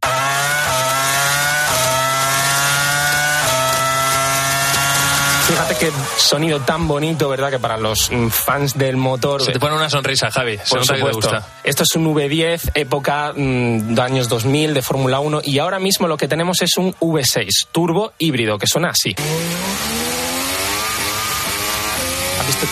Fíjate 5.46 5.76
qué 5.76 5.92
sonido 6.16 6.58
tan 6.60 6.88
bonito, 6.88 7.28
¿verdad? 7.28 7.50
Que 7.50 7.60
para 7.60 7.76
los 7.76 8.10
mm, 8.10 8.28
fans 8.28 8.76
del 8.76 8.96
motor. 8.96 9.42
Se 9.42 9.52
te 9.52 9.60
pone 9.60 9.76
una 9.76 9.88
sonrisa, 9.88 10.28
Javi. 10.28 10.58
Por 10.68 10.84
supuesto. 10.84 11.30
Esto 11.62 11.84
es 11.84 11.94
un 11.94 12.12
V10, 12.12 12.72
época 12.74 13.32
mm, 13.32 13.94
de 13.94 14.02
años 14.02 14.28
2000 14.28 14.74
de 14.74 14.82
Fórmula 14.82 15.20
1. 15.20 15.42
Y 15.44 15.60
ahora 15.60 15.78
mismo 15.78 16.08
lo 16.08 16.16
que 16.16 16.26
tenemos 16.26 16.62
es 16.62 16.76
un 16.76 16.94
V6 16.94 17.68
turbo 17.70 18.12
híbrido, 18.18 18.58
que 18.58 18.66
suena 18.66 18.88
así. 18.88 19.14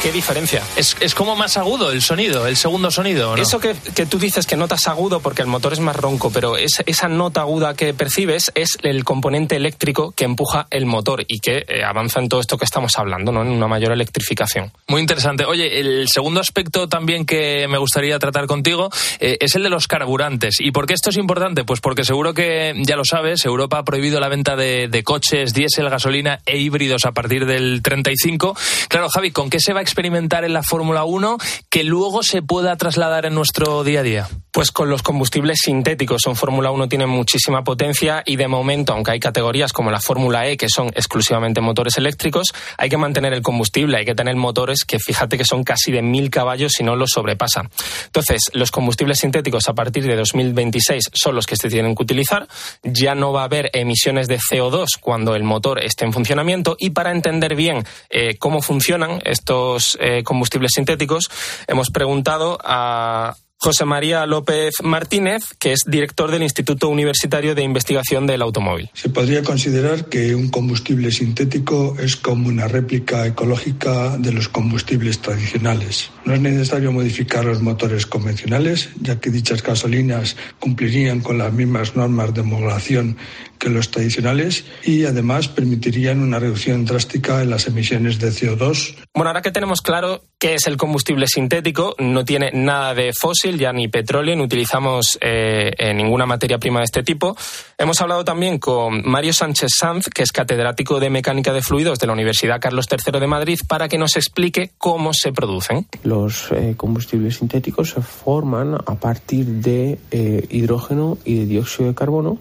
¿Qué 0.02 0.12
diferencia? 0.12 0.62
Es, 0.76 0.96
es, 1.00 1.14
como 1.14 1.34
más 1.34 1.56
agudo 1.56 1.90
el 1.90 2.00
sonido, 2.00 2.46
el 2.46 2.56
segundo 2.56 2.90
sonido, 2.90 3.34
¿no? 3.34 3.42
Eso 3.42 3.58
que, 3.58 3.74
que, 3.94 4.06
tú 4.06 4.18
dices 4.18 4.46
que 4.46 4.56
notas 4.56 4.86
agudo 4.86 5.20
porque 5.20 5.42
el 5.42 5.48
motor 5.48 5.72
es 5.72 5.80
más 5.80 5.96
ronco, 5.96 6.30
pero 6.30 6.56
es, 6.56 6.82
esa 6.86 7.08
nota 7.08 7.40
aguda 7.40 7.74
que 7.74 7.92
percibes 7.92 8.52
es 8.54 8.78
el 8.82 9.02
componente 9.02 9.56
eléctrico 9.56 10.12
que 10.12 10.24
empuja 10.24 10.68
el 10.70 10.86
motor 10.86 11.24
y 11.26 11.40
que 11.40 11.64
eh, 11.66 11.82
avanza 11.82 12.20
en 12.20 12.28
todo 12.28 12.40
esto 12.40 12.56
que 12.56 12.64
estamos 12.64 12.96
hablando, 12.98 13.32
¿no? 13.32 13.42
En 13.42 13.48
una 13.48 13.66
mayor 13.66 13.92
electrificación. 13.92 14.70
Muy 14.86 15.00
interesante. 15.00 15.44
Oye, 15.44 15.80
el 15.80 16.08
segundo 16.08 16.40
aspecto 16.40 16.88
también 16.88 17.26
que 17.26 17.66
me 17.66 17.78
gustaría 17.78 18.18
tratar 18.18 18.46
contigo 18.46 18.90
eh, 19.18 19.38
es 19.40 19.54
el 19.56 19.64
de 19.64 19.70
los 19.70 19.88
carburantes. 19.88 20.56
¿Y 20.60 20.70
por 20.70 20.86
qué 20.86 20.94
esto 20.94 21.10
es 21.10 21.16
importante? 21.16 21.64
Pues 21.64 21.80
porque 21.80 22.04
seguro 22.04 22.32
que 22.32 22.74
ya 22.76 22.96
lo 22.96 23.04
sabes, 23.04 23.44
Europa 23.44 23.78
ha 23.78 23.84
prohibido 23.84 24.20
la 24.20 24.28
venta 24.28 24.54
de, 24.54 24.88
de 24.88 25.02
coches 25.02 25.52
diésel, 25.52 25.88
gasolina 25.90 26.40
e 26.46 26.58
híbridos 26.58 27.06
a 27.06 27.12
partir 27.12 27.46
del 27.46 27.82
35. 27.82 28.56
Claro, 28.88 29.08
Javi, 29.08 29.32
¿con 29.32 29.50
qué 29.50 29.63
se 29.64 29.72
va 29.72 29.80
a 29.80 29.82
experimentar 29.82 30.44
en 30.44 30.52
la 30.52 30.62
Fórmula 30.62 31.04
1 31.04 31.38
que 31.70 31.84
luego 31.84 32.22
se 32.22 32.42
pueda 32.42 32.76
trasladar 32.76 33.24
en 33.24 33.34
nuestro 33.34 33.82
día 33.82 34.00
a 34.00 34.02
día? 34.02 34.28
Pues 34.50 34.70
con 34.70 34.88
los 34.88 35.02
combustibles 35.02 35.58
sintéticos. 35.64 36.26
En 36.26 36.36
Fórmula 36.36 36.70
1 36.70 36.88
tienen 36.88 37.08
muchísima 37.08 37.64
potencia 37.64 38.22
y 38.24 38.36
de 38.36 38.46
momento, 38.46 38.92
aunque 38.92 39.12
hay 39.12 39.20
categorías 39.20 39.72
como 39.72 39.90
la 39.90 40.00
Fórmula 40.00 40.46
E 40.46 40.56
que 40.56 40.68
son 40.68 40.88
exclusivamente 40.88 41.60
motores 41.60 41.96
eléctricos, 41.96 42.48
hay 42.76 42.88
que 42.88 42.98
mantener 42.98 43.32
el 43.32 43.42
combustible, 43.42 43.96
hay 43.96 44.04
que 44.04 44.14
tener 44.14 44.36
motores 44.36 44.84
que 44.84 44.98
fíjate 44.98 45.38
que 45.38 45.44
son 45.44 45.64
casi 45.64 45.90
de 45.90 46.02
mil 46.02 46.30
caballos 46.30 46.72
si 46.76 46.84
no 46.84 46.94
los 46.94 47.10
sobrepasa. 47.10 47.62
Entonces, 48.04 48.50
los 48.52 48.70
combustibles 48.70 49.18
sintéticos 49.18 49.68
a 49.68 49.74
partir 49.74 50.06
de 50.06 50.14
2026 50.14 51.10
son 51.12 51.34
los 51.34 51.46
que 51.46 51.56
se 51.56 51.70
tienen 51.70 51.94
que 51.94 52.02
utilizar. 52.02 52.46
Ya 52.82 53.14
no 53.14 53.32
va 53.32 53.40
a 53.40 53.44
haber 53.44 53.70
emisiones 53.72 54.28
de 54.28 54.38
CO2 54.38 54.98
cuando 55.00 55.34
el 55.34 55.42
motor 55.42 55.82
esté 55.82 56.04
en 56.04 56.12
funcionamiento 56.12 56.76
y 56.78 56.90
para 56.90 57.10
entender 57.10 57.56
bien 57.56 57.84
eh, 58.10 58.36
cómo 58.38 58.62
funcionan 58.62 59.20
estos 59.54 59.96
eh, 60.00 60.22
combustibles 60.24 60.72
sintéticos, 60.74 61.30
hemos 61.66 61.90
preguntado 61.90 62.58
a 62.62 63.36
José 63.64 63.86
María 63.86 64.26
López 64.26 64.74
Martínez, 64.82 65.54
que 65.58 65.72
es 65.72 65.84
director 65.86 66.30
del 66.30 66.42
Instituto 66.42 66.90
Universitario 66.90 67.54
de 67.54 67.62
Investigación 67.62 68.26
del 68.26 68.42
Automóvil. 68.42 68.90
Se 68.92 69.08
podría 69.08 69.42
considerar 69.42 70.10
que 70.10 70.34
un 70.34 70.50
combustible 70.50 71.10
sintético 71.10 71.96
es 71.98 72.14
como 72.14 72.48
una 72.48 72.68
réplica 72.68 73.26
ecológica 73.26 74.18
de 74.18 74.32
los 74.32 74.50
combustibles 74.50 75.18
tradicionales. 75.20 76.10
No 76.26 76.34
es 76.34 76.40
necesario 76.42 76.92
modificar 76.92 77.46
los 77.46 77.62
motores 77.62 78.04
convencionales, 78.04 78.90
ya 79.00 79.18
que 79.18 79.30
dichas 79.30 79.62
gasolinas 79.62 80.36
cumplirían 80.60 81.22
con 81.22 81.38
las 81.38 81.50
mismas 81.50 81.96
normas 81.96 82.34
de 82.34 82.42
homologación 82.42 83.16
que 83.58 83.70
los 83.70 83.90
tradicionales 83.90 84.66
y 84.84 85.06
además 85.06 85.48
permitirían 85.48 86.20
una 86.20 86.38
reducción 86.38 86.84
drástica 86.84 87.40
en 87.40 87.48
las 87.48 87.66
emisiones 87.66 88.18
de 88.18 88.28
CO2. 88.28 88.94
Bueno, 89.14 89.30
ahora 89.30 89.40
que 89.40 89.52
tenemos 89.52 89.80
claro 89.80 90.22
qué 90.44 90.56
es 90.56 90.66
el 90.66 90.76
combustible 90.76 91.26
sintético, 91.26 91.94
no 92.00 92.22
tiene 92.22 92.50
nada 92.52 92.92
de 92.92 93.14
fósil, 93.18 93.58
ya 93.58 93.72
ni 93.72 93.88
petróleo, 93.88 94.36
ni 94.36 94.42
utilizamos 94.42 95.18
eh, 95.22 95.94
ninguna 95.94 96.26
materia 96.26 96.58
prima 96.58 96.80
de 96.80 96.84
este 96.84 97.02
tipo. 97.02 97.34
Hemos 97.78 97.98
hablado 98.02 98.26
también 98.26 98.58
con 98.58 99.08
Mario 99.08 99.32
Sánchez 99.32 99.70
Sanz, 99.74 100.10
que 100.14 100.22
es 100.22 100.32
catedrático 100.32 101.00
de 101.00 101.08
mecánica 101.08 101.54
de 101.54 101.62
fluidos 101.62 101.98
de 101.98 102.08
la 102.08 102.12
Universidad 102.12 102.60
Carlos 102.60 102.86
III 102.90 103.20
de 103.20 103.26
Madrid, 103.26 103.58
para 103.66 103.88
que 103.88 103.96
nos 103.96 104.16
explique 104.16 104.72
cómo 104.76 105.14
se 105.14 105.32
producen. 105.32 105.86
Los 106.02 106.52
eh, 106.52 106.74
combustibles 106.76 107.36
sintéticos 107.36 107.92
se 107.92 108.02
forman 108.02 108.74
a 108.74 108.96
partir 108.96 109.46
de 109.46 109.98
eh, 110.10 110.46
hidrógeno 110.50 111.16
y 111.24 111.38
de 111.38 111.46
dióxido 111.46 111.88
de 111.88 111.94
carbono 111.94 112.38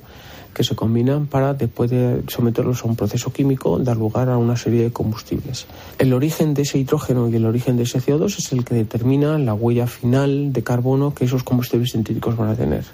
que 0.53 0.63
se 0.63 0.75
combinan 0.75 1.27
para, 1.27 1.53
después 1.53 1.91
de 1.91 2.23
someterlos 2.27 2.83
a 2.83 2.87
un 2.87 2.95
proceso 2.95 3.33
químico, 3.33 3.79
dar 3.79 3.97
lugar 3.97 4.29
a 4.29 4.37
una 4.37 4.55
serie 4.55 4.83
de 4.83 4.91
combustibles. 4.91 5.65
El 5.97 6.13
origen 6.13 6.53
de 6.53 6.61
ese 6.61 6.77
hidrógeno 6.77 7.29
y 7.29 7.35
el 7.35 7.45
origen 7.45 7.77
de 7.77 7.83
ese 7.83 7.99
CO2 7.99 8.37
es 8.37 8.51
el 8.51 8.63
que 8.63 8.75
determina 8.75 9.37
la 9.37 9.53
huella 9.53 9.87
final 9.87 10.53
de 10.53 10.63
carbono 10.63 11.13
que 11.13 11.25
esos 11.25 11.43
combustibles 11.43 11.91
sintéticos 11.91 12.37
van 12.37 12.49
a 12.49 12.55
tener. 12.55 12.85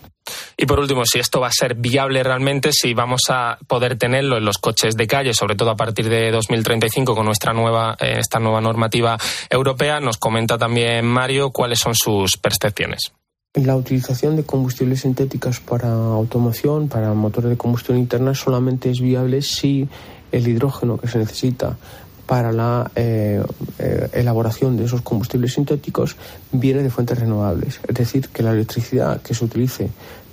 Y 0.57 0.65
por 0.65 0.79
último, 0.79 1.03
si 1.05 1.19
esto 1.19 1.39
va 1.39 1.47
a 1.47 1.51
ser 1.51 1.75
viable 1.75 2.21
realmente, 2.21 2.71
si 2.73 2.93
vamos 2.93 3.21
a 3.29 3.57
poder 3.65 3.97
tenerlo 3.97 4.37
en 4.37 4.45
los 4.45 4.57
coches 4.57 4.95
de 4.95 5.07
calle, 5.07 5.33
sobre 5.33 5.55
todo 5.55 5.71
a 5.71 5.77
partir 5.77 6.09
de 6.09 6.31
2035 6.31 7.15
con 7.15 7.25
nuestra 7.25 7.53
nueva, 7.53 7.95
eh, 7.99 8.15
esta 8.19 8.39
nueva 8.39 8.59
normativa 8.59 9.17
europea, 9.49 9.99
nos 9.99 10.17
comenta 10.17 10.57
también 10.57 11.05
Mario 11.05 11.51
cuáles 11.51 11.79
son 11.79 11.95
sus 11.95 12.37
percepciones. 12.37 13.13
La 13.55 13.75
utilización 13.75 14.35
de 14.35 14.43
combustibles 14.43 15.01
sintéticos 15.01 15.59
para 15.59 15.91
automoción, 15.91 16.87
para 16.87 17.15
motores 17.15 17.49
de 17.49 17.57
combustión 17.57 17.97
interna, 17.97 18.35
solamente 18.35 18.91
es 18.91 19.01
viable 19.01 19.41
si 19.41 19.89
el 20.31 20.47
hidrógeno 20.47 20.99
que 20.99 21.07
se 21.07 21.17
necesita 21.17 21.75
para 22.27 22.51
la 22.51 22.91
eh, 22.95 23.41
eh, 23.79 24.09
elaboración 24.13 24.77
de 24.77 24.85
esos 24.85 25.01
combustibles 25.01 25.53
sintéticos 25.53 26.15
viene 26.51 26.83
de 26.83 26.91
fuentes 26.91 27.17
renovables. 27.17 27.79
Es 27.87 27.95
decir, 27.95 28.29
que 28.29 28.43
la 28.43 28.51
electricidad 28.51 29.19
que 29.23 29.33
se 29.33 29.45
utilice 29.45 29.89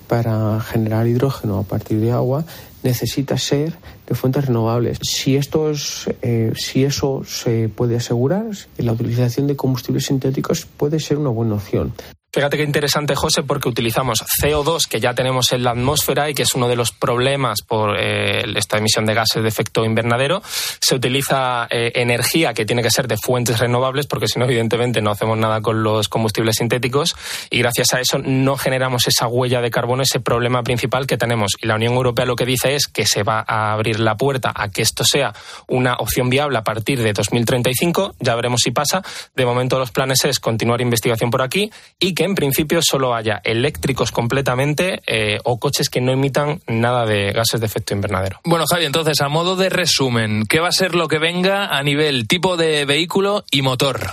para 0.08 0.60
generar 0.60 1.06
hidrógeno 1.06 1.60
a 1.60 1.62
partir 1.62 1.98
de 2.00 2.12
agua 2.12 2.44
necesita 2.82 3.38
ser 3.38 3.72
de 4.06 4.14
fuentes 4.14 4.44
renovables. 4.44 4.98
Si 5.00 5.36
esto 5.36 5.70
es, 5.70 6.06
eh, 6.20 6.52
si 6.54 6.84
eso 6.84 7.22
se 7.24 7.70
puede 7.70 7.96
asegurar, 7.96 8.44
la 8.76 8.92
utilización 8.92 9.46
de 9.46 9.56
combustibles 9.56 10.04
sintéticos 10.04 10.66
puede 10.66 11.00
ser 11.00 11.16
una 11.16 11.30
buena 11.30 11.54
opción. 11.54 11.94
Fíjate 12.36 12.58
qué 12.58 12.64
interesante, 12.64 13.14
José, 13.14 13.44
porque 13.44 13.70
utilizamos 13.70 14.22
CO2 14.22 14.86
que 14.90 15.00
ya 15.00 15.14
tenemos 15.14 15.52
en 15.52 15.64
la 15.64 15.70
atmósfera 15.70 16.28
y 16.28 16.34
que 16.34 16.42
es 16.42 16.52
uno 16.52 16.68
de 16.68 16.76
los 16.76 16.92
problemas 16.92 17.62
por 17.62 17.96
eh, 17.98 18.44
esta 18.56 18.76
emisión 18.76 19.06
de 19.06 19.14
gases 19.14 19.42
de 19.42 19.48
efecto 19.48 19.86
invernadero. 19.86 20.42
Se 20.44 20.94
utiliza 20.94 21.66
eh, 21.70 21.92
energía 21.94 22.52
que 22.52 22.66
tiene 22.66 22.82
que 22.82 22.90
ser 22.90 23.08
de 23.08 23.16
fuentes 23.16 23.58
renovables 23.58 24.06
porque 24.06 24.28
si 24.28 24.38
no, 24.38 24.44
evidentemente, 24.44 25.00
no 25.00 25.12
hacemos 25.12 25.38
nada 25.38 25.62
con 25.62 25.82
los 25.82 26.10
combustibles 26.10 26.56
sintéticos 26.56 27.16
y 27.48 27.60
gracias 27.60 27.94
a 27.94 28.00
eso 28.00 28.18
no 28.18 28.58
generamos 28.58 29.08
esa 29.08 29.28
huella 29.28 29.62
de 29.62 29.70
carbono, 29.70 30.02
ese 30.02 30.20
problema 30.20 30.62
principal 30.62 31.06
que 31.06 31.16
tenemos. 31.16 31.52
Y 31.62 31.66
la 31.66 31.76
Unión 31.76 31.94
Europea 31.94 32.26
lo 32.26 32.36
que 32.36 32.44
dice 32.44 32.74
es 32.74 32.86
que 32.86 33.06
se 33.06 33.22
va 33.22 33.46
a 33.48 33.72
abrir 33.72 33.98
la 33.98 34.18
puerta 34.18 34.52
a 34.54 34.68
que 34.68 34.82
esto 34.82 35.04
sea 35.04 35.32
una 35.68 35.94
opción 35.94 36.28
viable 36.28 36.58
a 36.58 36.64
partir 36.64 37.02
de 37.02 37.14
2035. 37.14 38.16
Ya 38.20 38.34
veremos 38.34 38.60
si 38.62 38.72
pasa. 38.72 39.02
De 39.34 39.46
momento 39.46 39.78
los 39.78 39.90
planes 39.90 40.22
es 40.26 40.38
continuar 40.38 40.82
investigación 40.82 41.30
por 41.30 41.40
aquí 41.40 41.70
y 41.98 42.12
que 42.12 42.25
en 42.26 42.34
principio 42.34 42.80
solo 42.82 43.14
haya 43.14 43.40
eléctricos 43.44 44.12
completamente 44.12 45.02
eh, 45.06 45.38
o 45.44 45.58
coches 45.58 45.88
que 45.88 46.00
no 46.00 46.12
emitan 46.12 46.60
nada 46.66 47.06
de 47.06 47.32
gases 47.32 47.60
de 47.60 47.66
efecto 47.66 47.94
invernadero. 47.94 48.40
Bueno, 48.44 48.66
Javi, 48.68 48.84
entonces, 48.84 49.20
a 49.20 49.28
modo 49.28 49.56
de 49.56 49.70
resumen, 49.70 50.44
¿qué 50.46 50.60
va 50.60 50.68
a 50.68 50.72
ser 50.72 50.94
lo 50.94 51.08
que 51.08 51.18
venga 51.18 51.66
a 51.66 51.82
nivel 51.82 52.28
tipo 52.28 52.56
de 52.56 52.84
vehículo 52.84 53.44
y 53.50 53.62
motor? 53.62 54.10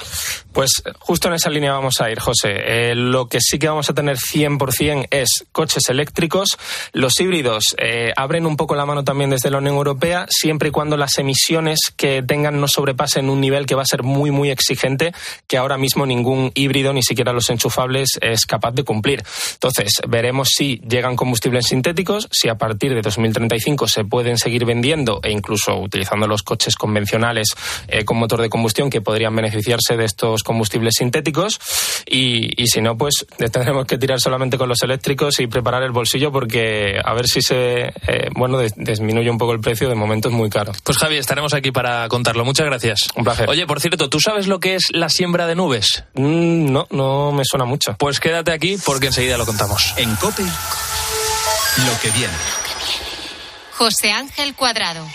Pues 0.54 0.84
justo 1.00 1.28
en 1.28 1.34
esa 1.34 1.50
línea 1.50 1.74
vamos 1.74 2.00
a 2.00 2.12
ir, 2.12 2.20
José. 2.20 2.54
Eh, 2.54 2.96
lo 2.96 3.28
que 3.28 3.40
sí 3.42 3.58
que 3.58 3.68
vamos 3.68 3.90
a 3.90 3.94
tener 3.94 4.18
100% 4.18 5.08
es 5.10 5.46
coches 5.52 5.90
eléctricos. 5.90 6.58
Los 6.92 7.20
híbridos 7.20 7.76
eh, 7.80 8.14
abren 8.16 8.46
un 8.46 8.56
poco 8.56 8.76
la 8.76 8.86
mano 8.86 9.04
también 9.04 9.32
desde 9.32 9.50
la 9.50 9.58
Unión 9.58 9.76
Europea, 9.76 10.28
siempre 10.30 10.70
y 10.70 10.72
cuando 10.72 10.96
las 10.96 11.18
emisiones 11.18 11.92
que 11.98 12.22
tengan 12.22 12.62
no 12.62 12.68
sobrepasen 12.68 13.30
un 13.30 13.42
nivel 13.42 13.66
que 13.66 13.74
va 13.74 13.82
a 13.82 13.86
ser 13.86 14.04
muy, 14.04 14.30
muy 14.30 14.52
exigente, 14.52 15.14
que 15.48 15.58
ahora 15.58 15.80
mismo 15.80 16.06
ningún 16.06 16.52
híbrido, 16.54 16.94
ni 16.94 17.02
siquiera 17.02 17.34
los 17.34 17.50
enchufables, 17.50 17.74
es 17.96 18.46
capaz 18.46 18.72
de 18.72 18.84
cumplir. 18.84 19.24
Entonces, 19.54 20.02
veremos 20.08 20.50
si 20.56 20.82
llegan 20.88 21.16
combustibles 21.16 21.66
sintéticos, 21.68 22.28
si 22.32 22.50
a 22.50 22.56
partir 22.56 22.94
de 22.94 23.02
2035 23.02 23.88
se 23.88 24.04
pueden 24.04 24.38
seguir 24.38 24.66
vendiendo 24.66 25.20
e 25.24 25.32
incluso 25.32 25.76
utilizando 25.78 26.28
los 26.28 26.44
coches 26.44 26.76
convencionales 26.76 27.48
eh, 27.88 28.06
con 28.06 28.18
motor 28.18 28.42
de 28.42 28.50
combustión 28.50 28.90
que 28.90 29.02
podrían 29.02 29.36
beneficiarse 29.36 29.98
de 29.98 30.06
estos 30.06 30.44
combustibles 30.44 30.96
sintéticos 30.98 31.60
y, 32.06 32.62
y 32.62 32.68
si 32.68 32.82
no, 32.82 32.98
pues 32.98 33.26
tendremos 33.52 33.86
que 33.86 33.98
tirar 33.98 34.20
solamente 34.20 34.58
con 34.58 34.70
los 34.70 34.82
eléctricos 34.82 35.40
y 35.40 35.48
preparar 35.48 35.84
el 35.84 35.92
bolsillo 35.92 36.32
porque 36.32 37.00
a 37.04 37.14
ver 37.14 37.28
si 37.28 37.42
se, 37.42 37.94
eh, 38.08 38.30
bueno, 38.36 38.60
disminuye 38.76 39.30
un 39.30 39.38
poco 39.38 39.54
el 39.54 39.60
precio, 39.60 39.90
de 39.90 39.96
momento 39.96 40.30
es 40.30 40.34
muy 40.34 40.50
caro. 40.50 40.72
Pues 40.84 40.98
Javi, 40.98 41.18
estaremos 41.18 41.54
aquí 41.54 41.72
para 41.72 42.08
contarlo. 42.08 42.46
Muchas 42.46 42.66
gracias. 42.66 43.10
Un 43.16 43.24
placer. 43.24 43.50
Oye, 43.50 43.66
por 43.66 43.80
cierto, 43.80 44.10
¿tú 44.10 44.20
sabes 44.20 44.48
lo 44.48 44.60
que 44.60 44.76
es 44.76 44.88
la 44.92 45.10
siembra 45.10 45.48
de 45.48 45.56
nubes? 45.56 46.04
Mm, 46.14 46.72
no, 46.72 46.88
no 46.92 47.32
me 47.32 47.44
suena 47.46 47.66
mucho. 47.66 47.83
Pues 47.98 48.20
quédate 48.20 48.52
aquí 48.52 48.78
porque 48.86 49.08
enseguida 49.08 49.38
lo 49.38 49.46
contamos. 49.46 49.94
En 49.98 50.16
COPE, 50.16 50.44
lo 50.44 52.00
que 52.02 52.10
viene. 52.12 52.34
José 53.74 54.12
Ángel 54.12 54.56
Cuadrado. 54.56 55.06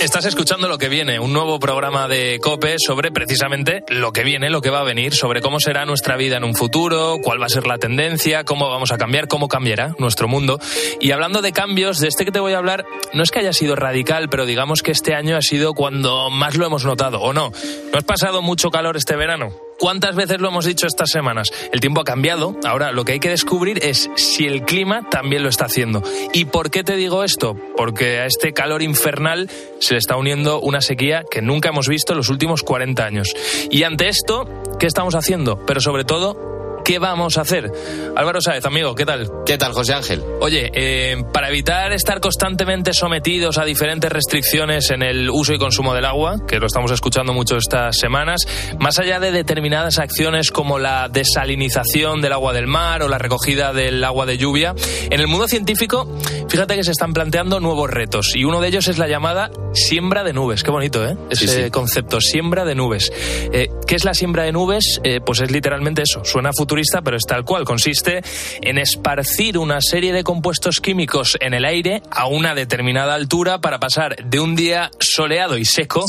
Estás 0.00 0.26
escuchando 0.26 0.68
lo 0.68 0.78
que 0.78 0.88
viene, 0.88 1.18
un 1.18 1.32
nuevo 1.32 1.58
programa 1.58 2.06
de 2.06 2.38
COPE 2.40 2.76
sobre 2.78 3.10
precisamente 3.10 3.82
lo 3.88 4.12
que 4.12 4.22
viene, 4.22 4.50
lo 4.50 4.60
que 4.60 4.70
va 4.70 4.80
a 4.80 4.84
venir, 4.84 5.14
sobre 5.14 5.40
cómo 5.40 5.58
será 5.58 5.84
nuestra 5.86 6.16
vida 6.16 6.36
en 6.36 6.44
un 6.44 6.54
futuro, 6.54 7.16
cuál 7.22 7.40
va 7.40 7.46
a 7.46 7.48
ser 7.48 7.66
la 7.66 7.78
tendencia, 7.78 8.44
cómo 8.44 8.68
vamos 8.68 8.92
a 8.92 8.98
cambiar, 8.98 9.26
cómo 9.26 9.48
cambiará 9.48 9.94
nuestro 9.98 10.28
mundo. 10.28 10.60
Y 11.00 11.10
hablando 11.12 11.40
de 11.40 11.52
cambios, 11.52 11.98
de 11.98 12.08
este 12.08 12.24
que 12.24 12.32
te 12.32 12.40
voy 12.40 12.52
a 12.52 12.58
hablar, 12.58 12.84
no 13.12 13.22
es 13.22 13.30
que 13.30 13.40
haya 13.40 13.52
sido 13.52 13.74
radical, 13.74 14.28
pero 14.28 14.46
digamos 14.46 14.82
que 14.82 14.92
este 14.92 15.14
año 15.14 15.36
ha 15.36 15.42
sido 15.42 15.74
cuando 15.74 16.30
más 16.30 16.56
lo 16.56 16.66
hemos 16.66 16.84
notado, 16.84 17.20
¿o 17.20 17.32
no? 17.32 17.50
¿No 17.92 17.98
has 17.98 18.04
pasado 18.04 18.42
mucho 18.42 18.70
calor 18.70 18.96
este 18.96 19.16
verano? 19.16 19.67
¿Cuántas 19.78 20.16
veces 20.16 20.40
lo 20.40 20.48
hemos 20.48 20.64
dicho 20.64 20.88
estas 20.88 21.08
semanas? 21.10 21.52
El 21.72 21.78
tiempo 21.78 22.00
ha 22.00 22.04
cambiado. 22.04 22.56
Ahora 22.64 22.90
lo 22.90 23.04
que 23.04 23.12
hay 23.12 23.20
que 23.20 23.28
descubrir 23.28 23.78
es 23.84 24.10
si 24.16 24.44
el 24.44 24.62
clima 24.62 25.08
también 25.08 25.44
lo 25.44 25.48
está 25.48 25.66
haciendo. 25.66 26.02
¿Y 26.32 26.46
por 26.46 26.72
qué 26.72 26.82
te 26.82 26.96
digo 26.96 27.22
esto? 27.22 27.56
Porque 27.76 28.18
a 28.18 28.26
este 28.26 28.52
calor 28.52 28.82
infernal 28.82 29.48
se 29.78 29.94
le 29.94 29.98
está 29.98 30.16
uniendo 30.16 30.60
una 30.60 30.80
sequía 30.80 31.22
que 31.30 31.42
nunca 31.42 31.68
hemos 31.68 31.86
visto 31.86 32.12
en 32.12 32.16
los 32.16 32.28
últimos 32.28 32.64
40 32.64 33.04
años. 33.04 33.32
Y 33.70 33.84
ante 33.84 34.08
esto, 34.08 34.48
¿qué 34.80 34.86
estamos 34.88 35.14
haciendo? 35.14 35.64
Pero 35.64 35.80
sobre 35.80 36.02
todo, 36.02 36.67
¿qué 36.88 36.98
vamos 36.98 37.36
a 37.36 37.42
hacer? 37.42 37.70
Álvaro 38.16 38.40
Sáez, 38.40 38.64
amigo, 38.64 38.94
¿qué 38.94 39.04
tal? 39.04 39.28
¿Qué 39.44 39.58
tal, 39.58 39.72
José 39.74 39.92
Ángel? 39.92 40.22
Oye, 40.40 40.70
eh, 40.72 41.22
para 41.34 41.50
evitar 41.50 41.92
estar 41.92 42.18
constantemente 42.18 42.94
sometidos 42.94 43.58
a 43.58 43.66
diferentes 43.66 44.10
restricciones 44.10 44.90
en 44.90 45.02
el 45.02 45.28
uso 45.28 45.52
y 45.52 45.58
consumo 45.58 45.92
del 45.92 46.06
agua, 46.06 46.36
que 46.48 46.58
lo 46.58 46.66
estamos 46.66 46.90
escuchando 46.90 47.34
mucho 47.34 47.58
estas 47.58 47.98
semanas, 47.98 48.40
más 48.80 48.98
allá 48.98 49.20
de 49.20 49.32
determinadas 49.32 49.98
acciones 49.98 50.50
como 50.50 50.78
la 50.78 51.10
desalinización 51.10 52.22
del 52.22 52.32
agua 52.32 52.54
del 52.54 52.66
mar 52.66 53.02
o 53.02 53.08
la 53.08 53.18
recogida 53.18 53.74
del 53.74 54.02
agua 54.02 54.24
de 54.24 54.38
lluvia, 54.38 54.74
en 55.10 55.20
el 55.20 55.26
mundo 55.26 55.46
científico, 55.46 56.08
fíjate 56.48 56.74
que 56.74 56.84
se 56.84 56.92
están 56.92 57.12
planteando 57.12 57.60
nuevos 57.60 57.90
retos 57.90 58.32
y 58.34 58.44
uno 58.44 58.62
de 58.62 58.68
ellos 58.68 58.88
es 58.88 58.96
la 58.96 59.08
llamada 59.08 59.50
siembra 59.74 60.24
de 60.24 60.32
nubes. 60.32 60.62
Qué 60.64 60.70
bonito, 60.70 61.06
¿eh? 61.06 61.18
Ese 61.28 61.48
Sí, 61.48 61.62
sí. 61.64 61.70
concepto, 61.70 62.18
siembra 62.22 62.64
de 62.64 62.74
nubes. 62.74 63.12
Eh, 63.52 63.68
¿Qué 63.86 63.94
es 63.94 64.06
la 64.06 64.14
siembra 64.14 64.44
de 64.44 64.52
nubes? 64.52 65.02
Eh, 65.04 65.20
pues 65.20 65.40
es 65.40 65.50
literalmente 65.50 66.00
eso. 66.02 66.24
Suena 66.24 66.50
futurista, 66.56 66.77
pero 67.04 67.16
es 67.16 67.24
tal 67.24 67.44
cual. 67.44 67.64
Consiste 67.64 68.22
en 68.60 68.78
esparcir 68.78 69.58
una 69.58 69.80
serie 69.80 70.12
de 70.12 70.24
compuestos 70.24 70.80
químicos 70.80 71.36
en 71.40 71.54
el 71.54 71.64
aire 71.64 72.02
a 72.10 72.26
una 72.26 72.54
determinada 72.54 73.14
altura 73.14 73.60
para 73.60 73.78
pasar 73.78 74.16
de 74.24 74.40
un 74.40 74.54
día 74.54 74.90
soleado 75.00 75.58
y 75.58 75.64
seco 75.64 76.04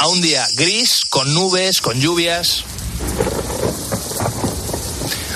a 0.00 0.08
un 0.08 0.20
día 0.20 0.46
gris, 0.56 1.04
con 1.08 1.32
nubes, 1.34 1.80
con 1.80 2.00
lluvias. 2.00 2.64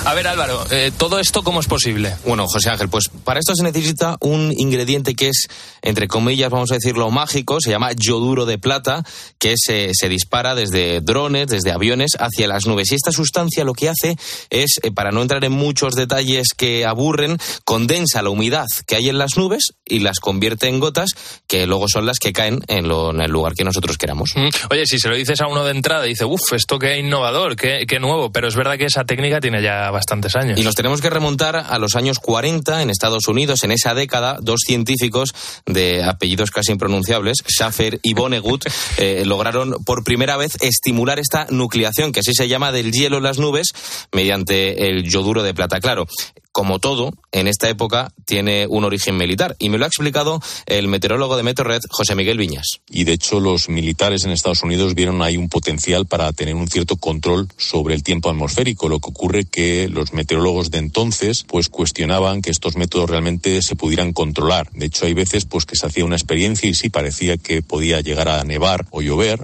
A 0.05 0.13
ver, 0.15 0.27
Álvaro, 0.27 0.65
eh, 0.69 0.91
¿todo 0.97 1.17
esto 1.17 1.43
cómo 1.43 1.61
es 1.61 1.67
posible? 1.67 2.13
Bueno, 2.25 2.45
José 2.45 2.69
Ángel, 2.69 2.89
pues 2.89 3.09
para 3.23 3.39
esto 3.39 3.55
se 3.55 3.63
necesita 3.63 4.17
un 4.19 4.51
ingrediente 4.55 5.15
que 5.15 5.29
es, 5.29 5.47
entre 5.81 6.09
comillas, 6.09 6.49
vamos 6.51 6.71
a 6.71 6.75
decirlo 6.75 7.09
mágico, 7.09 7.59
se 7.61 7.69
llama 7.71 7.91
yoduro 7.93 8.45
de 8.45 8.57
plata, 8.57 9.05
que 9.39 9.53
se, 9.55 9.91
se 9.93 10.09
dispara 10.09 10.55
desde 10.55 10.99
drones, 10.99 11.47
desde 11.47 11.71
aviones, 11.71 12.11
hacia 12.19 12.47
las 12.49 12.65
nubes. 12.67 12.91
Y 12.91 12.95
esta 12.95 13.13
sustancia 13.13 13.63
lo 13.63 13.71
que 13.73 13.87
hace 13.87 14.17
es, 14.49 14.77
eh, 14.83 14.91
para 14.91 15.11
no 15.11 15.21
entrar 15.21 15.43
en 15.45 15.53
muchos 15.53 15.93
detalles 15.95 16.49
que 16.55 16.85
aburren, 16.85 17.37
condensa 17.63 18.21
la 18.21 18.29
humedad 18.29 18.67
que 18.85 18.97
hay 18.97 19.07
en 19.07 19.17
las 19.17 19.37
nubes 19.37 19.71
y 19.85 19.99
las 19.99 20.19
convierte 20.19 20.67
en 20.67 20.81
gotas, 20.81 21.11
que 21.47 21.65
luego 21.65 21.85
son 21.87 22.05
las 22.05 22.19
que 22.19 22.33
caen 22.33 22.59
en, 22.67 22.89
lo- 22.89 23.11
en 23.11 23.21
el 23.21 23.31
lugar 23.31 23.53
que 23.53 23.63
nosotros 23.63 23.97
queramos. 23.97 24.31
Mm, 24.35 24.49
Oye, 24.69 24.85
si 24.85 24.99
se 24.99 25.07
lo 25.07 25.15
dices 25.15 25.39
a 25.39 25.47
uno 25.47 25.63
de 25.63 25.71
entrada, 25.71 26.03
dice, 26.03 26.25
uff, 26.25 26.51
esto 26.51 26.77
qué 26.77 26.99
innovador, 26.99 27.55
qué, 27.55 27.85
qué 27.87 27.99
nuevo, 27.99 28.33
pero 28.33 28.49
es 28.49 28.55
verdad 28.57 28.77
que 28.77 28.85
esa 28.85 29.05
técnica 29.05 29.39
tiene 29.39 29.63
ya 29.63 29.91
bastantes 29.93 30.35
años. 30.35 30.59
Y 30.59 30.63
nos 30.63 30.75
tenemos 30.75 30.99
que 30.99 31.09
remontar 31.09 31.55
a 31.55 31.77
los 31.79 31.95
años 31.95 32.19
40 32.19 32.81
en 32.81 32.89
Estados 32.89 33.27
Unidos. 33.27 33.63
En 33.63 33.71
esa 33.71 33.93
década, 33.93 34.37
dos 34.41 34.61
científicos 34.65 35.33
de 35.65 36.03
apellidos 36.03 36.51
casi 36.51 36.73
impronunciables, 36.73 37.37
Schaffer 37.47 37.99
y 38.03 38.13
Vonnegut, 38.13 38.65
eh, 38.97 39.23
lograron 39.25 39.75
por 39.85 40.03
primera 40.03 40.35
vez 40.35 40.57
estimular 40.61 41.19
esta 41.19 41.47
nucleación, 41.49 42.11
que 42.11 42.19
así 42.19 42.33
se 42.33 42.47
llama, 42.49 42.71
del 42.71 42.91
hielo 42.91 43.17
en 43.17 43.23
las 43.23 43.39
nubes, 43.39 43.69
mediante 44.11 44.89
el 44.89 45.09
yoduro 45.09 45.43
de 45.43 45.53
plata. 45.53 45.79
Claro, 45.79 46.07
como 46.53 46.77
todo, 46.77 47.11
en 47.31 47.47
esta 47.47 47.67
época 47.67 48.13
tiene 48.25 48.67
un 48.67 48.83
origen 48.85 49.17
militar. 49.17 49.55
Y 49.59 49.69
me 49.69 49.79
lo 49.79 49.85
ha 49.85 49.87
explicado 49.87 50.39
el 50.67 50.87
meteorólogo 50.87 51.35
de 51.35 51.43
Meteorred, 51.43 51.81
José 51.89 52.15
Miguel 52.15 52.37
Viñas. 52.37 52.79
Y 52.89 53.03
de 53.03 53.13
hecho 53.13 53.39
los 53.39 53.69
militares 53.69 54.23
en 54.23 54.31
Estados 54.31 54.61
Unidos 54.61 54.93
vieron 54.93 55.21
ahí 55.23 55.35
un 55.35 55.49
potencial 55.49 56.05
para 56.05 56.31
tener 56.31 56.53
un 56.53 56.67
cierto 56.67 56.95
control 56.95 57.49
sobre 57.57 57.95
el 57.95 58.03
tiempo 58.03 58.29
atmosférico. 58.29 58.87
Lo 58.87 58.99
que 58.99 59.09
ocurre 59.09 59.45
que 59.45 59.89
los 59.89 60.13
meteorólogos 60.13 60.69
de 60.69 60.77
entonces 60.77 61.43
pues 61.47 61.69
cuestionaban 61.69 62.43
que 62.43 62.51
estos 62.51 62.77
métodos 62.77 63.09
realmente 63.09 63.61
se 63.63 63.75
pudieran 63.75 64.13
controlar. 64.13 64.69
De 64.73 64.85
hecho 64.85 65.07
hay 65.07 65.15
veces 65.15 65.45
pues 65.45 65.65
que 65.65 65.75
se 65.75 65.87
hacía 65.87 66.05
una 66.05 66.15
experiencia 66.15 66.69
y 66.69 66.75
sí 66.75 66.89
parecía 66.89 67.37
que 67.37 67.63
podía 67.63 67.99
llegar 68.01 68.29
a 68.29 68.43
nevar 68.43 68.85
o 68.91 69.01
llover 69.01 69.39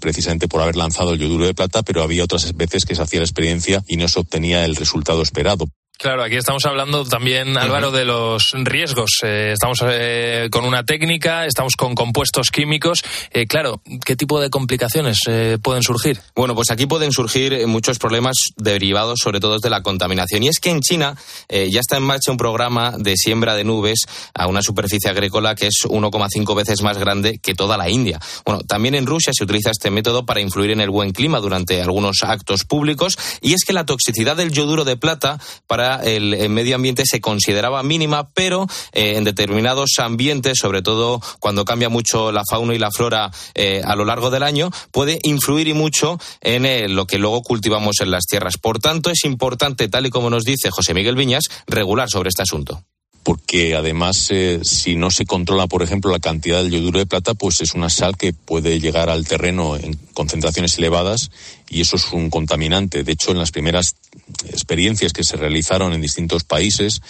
precisamente 0.00 0.48
por 0.48 0.62
haber 0.62 0.76
lanzado 0.76 1.12
el 1.12 1.18
yoduro 1.18 1.44
de 1.44 1.52
plata, 1.52 1.82
pero 1.82 2.02
había 2.02 2.24
otras 2.24 2.56
veces 2.56 2.86
que 2.86 2.94
se 2.94 3.02
hacía 3.02 3.20
la 3.20 3.26
experiencia 3.26 3.84
y 3.86 3.98
no 3.98 4.08
se 4.08 4.20
obtenía 4.20 4.64
el 4.64 4.76
resultado 4.76 5.20
esperado. 5.20 5.68
Claro, 5.96 6.24
aquí 6.24 6.34
estamos 6.34 6.64
hablando 6.66 7.04
también, 7.04 7.56
Álvaro, 7.56 7.92
de 7.92 8.04
los 8.04 8.50
riesgos. 8.52 9.20
Eh, 9.22 9.52
estamos 9.54 9.78
eh, 9.88 10.48
con 10.50 10.64
una 10.64 10.82
técnica, 10.82 11.46
estamos 11.46 11.76
con 11.76 11.94
compuestos 11.94 12.50
químicos. 12.50 13.04
Eh, 13.30 13.46
claro, 13.46 13.80
¿qué 14.04 14.16
tipo 14.16 14.40
de 14.40 14.50
complicaciones 14.50 15.20
pueden 15.62 15.82
surgir? 15.82 16.20
Bueno, 16.34 16.54
pues 16.56 16.70
aquí 16.72 16.86
pueden 16.86 17.12
surgir 17.12 17.66
muchos 17.68 17.98
problemas 17.98 18.36
derivados 18.56 19.20
sobre 19.22 19.38
todo 19.38 19.58
de 19.60 19.70
la 19.70 19.82
contaminación. 19.82 20.42
Y 20.42 20.48
es 20.48 20.58
que 20.58 20.70
en 20.70 20.80
China 20.80 21.16
ya 21.48 21.80
está 21.80 21.96
en 21.96 22.02
marcha 22.02 22.32
un 22.32 22.38
programa 22.38 22.94
de 22.98 23.16
siembra 23.16 23.54
de 23.54 23.64
nubes 23.64 24.00
a 24.34 24.48
una 24.48 24.62
superficie 24.62 25.08
agrícola 25.08 25.54
que 25.54 25.68
es 25.68 25.84
1,5 25.84 26.56
veces 26.56 26.82
más 26.82 26.98
grande 26.98 27.38
que 27.38 27.54
toda 27.54 27.76
la 27.76 27.88
India. 27.88 28.18
Bueno, 28.44 28.62
también 28.62 28.96
en 28.96 29.06
Rusia 29.06 29.32
se 29.32 29.44
utiliza 29.44 29.70
este 29.70 29.90
método 29.90 30.26
para 30.26 30.40
influir 30.40 30.72
en 30.72 30.80
el 30.80 30.90
buen 30.90 31.12
clima 31.12 31.38
durante 31.38 31.80
algunos 31.80 32.24
actos 32.24 32.64
públicos. 32.64 33.16
Y 33.40 33.54
es 33.54 33.64
que 33.64 33.72
la 33.72 33.86
toxicidad 33.86 34.36
del 34.36 34.50
yoduro 34.50 34.84
de 34.84 34.96
plata 34.96 35.38
para 35.66 35.83
el, 36.04 36.48
medio 36.48 36.76
ambiente 36.76 37.04
se 37.06 37.20
consideraba 37.20 37.82
mínima, 37.82 38.28
pero 38.30 38.66
eh, 38.92 39.16
en 39.16 39.24
determinados 39.24 39.98
ambientes, 39.98 40.58
sobre 40.60 40.82
todo 40.82 41.20
cuando 41.40 41.64
cambia 41.64 41.88
mucho 41.88 42.32
la 42.32 42.42
fauna 42.48 42.74
y 42.74 42.78
la 42.78 42.90
flora 42.90 43.30
eh, 43.54 43.82
a 43.84 43.96
lo 43.96 44.04
largo 44.04 44.30
del 44.30 44.42
año, 44.42 44.70
puede 44.90 45.18
influir 45.22 45.68
y 45.68 45.74
mucho 45.74 46.18
en 46.40 46.66
eh, 46.66 46.88
lo 46.88 47.06
que 47.06 47.18
luego 47.18 47.42
cultivamos 47.42 47.96
en 48.00 48.10
las 48.10 48.26
tierras. 48.26 48.58
Por 48.58 48.78
tanto, 48.78 49.10
es 49.10 49.24
importante, 49.24 49.88
tal 49.88 50.06
y 50.06 50.10
como 50.10 50.30
nos 50.30 50.44
dice 50.44 50.70
José 50.70 50.94
Miguel 50.94 51.16
Viñas, 51.16 51.44
regular 51.66 52.08
sobre 52.08 52.28
este 52.28 52.42
asunto 52.42 52.82
porque 53.24 53.74
además 53.74 54.28
eh, 54.30 54.60
si 54.62 54.96
no 54.96 55.10
se 55.10 55.24
controla, 55.24 55.66
por 55.66 55.82
ejemplo, 55.82 56.12
la 56.12 56.20
cantidad 56.20 56.62
del 56.62 56.72
yoduro 56.72 56.98
de 56.98 57.06
plata, 57.06 57.32
pues 57.32 57.62
es 57.62 57.74
una 57.74 57.88
sal 57.88 58.18
que 58.18 58.34
puede 58.34 58.78
llegar 58.78 59.08
al 59.08 59.26
terreno 59.26 59.76
en 59.76 59.98
concentraciones 60.12 60.76
elevadas 60.76 61.30
y 61.70 61.80
eso 61.80 61.96
es 61.96 62.12
un 62.12 62.28
contaminante. 62.28 63.02
De 63.02 63.12
hecho, 63.12 63.30
en 63.30 63.38
las 63.38 63.50
primeras 63.50 63.96
experiencias 64.46 65.14
que 65.14 65.24
se 65.24 65.36
realizaron 65.36 65.94
en 65.94 66.02
distintos 66.02 66.44
países, 66.44 67.00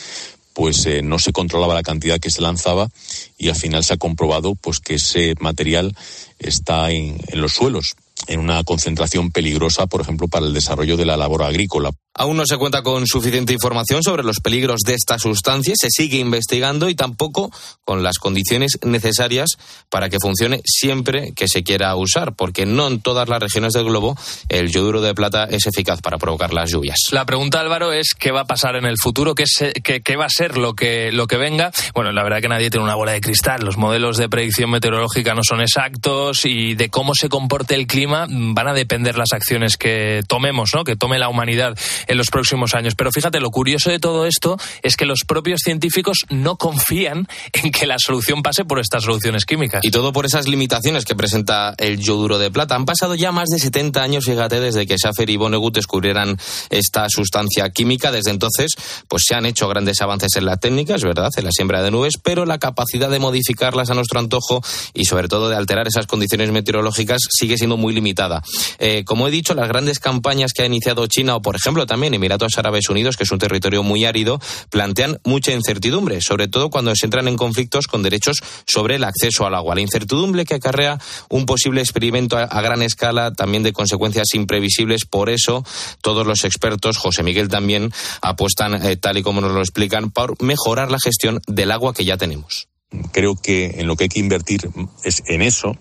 pues 0.53 0.87
eh, 0.87 1.03
no 1.03 1.19
se 1.19 1.33
controlaba 1.33 1.75
la 1.75 1.83
cantidad 1.83 2.21
que 2.21 2.31
se 2.31 2.43
lanzaba 2.43 2.89
y 3.37 3.49
al 3.49 3.57
final 3.57 3.83
se 3.83 3.95
ha 3.95 3.99
comprobado 3.99 4.55
pues 4.55 4.79
que 4.79 4.95
ese 4.95 5.35
material 5.41 5.97
está 6.39 6.93
en 6.93 7.19
los 7.33 7.55
suelos 7.55 7.97
en 8.27 8.41
una 8.41 8.63
concentración 8.65 9.31
peligrosa, 9.31 9.87
por 9.87 10.01
ejemplo, 10.01 10.29
para 10.29 10.47
el 10.47 10.55
desarrollo 10.55 10.97
de 10.97 11.05
la 11.05 11.17
labor 11.17 11.43
agrícola. 11.43 11.91
Aún 12.17 12.37
no 12.37 12.47
se 12.47 12.57
cuenta 12.57 12.85
con 12.85 13.09
suficiente 13.09 13.53
información 13.53 14.05
sobre 14.05 14.23
los 14.23 14.39
peligros 14.39 14.83
de 14.87 14.95
esta 14.95 15.19
sustancia, 15.19 15.75
se 15.77 15.89
sigue 15.91 16.19
investigando 16.19 16.89
y 16.89 16.95
tampoco 16.95 17.51
con 17.85 18.05
las 18.05 18.19
condiciones 18.19 18.79
necesarias 18.85 19.57
para 19.91 20.09
que 20.09 20.21
funcione 20.21 20.61
siempre 20.65 21.33
que 21.35 21.49
se 21.49 21.65
quiera 21.65 21.95
usar, 21.97 22.37
porque 22.37 22.67
no 22.67 22.87
en 22.87 23.01
todas 23.01 23.29
las 23.29 23.43
regiones 23.43 23.73
del 23.73 23.87
globo 23.87 24.17
el 24.49 24.71
yoduro 24.71 25.01
de 25.01 25.13
plata 25.13 25.45
es 25.51 25.67
eficaz 25.67 26.01
para 26.03 26.19
provocar 26.19 26.55
las 26.55 26.71
lluvias. 26.71 26.99
La 27.11 27.27
pregunta, 27.27 27.59
Álvaro, 27.59 27.93
es 27.93 28.15
qué 28.17 28.31
va 28.31 28.43
a 28.43 28.47
pasar 28.47 28.77
en 28.77 28.85
el 28.85 28.97
futuro, 28.97 29.35
qué, 29.35 29.45
qué, 29.83 30.17
va 30.17 30.27
a 30.27 30.31
ser 30.31 30.57
lo 30.57 30.75
que, 30.75 31.11
lo 31.11 31.27
que 31.27 31.37
venga. 31.37 31.73
Bueno, 31.95 32.13
la 32.13 32.23
verdad 32.23 32.41
que 32.41 32.49
nadie 32.49 32.71
tiene 32.71 32.85
una 32.85 32.95
bola 32.95 33.11
de 33.11 33.21
cristal, 33.21 33.65
los 33.65 33.77
modelos 33.77 34.19
de 34.19 34.29
predicción 34.29 34.71
meteorológica 34.71 35.35
no 35.35 35.43
son 35.43 35.61
exactos 35.61 36.45
y 36.45 36.75
de 36.75 36.91
cómo 36.91 37.17
se 37.17 37.29
comporte 37.29 37.75
el 37.75 37.89
clima 37.89 38.04
van 38.07 38.69
a 38.69 38.75
depender 38.75 39.17
las 39.17 39.33
acciones 39.33 39.77
que 39.77 40.23
tomemos, 40.27 40.71
¿no? 40.75 40.85
que 40.85 40.97
tome 40.97 41.19
la 41.19 41.29
humanidad 41.29 41.79
en 42.07 42.17
los 42.17 42.29
próximos 42.29 42.75
años. 42.75 42.95
Pero 42.97 43.13
fíjate, 43.13 43.41
lo 43.41 43.51
curioso 43.51 43.91
de 43.91 43.99
todo 43.99 44.27
esto 44.27 44.59
es 44.83 44.97
que 44.97 45.07
los 45.07 45.21
propios 45.27 45.61
científicos 45.63 46.27
no 46.29 46.57
confían 46.57 47.27
en 47.53 47.71
que 47.71 47.87
la 47.87 47.97
solución 47.99 48.43
pase 48.43 48.65
por 48.65 48.81
estas 48.81 49.05
soluciones 49.05 49.45
químicas. 49.45 49.85
Y 49.85 49.91
todo 49.91 50.13
por 50.13 50.27
esas 50.27 50.49
limitaciones 50.49 51.05
que 51.05 51.15
presenta 51.15 51.75
el 51.79 51.99
yoduro 51.99 52.39
de 52.39 52.51
plata. 52.51 52.75
Han 52.75 52.85
pasado 52.85 53.15
ya 53.15 53.33
más 53.33 53.49
de 53.49 53.59
70 53.59 54.03
años, 54.03 54.25
fíjate, 54.25 54.61
desde 54.61 54.87
que 54.87 54.97
Schaffer 54.97 55.29
y 55.31 55.37
Vonnegut 55.37 55.75
descubrieran 55.75 56.39
esta 56.71 57.07
sustancia 57.09 57.71
química. 57.71 58.13
Desde 58.13 58.31
entonces, 58.31 58.73
pues 59.09 59.25
se 59.27 59.35
han 59.35 59.47
hecho 59.47 59.69
grandes 59.69 60.01
avances 60.01 60.37
en 60.37 60.47
la 60.47 60.57
técnica, 60.57 60.95
es 60.95 61.05
verdad, 61.05 61.31
en 61.37 61.45
la 61.45 61.51
siembra 61.53 61.83
de 61.83 61.91
nubes, 61.91 62.15
pero 62.23 62.45
la 62.47 62.59
capacidad 62.59 63.11
de 63.11 63.19
modificarlas 63.19 63.91
a 63.91 63.95
nuestro 63.95 64.21
antojo 64.21 64.63
y 64.93 65.05
sobre 65.05 65.29
todo 65.29 65.49
de 65.49 65.57
alterar 65.57 65.87
esas 65.87 66.07
condiciones 66.07 66.51
meteorológicas 66.51 67.23
sigue 67.31 67.57
siendo 67.57 67.77
muy 67.77 67.94
limitada. 67.95 68.43
Eh, 68.79 69.05
como 69.05 69.29
he 69.29 69.31
dicho, 69.31 69.55
las 69.55 69.69
grandes 69.69 69.99
campañas 69.99 70.53
que 70.53 70.63
ha 70.63 70.67
iniciado 70.67 71.07
China 71.07 71.37
o, 71.37 71.43
por 71.43 71.57
ejemplo, 71.57 71.87
también 71.87 72.15
Emiratos 72.15 72.59
Árabes 72.59 72.89
Unidos, 72.89 73.17
que 73.17 73.25
es 73.25 73.31
un 73.31 73.39
territorio 73.39 73.83
muy 73.83 74.05
árido, 74.05 74.41
plantean 74.71 75.21
mucha 75.25 75.53
incertidumbre, 75.53 76.21
sobre 76.21 76.49
todo 76.49 76.71
cuando 76.71 76.95
se 76.95 77.07
entran 77.07 77.29
en 77.29 77.37
conflictos 77.37 77.87
con 77.87 78.03
derechos 78.03 78.39
sobre 78.67 78.97
el 78.97 79.05
acceso 79.05 79.47
al 79.47 79.55
agua. 79.55 79.75
La 79.75 79.81
incertidumbre 79.81 80.45
que 80.45 80.55
acarrea 80.55 80.99
un 81.29 81.47
posible 81.47 81.81
experimento 81.81 82.37
a, 82.37 82.61
gran 82.61 82.83
escala, 82.83 83.33
también 83.33 83.63
de 83.63 83.73
consecuencias 83.73 84.35
imprevisibles. 84.35 85.05
Por 85.05 85.31
eso, 85.31 85.65
todos 86.03 86.27
los 86.27 86.45
expertos, 86.45 86.97
José 86.97 87.23
Miguel 87.23 87.49
también, 87.49 87.93
apuestan, 88.23 88.85
eh, 88.85 88.97
tal 88.97 89.19
y 89.19 89.23
como 89.23 89.41
nos 89.41 89.53
lo 89.53 89.61
explican, 89.61 90.11
por 90.11 90.43
mejorar 90.43 90.91
la 90.91 90.99
gestión 90.99 91.41
del 91.47 91.71
agua 91.71 91.95
que 91.95 92.05
ya 92.05 92.17
tenemos. 92.17 92.69
Creo 93.13 93.37
que 93.37 93.77
en 93.79 93.87
lo 93.87 93.97
que 93.97 94.05
hay 94.05 94.09
que 94.09 94.21
invertir 94.21 94.69
es 95.03 95.23
en 95.27 95.43
eso 95.43 95.77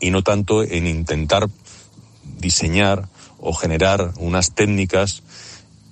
y 0.00 0.10
no 0.10 0.22
tanto 0.22 0.62
en 0.62 0.86
intentar 0.86 1.48
diseñar 2.38 3.08
o 3.38 3.52
generar 3.52 4.12
unas 4.18 4.54
técnicas 4.54 5.22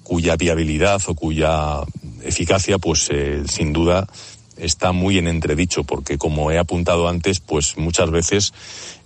cuya 0.03 0.37
viabilidad 0.37 1.01
o 1.07 1.15
cuya 1.15 1.81
eficacia, 2.23 2.79
pues 2.79 3.09
eh, 3.11 3.43
sin 3.49 3.73
duda 3.73 4.07
está 4.57 4.93
muy 4.93 5.19
en 5.19 5.27
entredicho, 5.27 5.85
porque 5.85 6.19
como 6.19 6.51
he 6.51 6.59
apuntado 6.59 7.09
antes, 7.09 7.41
pues 7.41 7.77
muchas 7.77 8.11
veces 8.11 8.53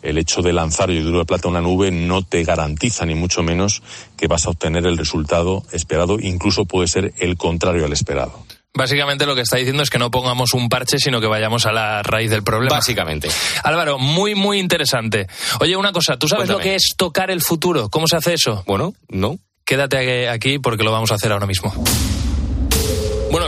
el 0.03 0.19
hecho 0.19 0.43
de 0.43 0.53
lanzar 0.53 0.91
yoduro 0.91 1.21
de 1.21 1.25
plata 1.25 1.49
a 1.49 1.51
una 1.51 1.61
nube 1.61 1.91
no 1.91 2.23
te 2.23 2.45
garantiza 2.45 3.07
ni 3.07 3.15
mucho 3.15 3.43
menos 3.43 3.83
que 4.17 4.27
vas 4.27 4.47
a 4.47 4.51
obtener 4.51 4.87
el 4.87 4.99
resultado 4.99 5.65
esperado, 5.73 6.19
incluso 6.21 6.67
puede 6.67 6.89
ser 6.89 7.15
el 7.19 7.37
contrario 7.37 7.87
al 7.87 7.93
esperado. 7.93 8.45
Básicamente 8.79 9.27
lo 9.27 9.35
que 9.35 9.41
está 9.41 9.57
diciendo 9.57 9.83
es 9.83 9.91
que 9.91 9.99
no 9.99 10.13
pongamos 10.13 10.55
un 10.55 10.69
parche, 10.69 10.99
sino 10.99 11.21
que 11.21 11.27
vayamos 11.27 11.67
a 11.67 11.73
la 11.73 12.01
raíz 12.05 12.31
del 12.31 12.45
problema. 12.45 12.77
Básicamente. 12.77 13.29
Álvaro, 13.65 13.99
muy, 13.99 14.37
muy 14.37 14.61
interesante. 14.61 15.27
Oye, 15.59 15.77
una 15.77 15.91
cosa, 15.91 16.17
¿tú 16.17 16.29
sabes 16.29 16.49
lo 16.49 16.59
que 16.59 16.77
es 16.77 16.95
tocar 16.97 17.33
el 17.33 17.43
futuro? 17.43 17.89
¿Cómo 17.89 18.07
se 18.07 18.17
hace 18.17 18.35
eso? 18.35 18.63
Bueno, 18.69 18.95
no. 19.09 19.37
Quédate 19.65 20.29
aquí 20.29 20.61
porque 20.61 20.85
lo 20.85 20.93
vamos 20.93 21.11
a 21.11 21.17
hacer 21.17 21.33
ahora 21.33 21.47
mismo. 21.47 21.75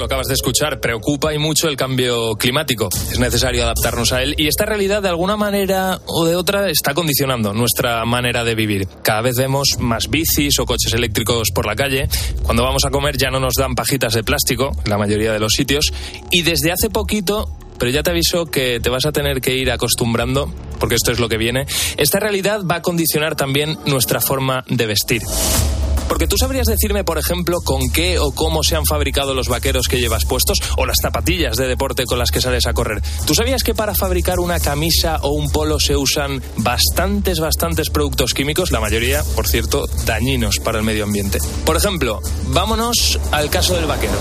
Lo 0.00 0.06
acabas 0.06 0.28
de 0.28 0.34
escuchar, 0.34 0.80
preocupa 0.80 1.34
y 1.34 1.38
mucho 1.38 1.68
el 1.68 1.76
cambio 1.76 2.34
climático. 2.36 2.88
Es 3.12 3.18
necesario 3.18 3.64
adaptarnos 3.64 4.14
a 4.14 4.22
él 4.22 4.34
y 4.38 4.46
esta 4.46 4.64
realidad 4.64 5.02
de 5.02 5.10
alguna 5.10 5.36
manera 5.36 6.00
o 6.06 6.24
de 6.24 6.36
otra 6.36 6.70
está 6.70 6.94
condicionando 6.94 7.52
nuestra 7.52 8.02
manera 8.06 8.42
de 8.42 8.54
vivir. 8.54 8.88
Cada 9.02 9.20
vez 9.20 9.36
vemos 9.36 9.76
más 9.78 10.08
bicis 10.08 10.58
o 10.58 10.64
coches 10.64 10.94
eléctricos 10.94 11.48
por 11.54 11.66
la 11.66 11.76
calle. 11.76 12.08
Cuando 12.44 12.62
vamos 12.62 12.86
a 12.86 12.90
comer 12.90 13.18
ya 13.18 13.28
no 13.28 13.40
nos 13.40 13.52
dan 13.58 13.74
pajitas 13.74 14.14
de 14.14 14.24
plástico, 14.24 14.72
en 14.86 14.90
la 14.90 14.96
mayoría 14.96 15.34
de 15.34 15.38
los 15.38 15.52
sitios. 15.52 15.92
Y 16.30 16.44
desde 16.44 16.72
hace 16.72 16.88
poquito 16.88 17.54
pero 17.78 17.90
ya 17.90 18.02
te 18.02 18.10
aviso 18.10 18.46
que 18.46 18.80
te 18.80 18.88
vas 18.88 19.04
a 19.04 19.12
tener 19.12 19.42
que 19.42 19.54
ir 19.54 19.70
acostumbrando, 19.70 20.50
porque 20.78 20.94
esto 20.94 21.12
es 21.12 21.18
lo 21.18 21.28
que 21.28 21.36
viene. 21.36 21.66
Esta 21.98 22.20
realidad 22.20 22.62
va 22.64 22.76
a 22.76 22.82
condicionar 22.82 23.36
también 23.36 23.76
nuestra 23.84 24.20
forma 24.20 24.64
de 24.68 24.86
vestir. 24.86 25.22
Porque 26.10 26.26
tú 26.26 26.36
sabrías 26.36 26.66
decirme, 26.66 27.04
por 27.04 27.18
ejemplo, 27.18 27.60
con 27.60 27.88
qué 27.88 28.18
o 28.18 28.32
cómo 28.32 28.64
se 28.64 28.74
han 28.74 28.84
fabricado 28.84 29.32
los 29.32 29.46
vaqueros 29.46 29.86
que 29.86 30.00
llevas 30.00 30.24
puestos 30.24 30.58
o 30.76 30.84
las 30.84 30.96
zapatillas 31.00 31.56
de 31.56 31.68
deporte 31.68 32.04
con 32.04 32.18
las 32.18 32.32
que 32.32 32.40
sales 32.40 32.66
a 32.66 32.72
correr. 32.72 33.00
¿Tú 33.28 33.34
sabías 33.36 33.62
que 33.62 33.76
para 33.76 33.94
fabricar 33.94 34.40
una 34.40 34.58
camisa 34.58 35.20
o 35.22 35.28
un 35.28 35.50
polo 35.52 35.78
se 35.78 35.96
usan 35.96 36.42
bastantes, 36.56 37.38
bastantes 37.38 37.90
productos 37.90 38.34
químicos? 38.34 38.72
La 38.72 38.80
mayoría, 38.80 39.22
por 39.36 39.46
cierto, 39.46 39.86
dañinos 40.04 40.58
para 40.58 40.78
el 40.78 40.84
medio 40.84 41.04
ambiente. 41.04 41.38
Por 41.64 41.76
ejemplo, 41.76 42.20
vámonos 42.48 43.20
al 43.30 43.48
caso 43.48 43.76
del 43.76 43.86
vaquero. 43.86 44.18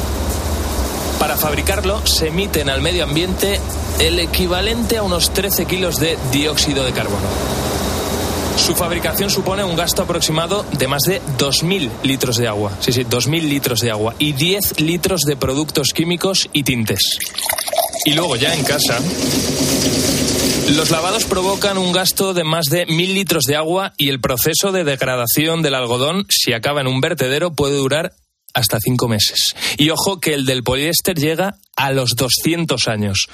Para 1.17 1.37
fabricarlo 1.37 2.05
se 2.05 2.27
emiten 2.27 2.69
al 2.69 2.83
medio 2.83 3.03
ambiente 3.03 3.59
el 3.97 4.19
equivalente 4.19 4.97
a 4.97 5.01
unos 5.01 5.33
13 5.33 5.65
kilos 5.65 5.99
de 5.99 6.19
dióxido 6.31 6.85
de 6.85 6.91
carbono. 6.91 7.88
Su 8.65 8.75
fabricación 8.75 9.29
supone 9.29 9.63
un 9.63 9.75
gasto 9.75 10.03
aproximado 10.03 10.63
de 10.77 10.87
más 10.87 11.03
de 11.03 11.21
2.000 11.37 11.89
litros 12.03 12.37
de 12.37 12.47
agua. 12.47 12.71
Sí, 12.81 12.91
sí, 12.91 13.03
2.000 13.03 13.41
litros 13.43 13.79
de 13.79 13.89
agua 13.89 14.15
y 14.19 14.33
10 14.33 14.81
litros 14.81 15.21
de 15.21 15.35
productos 15.35 15.93
químicos 15.93 16.49
y 16.53 16.63
tintes. 16.63 17.17
Y 18.05 18.13
luego 18.13 18.35
ya 18.35 18.53
en 18.53 18.63
casa, 18.63 18.99
los 20.75 20.91
lavados 20.91 21.25
provocan 21.25 21.77
un 21.77 21.91
gasto 21.91 22.33
de 22.33 22.43
más 22.43 22.65
de 22.65 22.85
1.000 22.85 23.13
litros 23.13 23.43
de 23.45 23.55
agua 23.55 23.93
y 23.97 24.09
el 24.09 24.19
proceso 24.19 24.71
de 24.71 24.83
degradación 24.83 25.61
del 25.61 25.75
algodón, 25.75 26.25
si 26.29 26.53
acaba 26.53 26.81
en 26.81 26.87
un 26.87 27.01
vertedero, 27.01 27.53
puede 27.53 27.75
durar 27.75 28.13
hasta 28.53 28.79
cinco 28.79 29.07
meses. 29.07 29.55
Y 29.77 29.89
ojo 29.89 30.19
que 30.19 30.33
el 30.33 30.45
del 30.45 30.63
poliéster 30.63 31.17
llega 31.17 31.55
a 31.75 31.91
los 31.91 32.15
200 32.15 32.87
años. 32.87 33.27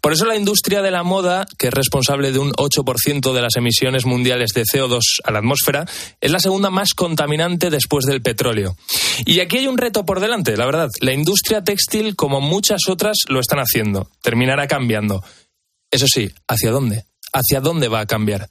Por 0.00 0.12
eso 0.12 0.26
la 0.26 0.36
industria 0.36 0.82
de 0.82 0.90
la 0.90 1.02
moda, 1.02 1.46
que 1.58 1.68
es 1.68 1.74
responsable 1.74 2.32
de 2.32 2.38
un 2.38 2.52
8% 2.52 3.32
de 3.32 3.42
las 3.42 3.56
emisiones 3.56 4.06
mundiales 4.06 4.52
de 4.54 4.62
CO2 4.62 5.00
a 5.24 5.32
la 5.32 5.38
atmósfera, 5.38 5.86
es 6.20 6.30
la 6.30 6.40
segunda 6.40 6.70
más 6.70 6.94
contaminante 6.94 7.70
después 7.70 8.04
del 8.04 8.22
petróleo. 8.22 8.76
Y 9.26 9.40
aquí 9.40 9.58
hay 9.58 9.66
un 9.66 9.78
reto 9.78 10.04
por 10.04 10.20
delante, 10.20 10.56
la 10.56 10.66
verdad. 10.66 10.88
La 11.00 11.12
industria 11.12 11.64
textil, 11.64 12.16
como 12.16 12.40
muchas 12.40 12.82
otras, 12.88 13.18
lo 13.28 13.40
están 13.40 13.58
haciendo. 13.58 14.10
Terminará 14.22 14.66
cambiando. 14.68 15.24
Eso 15.90 16.06
sí, 16.06 16.30
¿hacia 16.46 16.70
dónde? 16.70 17.04
¿Hacia 17.32 17.60
dónde 17.60 17.88
va 17.88 18.00
a 18.00 18.06
cambiar? 18.06 18.48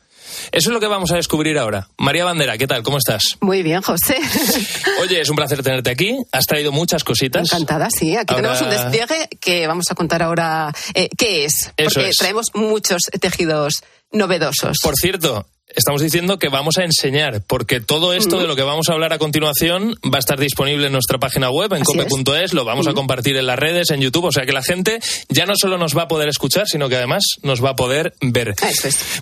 Eso 0.51 0.69
es 0.69 0.73
lo 0.73 0.79
que 0.79 0.87
vamos 0.87 1.11
a 1.11 1.15
descubrir 1.15 1.57
ahora. 1.57 1.87
María 1.97 2.25
Bandera, 2.25 2.57
¿qué 2.57 2.67
tal? 2.67 2.83
¿Cómo 2.83 2.97
estás? 2.97 3.23
Muy 3.41 3.63
bien, 3.63 3.81
José. 3.81 4.17
Oye, 5.01 5.21
es 5.21 5.29
un 5.29 5.35
placer 5.35 5.61
tenerte 5.63 5.89
aquí. 5.89 6.17
Has 6.31 6.45
traído 6.45 6.71
muchas 6.71 7.03
cositas. 7.03 7.51
Encantada, 7.51 7.89
sí. 7.89 8.15
Aquí 8.15 8.35
tenemos 8.35 8.61
un 8.61 8.69
despliegue 8.69 9.29
que 9.39 9.67
vamos 9.67 9.85
a 9.89 9.95
contar 9.95 10.23
ahora 10.23 10.73
eh, 10.93 11.09
qué 11.17 11.45
es. 11.45 11.71
porque 11.75 12.11
traemos 12.17 12.47
muchos 12.53 13.01
tejidos 13.19 13.83
novedosos. 14.11 14.77
Por 14.81 14.95
cierto, 14.95 15.45
estamos 15.77 16.01
diciendo 16.01 16.39
que 16.39 16.49
vamos 16.49 16.77
a 16.79 16.83
enseñar, 16.83 17.43
porque 17.45 17.79
todo 17.79 18.13
esto 18.13 18.39
de 18.39 18.47
lo 18.47 18.55
que 18.55 18.63
vamos 18.63 18.89
a 18.89 18.93
hablar 18.93 19.13
a 19.13 19.19
continuación 19.19 19.95
va 20.03 20.17
a 20.17 20.19
estar 20.19 20.39
disponible 20.39 20.87
en 20.87 20.91
nuestra 20.91 21.19
página 21.19 21.51
web, 21.51 21.71
en 21.73 21.83
cope.es, 21.83 22.53
lo 22.53 22.65
vamos 22.65 22.87
a 22.87 22.93
compartir 22.93 23.37
en 23.37 23.45
las 23.45 23.59
redes, 23.59 23.91
en 23.91 24.01
YouTube, 24.01 24.25
o 24.25 24.31
sea 24.31 24.45
que 24.45 24.53
la 24.53 24.63
gente 24.63 24.99
ya 25.29 25.45
no 25.45 25.53
solo 25.55 25.77
nos 25.77 25.95
va 25.95 26.03
a 26.03 26.07
poder 26.07 26.29
escuchar, 26.29 26.67
sino 26.67 26.89
que 26.89 26.95
además 26.95 27.23
nos 27.43 27.63
va 27.63 27.69
a 27.69 27.75
poder 27.75 28.15
ver. 28.21 28.55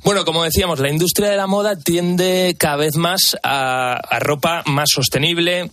Bueno, 0.03 0.23
como 0.23 0.43
decíamos, 0.43 0.79
la 0.79 0.89
industria 0.89 1.29
de 1.29 1.37
la 1.37 1.47
moda 1.47 1.75
tiende 1.77 2.55
cada 2.57 2.77
vez 2.77 2.95
más 2.95 3.35
a 3.43 3.99
ropa 4.19 4.63
más 4.65 4.89
sostenible, 4.89 5.69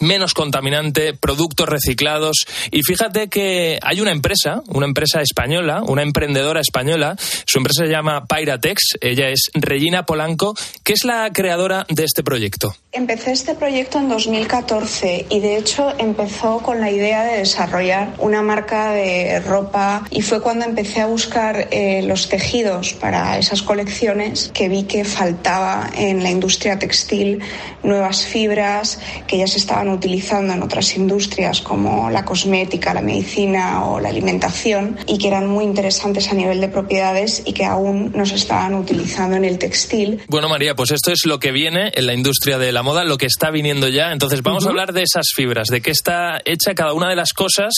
menos 0.00 0.34
contaminante, 0.34 1.14
productos 1.14 1.68
reciclados. 1.68 2.46
Y 2.70 2.82
fíjate 2.82 3.28
que 3.28 3.78
hay 3.82 4.00
una 4.00 4.12
empresa, 4.12 4.62
una 4.68 4.86
empresa 4.86 5.20
española, 5.20 5.82
una 5.86 6.02
emprendedora 6.02 6.60
española, 6.60 7.16
su 7.46 7.58
empresa 7.58 7.84
se 7.84 7.90
llama 7.90 8.26
Pyratex, 8.26 8.98
ella 9.00 9.28
es 9.28 9.50
Regina 9.54 10.06
Polanco, 10.06 10.54
que 10.84 10.92
es 10.92 11.04
la 11.04 11.30
creadora 11.32 11.86
de 11.88 12.04
este 12.04 12.22
proyecto. 12.22 12.74
Empecé 12.92 13.32
este 13.32 13.54
proyecto 13.54 13.98
en 13.98 14.08
2014 14.08 15.26
y 15.28 15.40
de 15.40 15.58
hecho 15.58 15.92
empezó 15.98 16.58
con 16.60 16.80
la 16.80 16.90
idea 16.90 17.24
de 17.24 17.38
desarrollar 17.38 18.14
una 18.18 18.42
marca 18.42 18.92
de 18.92 19.40
ropa 19.40 20.04
y 20.10 20.22
fue 20.22 20.40
cuando 20.40 20.64
empecé 20.64 21.02
a 21.02 21.06
buscar 21.06 21.68
eh, 21.70 22.02
los 22.02 22.28
tejidos 22.28 22.94
para 22.94 23.38
esas 23.38 23.62
colecciones 23.62 24.50
que 24.54 24.68
vi 24.68 24.84
que 24.84 25.04
faltaba 25.04 25.90
en 25.94 26.22
la 26.22 26.30
industria 26.30 26.78
textil 26.78 27.40
nuevas 27.82 28.24
fibras 28.24 28.98
que 29.26 29.38
ya 29.38 29.46
se 29.46 29.58
estaban 29.58 29.87
utilizando 29.90 30.52
en 30.52 30.62
otras 30.62 30.96
industrias 30.96 31.60
como 31.60 32.10
la 32.10 32.24
cosmética, 32.24 32.94
la 32.94 33.00
medicina 33.00 33.84
o 33.84 34.00
la 34.00 34.08
alimentación 34.08 34.98
y 35.06 35.18
que 35.18 35.28
eran 35.28 35.46
muy 35.46 35.64
interesantes 35.64 36.30
a 36.30 36.34
nivel 36.34 36.60
de 36.60 36.68
propiedades 36.68 37.42
y 37.46 37.52
que 37.52 37.64
aún 37.64 38.12
no 38.14 38.26
se 38.26 38.36
estaban 38.36 38.74
utilizando 38.74 39.36
en 39.36 39.44
el 39.44 39.58
textil. 39.58 40.22
Bueno, 40.28 40.48
María, 40.48 40.74
pues 40.74 40.90
esto 40.90 41.12
es 41.12 41.24
lo 41.24 41.38
que 41.38 41.52
viene 41.52 41.90
en 41.94 42.06
la 42.06 42.14
industria 42.14 42.58
de 42.58 42.72
la 42.72 42.82
moda, 42.82 43.04
lo 43.04 43.18
que 43.18 43.26
está 43.26 43.50
viniendo 43.50 43.88
ya. 43.88 44.12
Entonces 44.12 44.42
vamos 44.42 44.66
a 44.66 44.70
hablar 44.70 44.92
de 44.92 45.02
esas 45.02 45.28
fibras, 45.34 45.68
de 45.68 45.80
qué 45.80 45.90
está 45.90 46.40
hecha 46.44 46.74
cada 46.74 46.92
una 46.92 47.08
de 47.08 47.16
las 47.16 47.32
cosas 47.32 47.72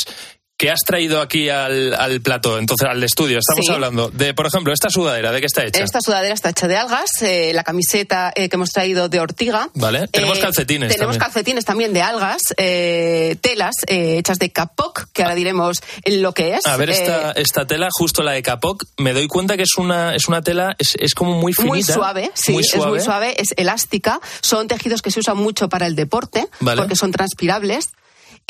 que 0.61 0.71
has 0.71 0.81
traído 0.87 1.23
aquí 1.23 1.49
al, 1.49 1.95
al 1.95 2.21
plato, 2.21 2.59
entonces 2.59 2.87
al 2.87 3.03
estudio. 3.03 3.39
Estamos 3.39 3.67
hablando 3.71 4.11
de, 4.11 4.35
por 4.35 4.47
ejemplo, 4.47 4.75
esta 4.75 4.91
sudadera, 4.91 5.33
¿de 5.33 5.41
qué 5.41 5.47
está 5.47 5.65
hecha? 5.65 5.83
Esta 5.83 6.03
sudadera 6.03 6.35
está 6.35 6.51
hecha 6.51 6.69
de 6.69 6.77
algas, 6.77 7.09
eh, 7.23 7.53
la 7.55 7.65
camiseta 7.65 8.31
eh, 8.37 8.51
que 8.51 8.57
hemos 8.57 8.69
traído 8.69 9.09
de 9.09 9.21
ortiga. 9.21 9.71
Vale, 9.73 10.07
tenemos 10.09 10.37
Eh, 10.37 10.43
calcetines. 10.43 10.93
Tenemos 10.93 11.17
también. 11.17 11.33
calcetines 11.33 11.65
también 11.65 11.93
de 11.95 12.03
algas, 12.03 12.43
eh, 12.59 13.37
telas 13.41 13.75
eh, 13.87 14.19
hechas 14.19 14.39
de 14.39 14.53
capoc, 14.53 15.07
que 15.15 15.23
ahora 15.23 15.35
diremos 15.35 15.79
lo 16.05 16.35
que 16.35 16.57
es. 16.57 16.67
A 16.67 16.77
ver, 16.77 16.91
esta, 16.91 17.31
Eh, 17.31 17.35
esta 17.37 17.67
tela, 17.67 17.89
justo 17.91 18.23
la 18.23 18.33
de 18.33 18.43
Capoc, 18.43 18.85
me 18.99 19.15
doy 19.15 19.29
cuenta 19.29 19.57
que 19.57 19.63
es 19.63 19.79
una, 19.79 20.15
es 20.15 20.29
una 20.29 20.43
tela, 20.43 20.77
es, 20.79 20.95
es 21.01 21.15
como 21.15 21.41
muy 21.41 21.55
finita. 21.55 21.69
muy 21.73 21.83
suave, 21.83 22.31
sí, 22.35 22.53
muy 22.53 22.65
es 22.65 22.77
muy 22.77 23.01
suave, 23.01 23.35
es 23.41 23.55
elástica. 23.57 24.21
Son 24.43 24.69
tejidos 24.69 25.01
que 25.01 25.11
se 25.11 25.21
usan 25.21 25.39
mucho 25.39 25.71
para 25.71 25.87
el 25.87 25.97
deporte, 25.97 26.47
Vale. 26.61 26.83
porque 26.83 26.97
son 26.97 27.13
transpirables. 27.13 27.89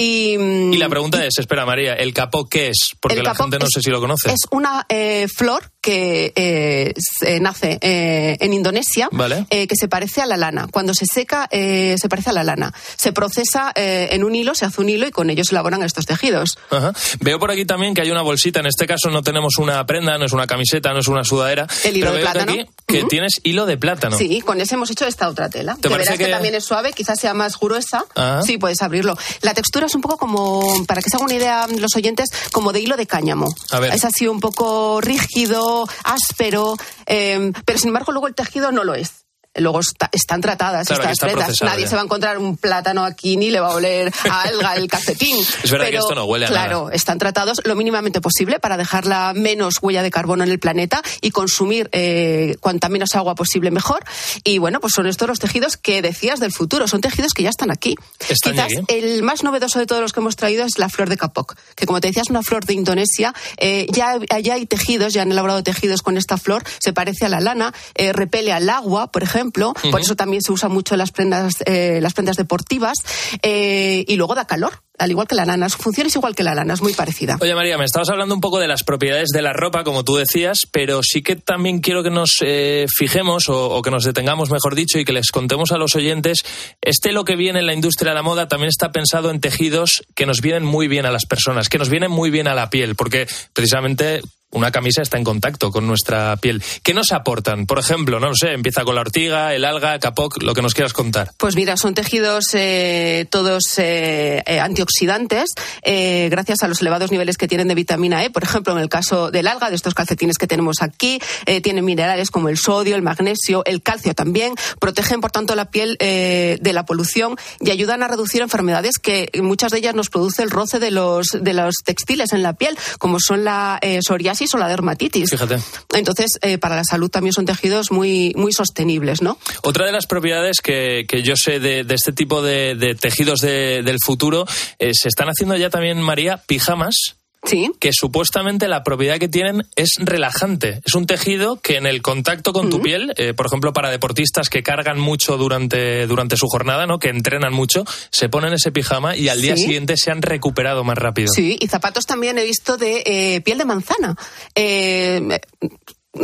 Y, 0.00 0.38
mm, 0.38 0.72
Y 0.72 0.76
la 0.78 0.88
pregunta 0.88 1.24
es, 1.24 1.38
espera 1.38 1.66
María, 1.66 1.92
¿el 1.94 2.12
Capoc 2.14 2.48
qué 2.50 2.68
es? 2.68 2.94
Porque 3.00 3.22
la 3.22 3.34
gente 3.34 3.58
no 3.58 3.66
es- 3.66 3.70
sé 3.74 3.80
si 3.82 3.90
lo 3.90 4.00
conoce. 4.00 4.30
Es 4.30 4.40
una 4.50 4.86
eh, 4.88 5.26
flor 5.34 5.70
que 5.82 6.32
eh, 6.36 6.92
se- 6.96 7.40
nace 7.40 7.78
eh, 7.80 8.36
en 8.40 8.52
Indonesia, 8.52 9.08
Vale. 9.12 9.46
eh, 9.50 9.66
que 9.66 9.76
se 9.76 9.88
parece 9.88 10.20
a 10.20 10.26
la 10.26 10.36
lana. 10.36 10.68
Cuando 10.70 10.92
se 10.94 11.04
seca, 11.12 11.48
eh, 11.50 11.96
se 11.98 12.08
parece 12.08 12.30
a 12.30 12.32
la 12.32 12.44
lana. 12.44 12.72
Se 12.96 13.12
procesa 13.12 13.72
eh, 13.74 14.08
en 14.12 14.24
un 14.24 14.34
hilo, 14.34 14.54
se 14.54 14.64
hace 14.66 14.80
un 14.80 14.88
hilo 14.88 15.06
y 15.06 15.10
con 15.10 15.30
ello 15.30 15.44
se 15.44 15.52
elaboran 15.54 15.82
estos 15.82 16.06
tejidos. 16.06 16.58
Ajá. 16.70 16.92
Veo 17.20 17.38
por 17.38 17.50
aquí 17.50 17.64
también 17.64 17.94
que 17.94 18.02
hay 18.02 18.10
una 18.10 18.22
bolsita, 18.22 18.60
en 18.60 18.66
este 18.66 18.86
caso 18.86 19.10
no 19.10 19.22
tenemos 19.22 19.56
una 19.58 19.84
prenda, 19.86 20.18
no 20.18 20.24
es 20.26 20.32
una 20.32 20.46
camiseta, 20.46 20.92
no 20.92 21.00
es 21.00 21.08
una 21.08 21.24
sudadera. 21.24 21.66
El 21.84 21.96
hilo 21.96 22.06
pero 22.06 22.16
de 22.16 22.20
plátano. 22.22 22.52
aquí 22.52 22.66
que 22.90 23.04
tienes 23.04 23.34
hilo 23.42 23.66
de 23.66 23.76
plátano. 23.78 24.16
Sí, 24.16 24.40
con 24.40 24.60
ese 24.60 24.74
hemos 24.74 24.90
hecho 24.90 25.06
esta 25.06 25.28
otra 25.28 25.48
tela. 25.48 25.76
¿Te 25.76 25.88
que 25.88 25.96
verás 25.96 26.08
que... 26.18 26.24
que- 26.24 26.30
también 26.30 26.54
es 26.54 26.64
suave, 26.64 26.92
quizás 26.92 27.18
sea 27.20 27.34
más 27.34 27.58
gruesa. 27.58 28.04
Ah. 28.16 28.40
Sí, 28.44 28.58
puedes 28.58 28.80
abrirlo. 28.82 29.16
La 29.42 29.54
textura 29.54 29.86
es 29.86 29.94
un 29.94 30.00
poco 30.00 30.16
como, 30.16 30.84
para 30.86 31.02
que 31.02 31.10
se 31.10 31.16
hagan 31.16 31.26
una 31.26 31.34
idea 31.34 31.66
los 31.68 31.94
oyentes, 31.96 32.28
como 32.52 32.72
de 32.72 32.80
hilo 32.80 32.96
de 32.96 33.06
cáñamo. 33.06 33.46
A 33.70 33.80
ver. 33.80 33.94
Es 33.94 34.04
así 34.04 34.26
un 34.28 34.40
poco 34.40 35.00
rígido, 35.00 35.88
áspero, 36.04 36.76
eh, 37.06 37.52
pero 37.64 37.78
sin 37.78 37.88
embargo 37.88 38.12
luego 38.12 38.28
el 38.28 38.34
tejido 38.34 38.72
no 38.72 38.84
lo 38.84 38.94
es. 38.94 39.19
Luego 39.56 39.80
está- 39.80 40.08
están 40.12 40.40
tratadas 40.40 40.86
Claro, 40.86 41.02
estas 41.02 41.18
procesado 41.32 41.70
Nadie 41.70 41.82
ya. 41.84 41.88
se 41.90 41.96
va 41.96 42.02
a 42.02 42.04
encontrar 42.04 42.38
un 42.38 42.56
plátano 42.56 43.04
aquí 43.04 43.36
ni 43.36 43.50
le 43.50 43.58
va 43.58 43.72
a 43.72 43.74
oler 43.74 44.12
a 44.30 44.42
alga 44.42 44.76
el 44.76 44.86
calcetín. 44.88 45.36
Es 45.64 45.70
verdad 45.72 45.88
que 45.88 45.96
esto 45.96 46.14
no 46.14 46.24
huele 46.24 46.46
a 46.46 46.48
Claro, 46.48 46.84
nada. 46.84 46.94
están 46.94 47.18
tratados 47.18 47.60
lo 47.64 47.74
mínimamente 47.74 48.20
posible 48.20 48.60
para 48.60 48.76
dejar 48.76 49.06
la 49.06 49.32
menos 49.34 49.78
huella 49.82 50.02
de 50.04 50.10
carbono 50.12 50.44
en 50.44 50.50
el 50.52 50.60
planeta 50.60 51.02
y 51.20 51.32
consumir 51.32 51.88
eh, 51.90 52.54
cuanta 52.60 52.88
menos 52.88 53.16
agua 53.16 53.34
posible 53.34 53.72
mejor. 53.72 54.04
Y 54.44 54.58
bueno, 54.58 54.78
pues 54.80 54.92
son 54.94 55.08
estos 55.08 55.26
los 55.26 55.40
tejidos 55.40 55.76
que 55.76 56.00
decías 56.00 56.38
del 56.38 56.52
futuro, 56.52 56.86
son 56.86 57.00
tejidos 57.00 57.34
que 57.34 57.42
ya 57.42 57.50
están 57.50 57.72
aquí. 57.72 57.96
Están 58.28 58.52
Quizás 58.52 58.66
aquí. 58.66 58.84
el 58.88 59.24
más 59.24 59.42
novedoso 59.42 59.80
de 59.80 59.86
todos 59.86 60.00
los 60.00 60.12
que 60.12 60.20
hemos 60.20 60.36
traído 60.36 60.64
es 60.64 60.78
la 60.78 60.88
flor 60.88 61.08
de 61.08 61.16
capoc, 61.16 61.56
que 61.74 61.86
como 61.86 62.00
te 62.00 62.06
decía 62.06 62.22
es 62.22 62.30
una 62.30 62.42
flor 62.44 62.64
de 62.66 62.74
Indonesia. 62.74 63.34
Eh, 63.56 63.88
ya, 63.90 64.16
ya 64.40 64.54
hay 64.54 64.66
tejidos, 64.66 65.12
ya 65.12 65.22
han 65.22 65.32
elaborado 65.32 65.64
tejidos 65.64 66.02
con 66.02 66.16
esta 66.16 66.36
flor, 66.38 66.62
se 66.78 66.92
parece 66.92 67.26
a 67.26 67.28
la 67.28 67.40
lana, 67.40 67.74
eh, 67.96 68.12
repele 68.12 68.52
al 68.52 68.70
agua, 68.70 69.10
por 69.10 69.24
ejemplo, 69.24 69.39
Ujú. 69.48 69.90
por 69.90 70.00
eso 70.00 70.16
también 70.16 70.42
se 70.42 70.52
usa 70.52 70.68
mucho 70.68 70.96
las 70.96 71.10
prendas, 71.12 71.54
eh, 71.66 71.98
las 72.00 72.14
prendas 72.14 72.36
deportivas, 72.36 72.98
eh, 73.42 74.04
y 74.06 74.16
luego 74.16 74.34
da 74.34 74.46
calor, 74.46 74.82
al 74.98 75.10
igual 75.10 75.26
que 75.26 75.34
la 75.34 75.46
lana. 75.46 75.68
Su 75.68 75.78
función 75.78 76.06
es 76.06 76.16
igual 76.16 76.34
que 76.34 76.42
la 76.42 76.54
lana, 76.54 76.74
es 76.74 76.82
muy 76.82 76.92
parecida. 76.92 77.38
Oye 77.40 77.54
María, 77.54 77.78
me 77.78 77.84
estabas 77.84 78.10
hablando 78.10 78.34
un 78.34 78.40
poco 78.40 78.58
de 78.58 78.68
las 78.68 78.84
propiedades 78.84 79.28
de 79.32 79.42
la 79.42 79.52
ropa, 79.52 79.82
como 79.84 80.04
tú 80.04 80.16
decías, 80.16 80.66
pero 80.70 81.00
sí 81.02 81.22
que 81.22 81.36
también 81.36 81.80
quiero 81.80 82.02
que 82.02 82.10
nos 82.10 82.36
eh, 82.42 82.86
fijemos 82.94 83.48
o, 83.48 83.70
o 83.70 83.82
que 83.82 83.90
nos 83.90 84.04
detengamos, 84.04 84.50
mejor 84.50 84.74
dicho, 84.74 84.98
y 84.98 85.04
que 85.04 85.12
les 85.12 85.30
contemos 85.30 85.72
a 85.72 85.78
los 85.78 85.96
oyentes, 85.96 86.42
este 86.82 87.12
lo 87.12 87.24
que 87.24 87.36
viene 87.36 87.60
en 87.60 87.66
la 87.66 87.74
industria 87.74 88.10
de 88.10 88.16
la 88.16 88.22
moda 88.22 88.48
también 88.48 88.68
está 88.68 88.92
pensado 88.92 89.30
en 89.30 89.40
tejidos 89.40 90.02
que 90.14 90.26
nos 90.26 90.40
vienen 90.40 90.64
muy 90.64 90.88
bien 90.88 91.06
a 91.06 91.10
las 91.10 91.26
personas, 91.26 91.68
que 91.68 91.78
nos 91.78 91.88
vienen 91.88 92.10
muy 92.10 92.30
bien 92.30 92.48
a 92.48 92.54
la 92.54 92.70
piel, 92.70 92.94
porque 92.94 93.26
precisamente 93.52 94.20
una 94.50 94.70
camisa 94.70 95.02
está 95.02 95.16
en 95.16 95.24
contacto 95.24 95.70
con 95.70 95.86
nuestra 95.86 96.36
piel. 96.36 96.62
¿Qué 96.82 96.94
nos 96.94 97.12
aportan? 97.12 97.66
Por 97.66 97.78
ejemplo, 97.78 98.20
no 98.20 98.34
sé, 98.34 98.52
empieza 98.52 98.84
con 98.84 98.94
la 98.94 99.02
ortiga, 99.02 99.54
el 99.54 99.64
alga, 99.64 99.98
capoc, 99.98 100.42
lo 100.42 100.54
que 100.54 100.62
nos 100.62 100.74
quieras 100.74 100.92
contar. 100.92 101.30
Pues 101.36 101.56
mira, 101.56 101.76
son 101.76 101.94
tejidos 101.94 102.46
eh, 102.54 103.26
todos 103.30 103.78
eh, 103.78 104.42
eh, 104.46 104.60
antioxidantes, 104.60 105.50
eh, 105.82 106.28
gracias 106.30 106.62
a 106.62 106.68
los 106.68 106.80
elevados 106.80 107.10
niveles 107.10 107.36
que 107.36 107.48
tienen 107.48 107.68
de 107.68 107.74
vitamina 107.74 108.24
E. 108.24 108.30
Por 108.30 108.42
ejemplo, 108.42 108.72
en 108.72 108.80
el 108.80 108.88
caso 108.88 109.30
del 109.30 109.46
alga, 109.46 109.70
de 109.70 109.76
estos 109.76 109.94
calcetines 109.94 110.36
que 110.36 110.46
tenemos 110.46 110.76
aquí, 110.80 111.20
tienen 111.62 111.84
minerales 111.84 112.30
como 112.30 112.48
el 112.48 112.58
sodio, 112.58 112.96
el 112.96 113.02
magnesio, 113.02 113.64
el 113.64 113.82
calcio 113.82 114.14
también. 114.14 114.54
Protegen, 114.78 115.20
por 115.20 115.30
tanto, 115.30 115.54
la 115.54 115.70
piel 115.70 115.96
de 115.98 116.72
la 116.72 116.84
polución 116.84 117.36
y 117.60 117.70
ayudan 117.70 118.02
a 118.02 118.08
reducir 118.08 118.42
enfermedades 118.42 118.98
que 118.98 119.30
muchas 119.42 119.72
de 119.72 119.78
ellas 119.78 119.94
nos 119.94 120.10
produce 120.10 120.42
el 120.42 120.50
roce 120.50 120.78
de 120.78 120.90
los, 120.90 121.28
de 121.40 121.54
los 121.54 121.76
textiles 121.84 122.32
en 122.32 122.42
la 122.42 122.54
piel, 122.54 122.76
como 122.98 123.18
son 123.20 123.44
la 123.44 123.78
eh, 123.82 124.00
psoriasis 124.48 124.54
o 124.54 124.58
la 124.58 124.68
dermatitis. 124.68 125.30
Fíjate. 125.30 125.58
Entonces, 125.94 126.30
eh, 126.42 126.58
para 126.58 126.76
la 126.76 126.84
salud 126.84 127.10
también 127.10 127.32
son 127.32 127.44
tejidos 127.46 127.90
muy, 127.90 128.32
muy 128.36 128.52
sostenibles, 128.52 129.22
¿no? 129.22 129.38
Otra 129.62 129.86
de 129.86 129.92
las 129.92 130.06
propiedades 130.06 130.60
que, 130.62 131.04
que 131.08 131.22
yo 131.22 131.34
sé 131.36 131.60
de, 131.60 131.84
de 131.84 131.94
este 131.94 132.12
tipo 132.12 132.42
de, 132.42 132.74
de 132.74 132.94
tejidos 132.94 133.40
de- 133.40 133.82
del 133.82 133.96
futuro, 134.04 134.46
eh, 134.78 134.92
se 134.94 135.08
están 135.08 135.28
haciendo 135.28 135.56
ya 135.56 135.70
también, 135.70 136.00
María, 136.00 136.38
pijamas. 136.46 137.16
Sí. 137.44 137.70
Que 137.80 137.90
supuestamente 137.92 138.68
la 138.68 138.82
propiedad 138.82 139.18
que 139.18 139.28
tienen 139.28 139.66
es 139.74 139.94
relajante. 139.98 140.80
Es 140.84 140.94
un 140.94 141.06
tejido 141.06 141.60
que 141.60 141.76
en 141.76 141.86
el 141.86 142.02
contacto 142.02 142.52
con 142.52 142.68
tu 142.68 142.82
piel, 142.82 143.14
eh, 143.16 143.32
por 143.32 143.46
ejemplo, 143.46 143.72
para 143.72 143.90
deportistas 143.90 144.50
que 144.50 144.62
cargan 144.62 145.00
mucho 145.00 145.38
durante, 145.38 146.06
durante 146.06 146.36
su 146.36 146.46
jornada, 146.46 146.86
¿no? 146.86 146.98
que 146.98 147.08
entrenan 147.08 147.52
mucho, 147.52 147.84
se 148.10 148.28
ponen 148.28 148.52
ese 148.52 148.72
pijama 148.72 149.16
y 149.16 149.28
al 149.28 149.40
día 149.40 149.56
siguiente 149.56 149.94
se 149.96 150.10
han 150.10 150.22
recuperado 150.22 150.84
más 150.84 150.98
rápido. 150.98 151.28
Sí, 151.34 151.56
y 151.60 151.66
zapatos 151.68 152.04
también 152.04 152.36
he 152.38 152.44
visto 152.44 152.76
de 152.76 153.02
eh, 153.06 153.40
piel 153.40 153.58
de 153.58 153.64
manzana. 153.64 154.16
Eh, 154.54 155.40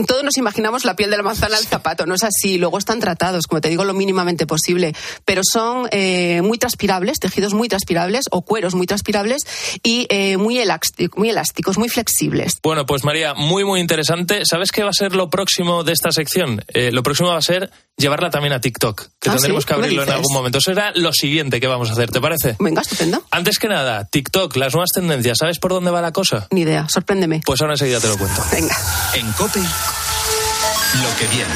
todos 0.06 0.24
nos 0.24 0.36
imaginamos 0.36 0.84
la 0.84 0.96
piel 0.96 1.10
de 1.10 1.16
la 1.16 1.22
manzana 1.22 1.56
al 1.56 1.64
zapato, 1.64 2.06
no 2.06 2.14
es 2.14 2.24
así. 2.24 2.58
Luego 2.58 2.78
están 2.78 2.98
tratados, 2.98 3.46
como 3.46 3.60
te 3.60 3.68
digo, 3.68 3.84
lo 3.84 3.94
mínimamente 3.94 4.46
posible. 4.46 4.94
Pero 5.24 5.42
son 5.44 5.88
eh, 5.92 6.42
muy 6.42 6.58
transpirables, 6.58 7.18
tejidos 7.20 7.54
muy 7.54 7.68
transpirables 7.68 8.26
o 8.30 8.42
cueros 8.42 8.74
muy 8.74 8.86
transpirables 8.86 9.46
y 9.82 10.06
eh, 10.10 10.36
muy, 10.38 10.58
elásticos, 10.58 11.78
muy 11.78 11.88
flexibles. 11.88 12.58
Bueno, 12.62 12.84
pues 12.84 13.04
María, 13.04 13.34
muy, 13.34 13.64
muy 13.64 13.80
interesante. 13.80 14.44
¿Sabes 14.44 14.72
qué 14.72 14.82
va 14.82 14.90
a 14.90 14.92
ser 14.92 15.14
lo 15.14 15.30
próximo 15.30 15.84
de 15.84 15.92
esta 15.92 16.10
sección? 16.10 16.64
Eh, 16.68 16.90
lo 16.90 17.02
próximo 17.02 17.30
va 17.30 17.38
a 17.38 17.42
ser 17.42 17.70
llevarla 17.96 18.30
también 18.30 18.52
a 18.52 18.60
TikTok, 18.60 19.02
que 19.20 19.30
Ah, 19.30 19.32
tendremos 19.34 19.64
¿sí? 19.64 19.68
que 19.68 19.74
¿Qué 19.74 19.78
me 19.80 19.84
abrirlo 19.86 20.02
en 20.04 20.10
algún 20.10 20.32
momento. 20.32 20.58
Eso 20.58 20.70
será 20.70 20.92
lo 20.94 21.12
siguiente 21.12 21.60
que 21.60 21.66
vamos 21.66 21.88
a 21.90 21.92
hacer, 21.92 22.10
¿te 22.10 22.20
parece? 22.20 22.56
Venga, 22.58 22.82
estupendo. 22.82 23.22
Antes 23.30 23.58
que 23.58 23.68
nada, 23.68 24.04
TikTok, 24.04 24.54
las 24.56 24.72
nuevas 24.74 24.90
tendencias, 24.94 25.38
¿sabes 25.38 25.58
por 25.58 25.72
dónde 25.72 25.90
va 25.90 26.00
la 26.02 26.12
cosa? 26.12 26.46
Ni 26.50 26.62
idea, 26.62 26.86
sorpréndeme. 26.88 27.40
Pues 27.44 27.60
ahora 27.60 27.74
enseguida 27.74 28.00
te 28.00 28.08
lo 28.08 28.18
cuento. 28.18 28.42
Venga. 28.52 28.76
En 29.14 29.30
COPE, 29.32 29.60
lo 29.60 31.16
que 31.18 31.26
viene. 31.34 31.54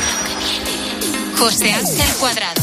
José 1.38 1.72
Ángel 1.72 2.14
Cuadrado. 2.18 2.60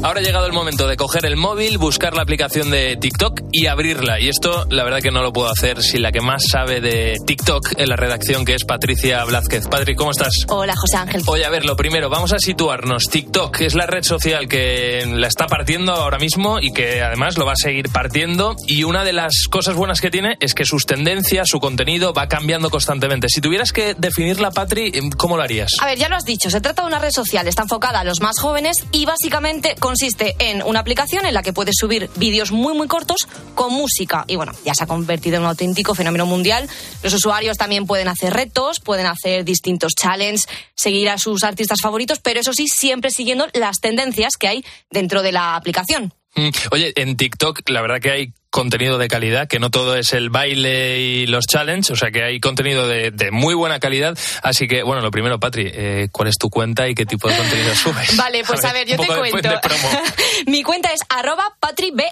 Ahora 0.00 0.20
ha 0.20 0.22
llegado 0.22 0.46
el 0.46 0.52
momento 0.52 0.86
de 0.86 0.96
coger 0.96 1.26
el 1.26 1.36
móvil, 1.36 1.76
buscar 1.76 2.14
la 2.14 2.22
aplicación 2.22 2.70
de 2.70 2.96
TikTok 2.96 3.40
y 3.50 3.66
abrirla. 3.66 4.20
Y 4.20 4.28
esto, 4.28 4.64
la 4.70 4.84
verdad 4.84 5.00
que 5.00 5.10
no 5.10 5.22
lo 5.22 5.32
puedo 5.32 5.50
hacer 5.50 5.82
sin 5.82 6.02
la 6.02 6.12
que 6.12 6.20
más 6.20 6.40
sabe 6.48 6.80
de 6.80 7.16
TikTok 7.26 7.72
en 7.76 7.88
la 7.88 7.96
redacción, 7.96 8.44
que 8.44 8.54
es 8.54 8.64
Patricia 8.64 9.24
Blázquez. 9.24 9.66
Patri, 9.66 9.96
¿cómo 9.96 10.12
estás? 10.12 10.30
Hola, 10.46 10.76
José 10.76 10.98
Ángel. 10.98 11.22
Oye, 11.26 11.44
a 11.44 11.50
ver, 11.50 11.64
lo 11.64 11.74
primero, 11.74 12.08
vamos 12.08 12.32
a 12.32 12.38
situarnos. 12.38 13.06
TikTok 13.10 13.60
es 13.62 13.74
la 13.74 13.86
red 13.86 14.04
social 14.04 14.46
que 14.46 15.04
la 15.12 15.26
está 15.26 15.48
partiendo 15.48 15.92
ahora 15.92 16.18
mismo 16.18 16.60
y 16.60 16.72
que 16.72 17.02
además 17.02 17.36
lo 17.36 17.44
va 17.44 17.52
a 17.52 17.56
seguir 17.56 17.88
partiendo. 17.90 18.54
Y 18.68 18.84
una 18.84 19.02
de 19.02 19.12
las 19.12 19.48
cosas 19.50 19.74
buenas 19.74 20.00
que 20.00 20.10
tiene 20.10 20.36
es 20.38 20.54
que 20.54 20.64
sus 20.64 20.86
tendencias, 20.86 21.48
su 21.48 21.58
contenido 21.58 22.12
va 22.12 22.28
cambiando 22.28 22.70
constantemente. 22.70 23.26
Si 23.28 23.40
tuvieras 23.40 23.72
que 23.72 23.94
definirla, 23.94 24.52
Patri, 24.52 24.92
¿cómo 25.16 25.36
lo 25.36 25.42
harías? 25.42 25.72
A 25.80 25.86
ver, 25.86 25.98
ya 25.98 26.08
lo 26.08 26.14
has 26.14 26.24
dicho, 26.24 26.50
se 26.50 26.60
trata 26.60 26.82
de 26.82 26.88
una 26.88 27.00
red 27.00 27.10
social, 27.10 27.48
está 27.48 27.62
enfocada 27.62 27.98
a 27.98 28.04
los 28.04 28.20
más 28.20 28.38
jóvenes 28.38 28.76
y 28.92 29.04
básicamente 29.04 29.74
consiste 29.88 30.36
en 30.38 30.62
una 30.64 30.80
aplicación 30.80 31.24
en 31.24 31.32
la 31.32 31.42
que 31.42 31.54
puedes 31.54 31.74
subir 31.78 32.10
vídeos 32.16 32.52
muy 32.52 32.74
muy 32.74 32.88
cortos 32.88 33.26
con 33.54 33.72
música 33.72 34.24
y 34.26 34.36
bueno, 34.36 34.52
ya 34.62 34.74
se 34.74 34.84
ha 34.84 34.86
convertido 34.86 35.36
en 35.36 35.44
un 35.44 35.48
auténtico 35.48 35.94
fenómeno 35.94 36.26
mundial. 36.26 36.68
Los 37.02 37.14
usuarios 37.14 37.56
también 37.56 37.86
pueden 37.86 38.06
hacer 38.06 38.34
retos, 38.34 38.80
pueden 38.80 39.06
hacer 39.06 39.46
distintos 39.46 39.94
challenges, 39.94 40.46
seguir 40.74 41.08
a 41.08 41.16
sus 41.16 41.42
artistas 41.42 41.78
favoritos, 41.80 42.18
pero 42.18 42.38
eso 42.38 42.52
sí, 42.52 42.66
siempre 42.68 43.10
siguiendo 43.10 43.46
las 43.54 43.78
tendencias 43.80 44.34
que 44.38 44.48
hay 44.48 44.64
dentro 44.90 45.22
de 45.22 45.32
la 45.32 45.56
aplicación. 45.56 46.12
Mm, 46.34 46.48
oye, 46.70 46.92
en 46.96 47.16
TikTok 47.16 47.68
la 47.68 47.80
verdad 47.82 48.00
que 48.00 48.10
hay 48.10 48.32
contenido 48.50 48.98
de 48.98 49.08
calidad, 49.08 49.46
que 49.46 49.58
no 49.58 49.70
todo 49.70 49.96
es 49.96 50.12
el 50.12 50.30
baile 50.30 51.00
y 51.00 51.26
los 51.26 51.46
challenges, 51.46 51.90
o 51.90 51.96
sea 51.96 52.10
que 52.10 52.22
hay 52.22 52.40
contenido 52.40 52.88
de, 52.88 53.12
muy 53.30 53.54
buena 53.54 53.78
calidad. 53.78 54.16
Así 54.42 54.66
que, 54.66 54.82
bueno, 54.82 55.02
lo 55.02 55.10
primero, 55.10 55.38
Patri, 55.38 55.70
eh, 55.72 56.08
¿cuál 56.10 56.28
es 56.28 56.38
tu 56.38 56.48
cuenta 56.48 56.88
y 56.88 56.94
qué 56.94 57.04
tipo 57.04 57.28
de 57.28 57.36
contenido 57.36 57.74
subes? 57.74 58.16
Vale, 58.16 58.42
pues 58.44 58.64
a 58.64 58.72
ver, 58.72 58.86
yo 58.86 58.96
te 58.96 59.06
cuento. 59.06 59.60
Mi 60.46 60.62
cuenta 60.62 60.90
es 60.92 61.00
arroba 61.08 61.56
patribls, 61.60 62.04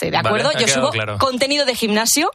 ¿de 0.00 0.16
acuerdo? 0.16 0.50
yo 0.58 0.68
subo 0.68 0.92
contenido 1.18 1.64
de 1.64 1.74
gimnasio 1.74 2.30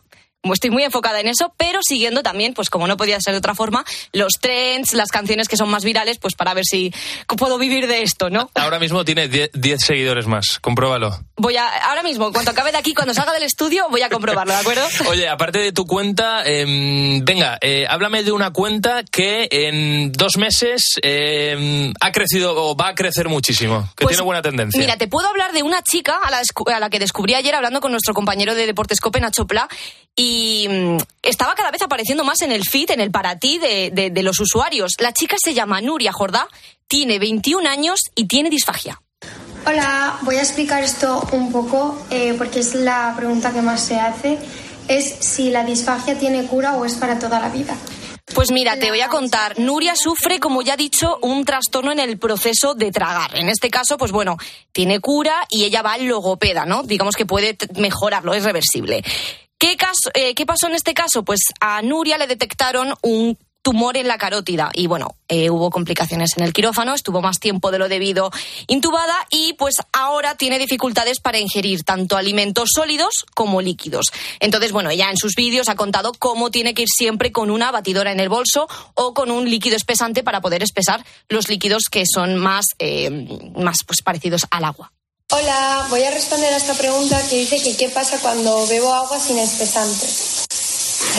estoy 0.54 0.70
muy 0.70 0.84
enfocada 0.84 1.20
en 1.20 1.28
eso, 1.28 1.54
pero 1.58 1.80
siguiendo 1.82 2.24
también, 2.24 2.54
pues 2.54 2.70
como 2.70 2.88
no 2.88 2.98
podía 2.98 3.20
ser 3.20 3.34
de 3.34 3.40
otra 3.40 3.56
forma, 3.56 3.86
los 4.14 4.34
trends, 4.40 4.94
las 4.94 5.10
canciones 5.10 5.48
que 5.48 5.58
son 5.58 5.70
más 5.70 5.84
virales, 5.84 6.18
pues 6.20 6.36
para 6.36 6.54
ver 6.54 6.66
si 6.66 6.94
puedo 7.38 7.58
vivir 7.58 7.88
de 7.88 8.04
esto, 8.04 8.30
¿no? 8.30 8.50
Ahora 8.56 8.80
mismo 8.80 9.04
tiene 9.06 9.28
10 9.28 9.52
seguidores 9.80 10.28
más, 10.28 10.60
compruébalo. 10.60 11.20
Voy 11.38 11.58
a, 11.58 11.68
ahora 11.90 12.04
mismo, 12.04 12.32
cuando 12.32 12.52
acabe 12.52 12.72
de 12.72 12.78
aquí, 12.78 12.94
cuando 12.94 13.14
salga 13.14 13.34
del 13.34 13.44
estudio, 13.44 13.88
voy 13.90 14.02
a 14.02 14.10
comprobarlo, 14.10 14.54
¿de 14.54 14.60
acuerdo? 14.60 14.88
Oye, 15.10 15.28
aparte 15.28 15.60
de 15.60 15.72
tu 15.72 15.86
cuenta, 15.86 16.44
em, 16.46 17.24
venga, 17.26 17.58
eh, 17.62 17.86
háblame 17.90 18.24
de 18.24 18.32
una 18.32 18.52
cuenta 18.52 19.04
que 19.04 19.48
en 19.52 20.12
dos 20.12 20.38
meses 20.38 20.82
em, 21.02 21.94
ha 22.00 22.12
crecido 22.12 22.54
o 22.56 22.76
va 22.76 22.90
a 22.90 22.96
crecer 22.96 23.28
muchísimo, 23.28 23.90
que 23.96 24.04
pues, 24.04 24.16
tiene 24.16 24.26
buena 24.26 24.42
tendencia. 24.42 24.80
Mira, 24.80 24.98
te 24.98 25.08
puedo 25.08 25.28
hablar 25.28 25.52
de 25.52 25.64
una 25.64 25.82
chica 25.82 26.20
a 26.24 26.32
la, 26.32 26.42
a 26.74 26.80
la 26.80 26.90
que 26.90 27.00
descubrí 27.00 27.34
ayer 27.34 27.56
hablando 27.56 27.82
con 27.82 27.92
nuestro 27.92 28.14
compañero 28.14 28.56
de 28.56 28.66
Deportes 28.66 29.00
Cope, 29.02 29.20
Nacho 29.20 29.46
Pla, 29.46 29.68
y 30.16 30.68
mm, 30.70 30.98
estaba 31.24 31.56
cada 31.56 31.72
vez 31.72 31.82
apareciendo 31.82 32.24
más 32.24 32.42
en 32.42 32.52
el 32.52 32.64
feed, 32.64 32.92
en 32.92 33.02
el 33.02 33.12
para 33.12 33.38
ti 33.38 33.58
de, 33.58 33.92
de, 33.92 34.24
los 34.24 34.40
usuarios. 34.40 34.94
La 35.00 35.14
chica 35.14 35.36
se 35.44 35.54
llama 35.54 35.82
Nuria 35.82 36.14
Jordá, 36.14 36.48
tiene 36.88 37.20
21 37.20 37.68
años 37.68 38.00
y 38.16 38.28
tiene 38.28 38.50
disfagia. 38.50 39.02
Hola, 39.66 40.20
voy 40.22 40.36
a 40.36 40.42
explicar 40.42 40.84
esto 40.84 41.28
un 41.32 41.52
poco 41.52 42.06
eh, 42.12 42.36
porque 42.38 42.60
es 42.60 42.76
la 42.76 43.14
pregunta 43.18 43.52
que 43.52 43.62
más 43.62 43.82
se 43.82 44.00
hace. 44.00 44.38
Es 44.88 45.16
si 45.22 45.50
la 45.50 45.64
disfagia 45.64 46.18
tiene 46.18 46.46
cura 46.46 46.76
o 46.76 46.86
es 46.86 46.94
para 46.94 47.18
toda 47.18 47.40
la 47.40 47.50
vida. 47.50 47.76
Pues 48.34 48.52
mira, 48.52 48.78
te 48.78 48.90
voy 48.90 49.02
a 49.02 49.08
contar. 49.08 49.60
Nuria 49.60 49.96
sufre, 49.96 50.40
como 50.40 50.62
ya 50.62 50.74
he 50.74 50.78
dicho, 50.78 51.20
un 51.22 51.46
trastorno 51.46 51.92
en 51.92 52.00
el 52.00 52.18
proceso 52.18 52.74
de 52.74 52.92
tragar. 52.92 53.36
En 53.36 53.50
este 53.50 53.70
caso, 53.70 53.98
pues 53.98 54.12
bueno, 54.12 54.38
tiene 54.72 55.00
cura 55.00 55.46
y 55.50 55.64
ella 55.64 55.82
va 55.82 55.94
al 55.94 56.06
logopeda, 56.06 56.66
¿no? 56.66 56.84
Digamos 56.84 57.16
que 57.16 57.26
puede 57.26 57.56
mejorarlo, 57.76 58.34
es 58.34 58.44
reversible. 58.44 59.04
¿Qué, 59.58 59.78
caso, 59.78 60.12
eh, 60.14 60.36
¿Qué 60.36 60.46
pasó 60.46 60.68
en 60.68 60.76
este 60.76 60.94
caso? 60.94 61.24
Pues 61.24 61.40
a 61.60 61.82
Nuria 61.82 62.18
le 62.18 62.28
detectaron 62.28 62.94
un 63.02 63.38
tumor 63.66 63.98
en 63.98 64.08
la 64.08 64.20
carótida 64.20 64.70
y 64.76 64.86
bueno, 64.86 65.16
eh, 65.28 65.50
hubo 65.50 65.72
complicaciones 65.72 66.38
en 66.38 66.44
el 66.44 66.54
quirófano, 66.54 66.94
estuvo 66.94 67.24
más 67.24 67.40
tiempo 67.40 67.72
de 67.72 67.80
lo 67.80 67.90
debido 67.90 68.30
intubada 68.68 69.16
y 69.32 69.54
pues 69.54 69.78
ahora 69.92 70.36
tiene 70.36 70.60
dificultades 70.60 71.20
para 71.20 71.40
ingerir 71.40 71.84
tanto 71.84 72.16
alimentos 72.16 72.70
sólidos 72.76 73.26
como 73.34 73.62
líquidos. 73.62 74.12
Entonces, 74.40 74.72
bueno, 74.72 74.92
ella 74.92 75.10
en 75.10 75.18
sus 75.18 75.34
vídeos 75.34 75.68
ha 75.68 75.76
contado 75.76 76.12
cómo 76.20 76.52
tiene 76.52 76.76
que 76.76 76.84
ir 76.84 76.90
siempre 76.96 77.32
con 77.32 77.50
una 77.50 77.72
batidora 77.72 78.12
en 78.12 78.20
el 78.20 78.30
bolso 78.30 78.68
o 78.94 79.16
con 79.16 79.32
un 79.32 79.50
líquido 79.50 79.76
espesante 79.78 80.22
para 80.22 80.42
poder 80.42 80.62
espesar 80.62 81.04
los 81.28 81.50
líquidos 81.50 81.86
que 81.90 82.04
son 82.06 82.36
más, 82.36 82.66
eh, 82.78 83.10
más 83.56 83.78
pues, 83.84 84.04
parecidos 84.04 84.46
al 84.52 84.66
agua. 84.66 84.92
Hola, 85.32 85.88
voy 85.90 86.04
a 86.04 86.12
responder 86.12 86.54
a 86.54 86.58
esta 86.58 86.76
pregunta 86.76 87.20
que 87.30 87.38
dice 87.38 87.62
que 87.62 87.76
qué 87.76 87.90
pasa 87.90 88.20
cuando 88.22 88.66
bebo 88.68 88.94
agua 88.94 89.20
sin 89.20 89.40
espesante. 89.40 90.06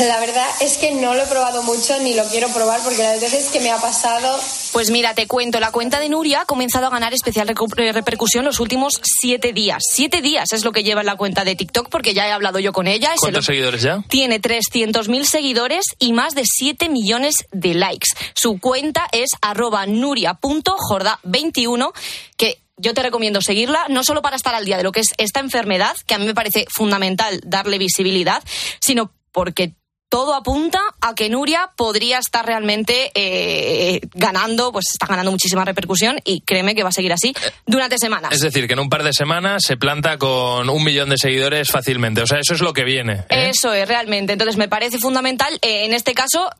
La 0.06 0.20
verdad 0.20 0.46
es 0.60 0.78
que 0.78 0.92
no 0.92 1.14
lo 1.14 1.24
he 1.24 1.26
probado 1.26 1.62
mucho 1.62 1.98
ni 2.00 2.14
lo 2.14 2.24
quiero 2.26 2.48
probar 2.48 2.80
porque 2.82 3.02
las 3.02 3.20
veces 3.20 3.50
que 3.50 3.60
me 3.60 3.70
ha 3.70 3.76
pasado... 3.78 4.38
Pues 4.72 4.90
mira, 4.90 5.14
te 5.14 5.26
cuento, 5.26 5.58
la 5.58 5.72
cuenta 5.72 5.98
de 6.00 6.08
Nuria 6.08 6.42
ha 6.42 6.44
comenzado 6.44 6.86
a 6.86 6.90
ganar 6.90 7.12
especial 7.14 7.50
eh, 7.50 7.54
repercusión 7.92 8.44
los 8.44 8.60
últimos 8.60 9.00
siete 9.02 9.52
días. 9.52 9.82
Siete 9.88 10.22
días 10.22 10.52
es 10.52 10.64
lo 10.64 10.70
que 10.72 10.84
lleva 10.84 11.00
en 11.00 11.06
la 11.06 11.16
cuenta 11.16 11.44
de 11.44 11.56
TikTok 11.56 11.88
porque 11.88 12.14
ya 12.14 12.28
he 12.28 12.32
hablado 12.32 12.58
yo 12.58 12.72
con 12.72 12.86
ella. 12.86 13.12
¿Cuántos 13.18 13.46
seguidores 13.46 13.82
ya? 13.82 14.04
Tiene 14.08 14.40
300.000 14.40 15.24
seguidores 15.24 15.84
y 15.98 16.12
más 16.12 16.34
de 16.34 16.44
7 16.44 16.90
millones 16.90 17.46
de 17.52 17.74
likes. 17.74 18.08
Su 18.34 18.60
cuenta 18.60 19.08
es 19.12 19.30
arroba 19.40 19.86
nuria.jorda21 19.86 21.92
que 22.36 22.65
yo 22.76 22.94
te 22.94 23.02
recomiendo 23.02 23.40
seguirla, 23.40 23.86
no 23.88 24.04
solo 24.04 24.22
para 24.22 24.36
estar 24.36 24.54
al 24.54 24.64
día 24.64 24.76
de 24.76 24.82
lo 24.82 24.92
que 24.92 25.00
es 25.00 25.14
esta 25.18 25.40
enfermedad, 25.40 25.96
que 26.06 26.14
a 26.14 26.18
mí 26.18 26.26
me 26.26 26.34
parece 26.34 26.66
fundamental 26.68 27.40
darle 27.44 27.78
visibilidad, 27.78 28.42
sino 28.80 29.12
porque 29.32 29.74
todo 30.08 30.34
apunta 30.34 30.80
a 31.00 31.14
que 31.14 31.28
Nuria 31.28 31.70
podría 31.76 32.18
estar 32.18 32.46
realmente 32.46 33.10
eh, 33.14 34.00
ganando, 34.14 34.72
pues 34.72 34.86
está 34.92 35.06
ganando 35.06 35.30
muchísima 35.30 35.64
repercusión 35.64 36.20
y 36.24 36.42
créeme 36.42 36.74
que 36.74 36.82
va 36.82 36.90
a 36.90 36.92
seguir 36.92 37.12
así 37.12 37.34
durante 37.66 37.98
semanas. 37.98 38.32
Es 38.32 38.40
decir, 38.40 38.66
que 38.66 38.74
en 38.74 38.78
un 38.78 38.88
par 38.88 39.02
de 39.02 39.12
semanas 39.12 39.62
se 39.66 39.76
planta 39.76 40.16
con 40.18 40.68
un 40.68 40.84
millón 40.84 41.08
de 41.08 41.16
seguidores 41.18 41.70
fácilmente. 41.70 42.22
O 42.22 42.26
sea, 42.26 42.38
eso 42.38 42.54
es 42.54 42.60
lo 42.60 42.72
que 42.72 42.84
viene. 42.84 43.24
¿eh? 43.28 43.50
Eso 43.50 43.72
es 43.72 43.88
realmente. 43.88 44.32
Entonces 44.32 44.56
me 44.56 44.68
parece 44.68 44.98
fundamental, 44.98 45.58
eh, 45.62 45.84
en 45.84 45.92
este 45.92 46.14
caso, 46.14 46.50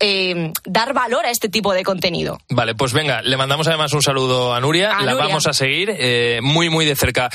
dar 0.64 0.92
valor 0.92 1.24
a 1.26 1.30
este 1.30 1.48
tipo 1.48 1.72
de 1.72 1.84
contenido. 1.84 2.40
Vale, 2.48 2.74
pues 2.74 2.92
venga, 2.92 3.22
le 3.22 3.36
mandamos 3.36 3.68
además 3.68 3.92
un 3.92 4.02
saludo 4.02 4.54
a 4.54 4.60
Nuria. 4.60 5.00
la 5.00 5.14
vamos 5.14 5.46
a 5.46 5.52
seguir 5.52 5.96
muy, 6.42 6.68
muy 6.68 6.84
de 6.84 6.96
cerca. 6.96 7.30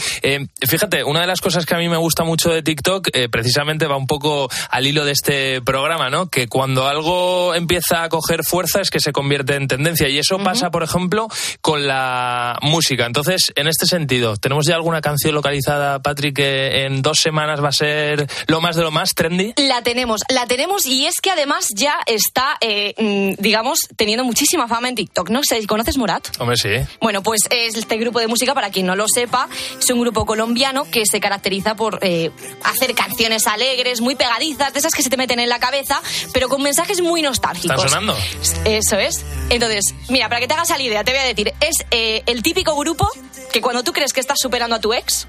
fíjate, 0.67 1.03
una 1.03 1.21
de 1.21 1.27
las 1.27 1.41
cosas 1.41 1.65
que 1.65 1.75
a 1.75 1.77
mí 1.77 1.87
me 1.87 1.97
gusta 1.97 2.23
mucho 2.23 2.49
de 2.49 2.63
TikTok, 2.63 3.09
precisamente 3.31 3.87
va 3.87 3.95
un 3.95 4.07
poco 4.07 4.49
al 4.69 4.85
hilo 4.85 5.05
de 5.05 5.11
este 5.11 5.61
programa 5.61 6.00
que 6.31 6.47
cuando 6.47 6.87
algo 6.87 7.53
empieza 7.53 8.03
a 8.03 8.09
coger 8.09 8.43
fuerza 8.43 8.81
es 8.81 8.89
que 8.89 8.99
se 8.99 9.11
convierte 9.11 9.55
en 9.55 9.67
tendencia. 9.67 10.09
Y 10.09 10.17
eso 10.17 10.39
pasa, 10.39 10.71
por 10.71 10.81
ejemplo, 10.81 11.27
con 11.61 11.85
la 11.85 12.57
música. 12.63 13.05
Entonces, 13.05 13.51
en 13.55 13.67
este 13.67 13.85
sentido, 13.85 14.35
¿tenemos 14.37 14.65
ya 14.65 14.75
alguna 14.75 15.01
canción 15.01 15.35
localizada, 15.35 16.01
Patrick, 16.01 16.37
que 16.37 16.85
en 16.85 17.03
dos 17.03 17.19
semanas 17.19 17.63
va 17.63 17.69
a 17.69 17.73
ser 17.73 18.27
lo 18.47 18.61
más 18.61 18.75
de 18.75 18.81
lo 18.81 18.89
más 18.89 19.13
trendy? 19.13 19.53
La 19.57 19.83
tenemos, 19.83 20.21
la 20.29 20.47
tenemos 20.47 20.87
y 20.87 21.05
es 21.05 21.21
que 21.21 21.29
además 21.29 21.67
ya 21.75 21.99
está, 22.07 22.57
eh, 22.61 22.95
mm, 22.97 23.41
digamos, 23.41 23.81
teniendo 23.95 24.23
muchísima 24.23 24.67
fama 24.67 24.89
en 24.89 24.95
TikTok. 24.95 25.29
No 25.29 25.41
sé, 25.43 25.65
¿conoces 25.67 25.97
Morat? 25.97 26.27
Hombre, 26.39 26.57
sí. 26.57 26.69
Bueno, 26.99 27.21
pues 27.21 27.41
es 27.51 27.75
este 27.75 27.97
grupo 27.97 28.19
de 28.19 28.27
música, 28.27 28.55
para 28.55 28.71
quien 28.71 28.87
no 28.87 28.95
lo 28.95 29.05
sepa, 29.07 29.47
es 29.79 29.89
un 29.91 30.01
grupo 30.01 30.25
colombiano 30.25 30.85
que 30.85 31.05
se 31.05 31.19
caracteriza 31.19 31.75
por 31.75 31.99
eh, 32.01 32.31
hacer 32.63 32.95
canciones 32.95 33.45
alegres, 33.45 34.01
muy 34.01 34.15
pegadizas, 34.15 34.73
de 34.73 34.79
esas 34.79 34.95
que 34.95 35.03
se 35.03 35.09
te 35.09 35.17
meten 35.17 35.39
en 35.39 35.49
la 35.49 35.59
cabeza 35.59 35.90
pero 36.33 36.49
con 36.49 36.61
mensajes 36.61 37.01
muy 37.01 37.21
nostálgicos. 37.21 37.75
¿Están 37.75 37.89
sonando? 37.89 38.17
Eso 38.65 38.97
es. 38.97 39.23
Entonces, 39.49 39.93
mira, 40.09 40.29
para 40.29 40.39
que 40.39 40.47
te 40.47 40.53
hagas 40.53 40.69
la 40.69 40.81
idea, 40.81 41.03
te 41.03 41.11
voy 41.11 41.21
a 41.21 41.25
decir, 41.25 41.53
es 41.59 41.85
eh, 41.91 42.23
el 42.25 42.41
típico 42.43 42.75
grupo 42.75 43.09
que 43.51 43.61
cuando 43.61 43.83
tú 43.83 43.93
crees 43.93 44.13
que 44.13 44.19
estás 44.19 44.37
superando 44.39 44.75
a 44.75 44.79
tu 44.79 44.93
ex, 44.93 45.27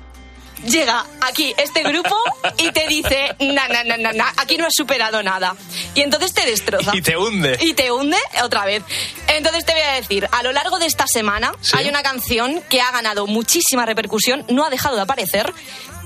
llega 0.66 1.04
aquí 1.20 1.54
este 1.56 1.82
grupo 1.82 2.14
y 2.58 2.70
te 2.72 2.86
dice, 2.88 3.34
na, 3.40 3.68
na, 3.68 3.84
na, 3.84 4.12
na, 4.12 4.32
aquí 4.36 4.56
no 4.56 4.66
has 4.66 4.74
superado 4.74 5.22
nada. 5.22 5.56
Y 5.94 6.02
entonces 6.02 6.32
te 6.32 6.46
destroza. 6.46 6.92
Y 7.02 7.02
te 7.02 7.16
hunde. 7.16 7.58
Y 7.60 7.74
te 7.74 7.90
hunde 7.90 8.16
otra 8.42 8.64
vez. 8.64 8.82
Entonces 9.26 9.64
te 9.64 9.72
voy 9.72 9.82
a 9.82 9.94
decir, 9.94 10.28
a 10.30 10.42
lo 10.42 10.52
largo 10.52 10.78
de 10.78 10.86
esta 10.86 11.06
semana 11.06 11.52
hay 11.72 11.88
una 11.88 12.02
canción 12.02 12.62
que 12.68 12.80
ha 12.80 12.90
ganado 12.90 13.26
muchísima 13.26 13.86
repercusión, 13.86 14.44
no 14.48 14.64
ha 14.64 14.70
dejado 14.70 14.96
de 14.96 15.02
aparecer, 15.02 15.52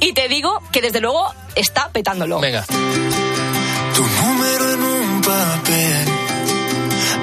y 0.01 0.13
te 0.13 0.29
digo 0.29 0.63
que 0.73 0.81
desde 0.81 1.01
luego 1.01 1.35
está 1.55 1.91
petándolo. 1.91 2.41
Venga 2.41 2.65
tu 3.97 4.03
número 4.03 4.73
en 4.75 4.83
un 4.83 5.21
papel, 5.23 6.07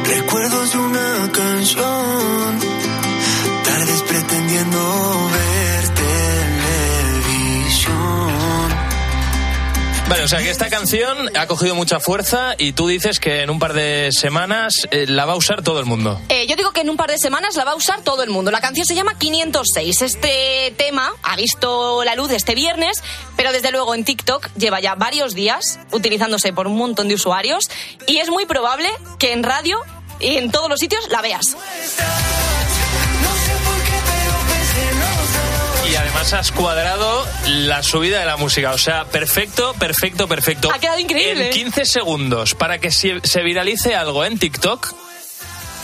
recuerdos 0.05 0.71
de 0.71 0.77
una 0.79 1.31
canción, 1.31 2.59
tardes 3.63 4.01
pretendiendo 4.01 5.29
ver 5.33 6.02
Vale, 10.09 10.23
o 10.23 10.27
sea 10.27 10.39
que 10.39 10.49
esta 10.49 10.69
canción 10.69 11.29
ha 11.37 11.47
cogido 11.47 11.75
mucha 11.75 11.99
fuerza 11.99 12.55
y 12.57 12.73
tú 12.73 12.87
dices 12.87 13.19
que 13.19 13.41
en 13.41 13.49
un 13.49 13.57
par 13.57 13.73
de 13.73 14.09
semanas 14.11 14.87
eh, 14.91 15.05
la 15.07 15.25
va 15.25 15.33
a 15.33 15.35
usar 15.37 15.63
todo 15.63 15.79
el 15.79 15.85
mundo. 15.85 16.19
Eh, 16.29 16.45
yo 16.45 16.55
digo 16.55 16.71
que 16.71 16.81
en 16.81 16.89
un 16.89 16.97
par 16.97 17.09
de 17.09 17.17
semanas 17.17 17.55
la 17.55 17.63
va 17.63 17.71
a 17.71 17.75
usar 17.75 18.01
todo 18.01 18.21
el 18.21 18.29
mundo. 18.29 18.51
La 18.51 18.59
canción 18.59 18.85
se 18.85 18.95
llama 18.95 19.17
506. 19.17 20.01
Este 20.01 20.73
tema 20.77 21.11
ha 21.23 21.35
visto 21.37 22.03
la 22.03 22.15
luz 22.15 22.31
este 22.31 22.53
viernes, 22.53 23.01
pero 23.37 23.51
desde 23.53 23.71
luego 23.71 23.95
en 23.95 24.03
TikTok 24.03 24.49
lleva 24.55 24.81
ya 24.81 24.95
varios 24.95 25.33
días 25.35 25.79
utilizándose 25.91 26.51
por 26.51 26.67
un 26.67 26.77
montón 26.77 27.07
de 27.07 27.15
usuarios 27.15 27.69
y 28.05 28.17
es 28.17 28.29
muy 28.29 28.45
probable 28.45 28.89
que 29.19 29.31
en 29.31 29.41
radio 29.41 29.79
y 30.19 30.37
en 30.37 30.51
todos 30.51 30.69
los 30.69 30.79
sitios 30.79 31.07
la 31.09 31.21
veas. 31.21 31.55
Además 36.23 36.33
has 36.33 36.51
cuadrado 36.51 37.27
la 37.47 37.83
subida 37.83 38.19
de 38.19 38.25
la 38.25 38.37
música. 38.37 38.71
O 38.71 38.77
sea, 38.77 39.05
perfecto, 39.05 39.73
perfecto, 39.73 40.27
perfecto. 40.27 40.69
Ha 40.71 40.79
quedado 40.79 40.99
increíble. 40.99 41.47
En 41.47 41.51
15 41.51 41.85
segundos, 41.85 42.55
para 42.55 42.77
que 42.79 42.91
se 42.91 43.19
se 43.23 43.41
viralice 43.43 43.95
algo 43.95 44.23
en 44.23 44.37
TikTok, 44.37 44.93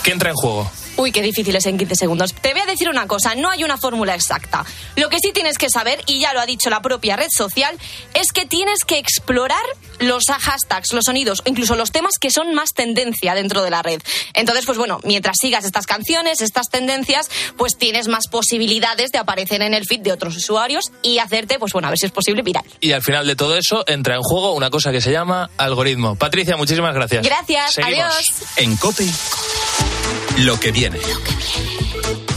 que 0.04 0.12
entra 0.12 0.30
en 0.30 0.36
juego. 0.36 0.72
Uy, 1.00 1.14
qué 1.14 1.22
difícil 1.22 1.56
es 1.56 1.66
en 1.66 1.78
15 1.78 1.96
segundos. 1.96 2.34
Te 2.34 2.52
voy 2.52 2.62
a 2.62 2.66
decir 2.66 2.90
una 2.90 3.08
cosa, 3.08 3.34
no 3.34 3.50
hay 3.50 3.64
una 3.64 3.78
fórmula 3.78 4.16
exacta. 4.16 4.66
Lo 4.98 5.08
que 5.08 5.20
sí 5.24 5.32
tienes 5.32 5.58
que 5.58 5.70
saber, 5.70 6.02
y 6.08 6.20
ya 6.20 6.34
lo 6.34 6.42
ha 6.42 6.46
dicho 6.46 6.70
la 6.70 6.82
propia 6.82 7.16
red 7.16 7.30
social, 7.34 7.74
es 8.14 8.34
que 8.34 8.46
tienes 8.46 8.84
que 8.84 8.98
explorar 8.98 9.64
los 10.00 10.26
hashtags, 10.26 10.92
los 10.92 11.06
sonidos, 11.06 11.40
o 11.46 11.50
incluso 11.50 11.76
los 11.76 11.94
temas 11.94 12.14
que 12.20 12.30
son 12.30 12.54
más 12.54 12.74
tendencia 12.74 13.34
dentro 13.34 13.64
de 13.64 13.70
la 13.70 13.82
red. 13.82 14.02
Entonces, 14.34 14.66
pues 14.66 14.78
bueno, 14.78 15.00
mientras 15.06 15.38
sigas 15.40 15.64
estas 15.64 15.86
canciones, 15.86 16.42
estas 16.42 16.68
tendencias, 16.68 17.30
pues 17.56 17.78
tienes 17.78 18.10
más 18.10 18.28
posibilidades 18.28 19.12
de 19.12 19.20
aparecer 19.20 19.62
en 19.62 19.74
el 19.74 19.86
feed 19.86 20.02
de 20.02 20.12
otros 20.12 20.36
usuarios 20.36 20.92
y 21.02 21.20
hacerte, 21.20 21.60
pues 21.60 21.72
bueno, 21.72 21.88
a 21.88 21.92
ver 21.92 22.00
si 22.00 22.08
es 22.08 22.12
posible 22.12 22.42
viral. 22.42 22.66
Y 22.82 22.92
al 22.92 23.04
final 23.04 23.26
de 23.26 23.38
todo 23.38 23.56
eso 23.56 23.86
entra 23.88 24.16
en 24.16 24.22
juego 24.22 24.52
una 24.54 24.70
cosa 24.70 24.92
que 24.92 25.00
se 25.00 25.14
llama 25.14 25.50
algoritmo. 25.56 26.16
Patricia, 26.16 26.58
muchísimas 26.58 26.94
gracias. 26.94 27.26
Gracias, 27.26 27.76
Seguimos. 27.76 28.04
adiós. 28.04 28.26
En 28.58 28.76
Cope, 28.76 29.06
lo 30.40 30.60
que 30.60 30.72
viene. 30.72 31.00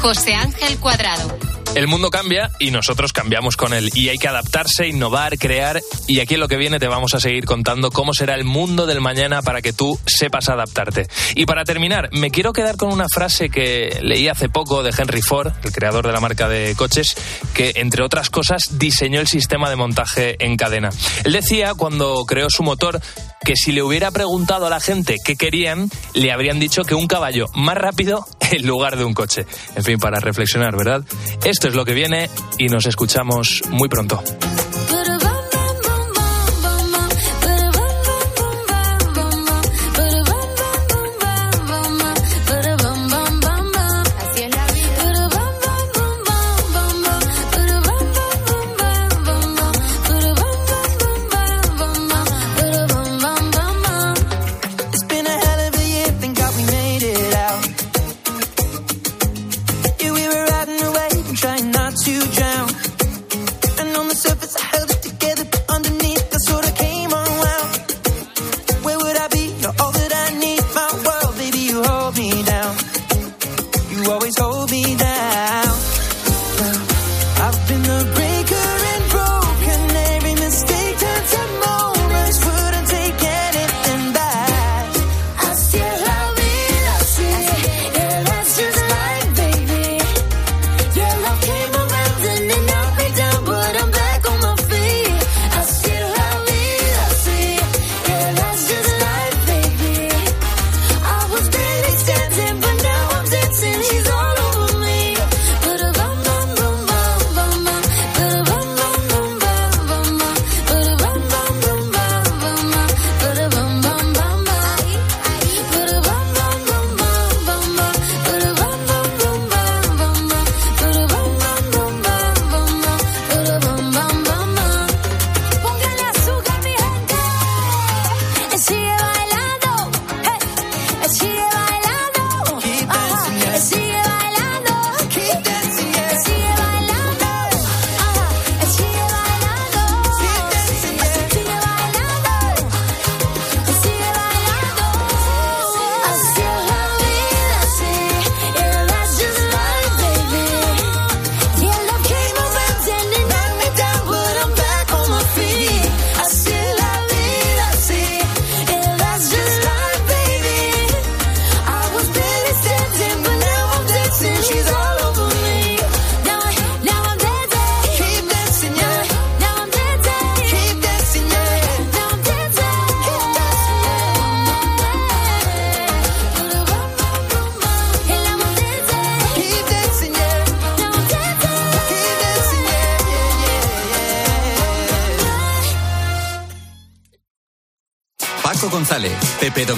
José 0.00 0.34
Ángel 0.34 0.78
Cuadrado. 0.78 1.38
El 1.74 1.86
mundo 1.86 2.10
cambia 2.10 2.50
y 2.58 2.70
nosotros 2.70 3.14
cambiamos 3.14 3.56
con 3.56 3.72
él. 3.72 3.90
Y 3.94 4.10
hay 4.10 4.18
que 4.18 4.28
adaptarse, 4.28 4.88
innovar, 4.88 5.38
crear. 5.38 5.80
Y 6.06 6.20
aquí 6.20 6.34
en 6.34 6.40
lo 6.40 6.48
que 6.48 6.58
viene 6.58 6.78
te 6.78 6.86
vamos 6.86 7.14
a 7.14 7.20
seguir 7.20 7.46
contando 7.46 7.90
cómo 7.90 8.12
será 8.12 8.34
el 8.34 8.44
mundo 8.44 8.84
del 8.84 9.00
mañana 9.00 9.40
para 9.40 9.62
que 9.62 9.72
tú 9.72 9.98
sepas 10.04 10.50
adaptarte. 10.50 11.06
Y 11.34 11.46
para 11.46 11.64
terminar, 11.64 12.10
me 12.12 12.30
quiero 12.30 12.52
quedar 12.52 12.76
con 12.76 12.92
una 12.92 13.06
frase 13.08 13.48
que 13.48 13.98
leí 14.02 14.28
hace 14.28 14.50
poco 14.50 14.82
de 14.82 14.92
Henry 14.96 15.22
Ford, 15.22 15.52
el 15.64 15.72
creador 15.72 16.06
de 16.06 16.12
la 16.12 16.20
marca 16.20 16.46
de 16.46 16.74
coches, 16.76 17.16
que 17.54 17.72
entre 17.76 18.04
otras 18.04 18.28
cosas 18.28 18.78
diseñó 18.78 19.20
el 19.20 19.28
sistema 19.28 19.70
de 19.70 19.76
montaje 19.76 20.44
en 20.44 20.58
cadena. 20.58 20.90
Él 21.24 21.32
decía 21.32 21.72
cuando 21.74 22.24
creó 22.26 22.50
su 22.50 22.62
motor 22.62 23.00
que 23.44 23.54
si 23.56 23.72
le 23.72 23.82
hubiera 23.82 24.10
preguntado 24.10 24.66
a 24.66 24.70
la 24.70 24.80
gente 24.80 25.16
qué 25.24 25.36
querían, 25.36 25.90
le 26.14 26.32
habrían 26.32 26.58
dicho 26.60 26.82
que 26.82 26.94
un 26.94 27.06
caballo 27.06 27.46
más 27.54 27.76
rápido 27.76 28.26
en 28.50 28.66
lugar 28.66 28.96
de 28.96 29.04
un 29.04 29.14
coche. 29.14 29.46
En 29.74 29.84
fin, 29.84 29.98
para 29.98 30.20
reflexionar, 30.20 30.76
¿verdad? 30.76 31.04
Esto 31.44 31.68
es 31.68 31.74
lo 31.74 31.84
que 31.84 31.94
viene 31.94 32.30
y 32.58 32.66
nos 32.66 32.86
escuchamos 32.86 33.62
muy 33.70 33.88
pronto. 33.88 34.22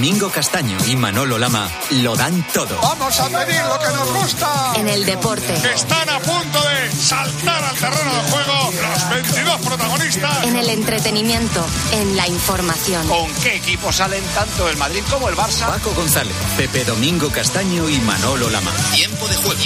Domingo 0.05 0.28
Castaño 0.28 0.76
y 0.86 0.96
Manolo 0.96 1.38
Lama 1.38 1.66
lo 1.92 2.14
dan 2.14 2.46
todo. 2.52 2.78
Vamos 2.82 3.18
a 3.20 3.26
pedir 3.26 3.62
lo 3.64 3.78
que 3.78 3.86
nos 3.86 4.12
gusta. 4.12 4.72
En 4.76 4.86
el 4.86 5.07
deporte. 5.07 5.55
Están 5.55 6.07
a 6.11 6.18
punto 6.18 6.62
de 6.62 6.92
saltar 6.92 7.64
al 7.64 7.74
terreno 7.74 8.12
de 8.12 8.30
juego 8.30 8.72
los 8.82 9.09
22 9.09 9.61
protagonistas. 9.62 10.44
En 10.44 10.57
el 10.57 10.68
entretenimiento, 10.68 11.64
en 11.92 12.16
la 12.16 12.28
información. 12.28 13.09
¿Con 13.09 13.32
qué 13.42 13.57
equipos 13.57 13.96
salen 13.96 14.22
tanto 14.34 14.68
el 14.68 14.76
Madrid 14.76 15.00
como 15.09 15.30
el 15.30 15.36
Barça? 15.36 15.68
Paco 15.68 15.94
González, 15.94 16.36
Pepe 16.59 16.84
Domingo 16.84 17.30
Castaño 17.30 17.88
y 17.88 17.96
Manolo 18.00 18.50
Lama. 18.50 18.72
Tiempo 18.92 19.26
de 19.26 19.36
juego. 19.36 19.62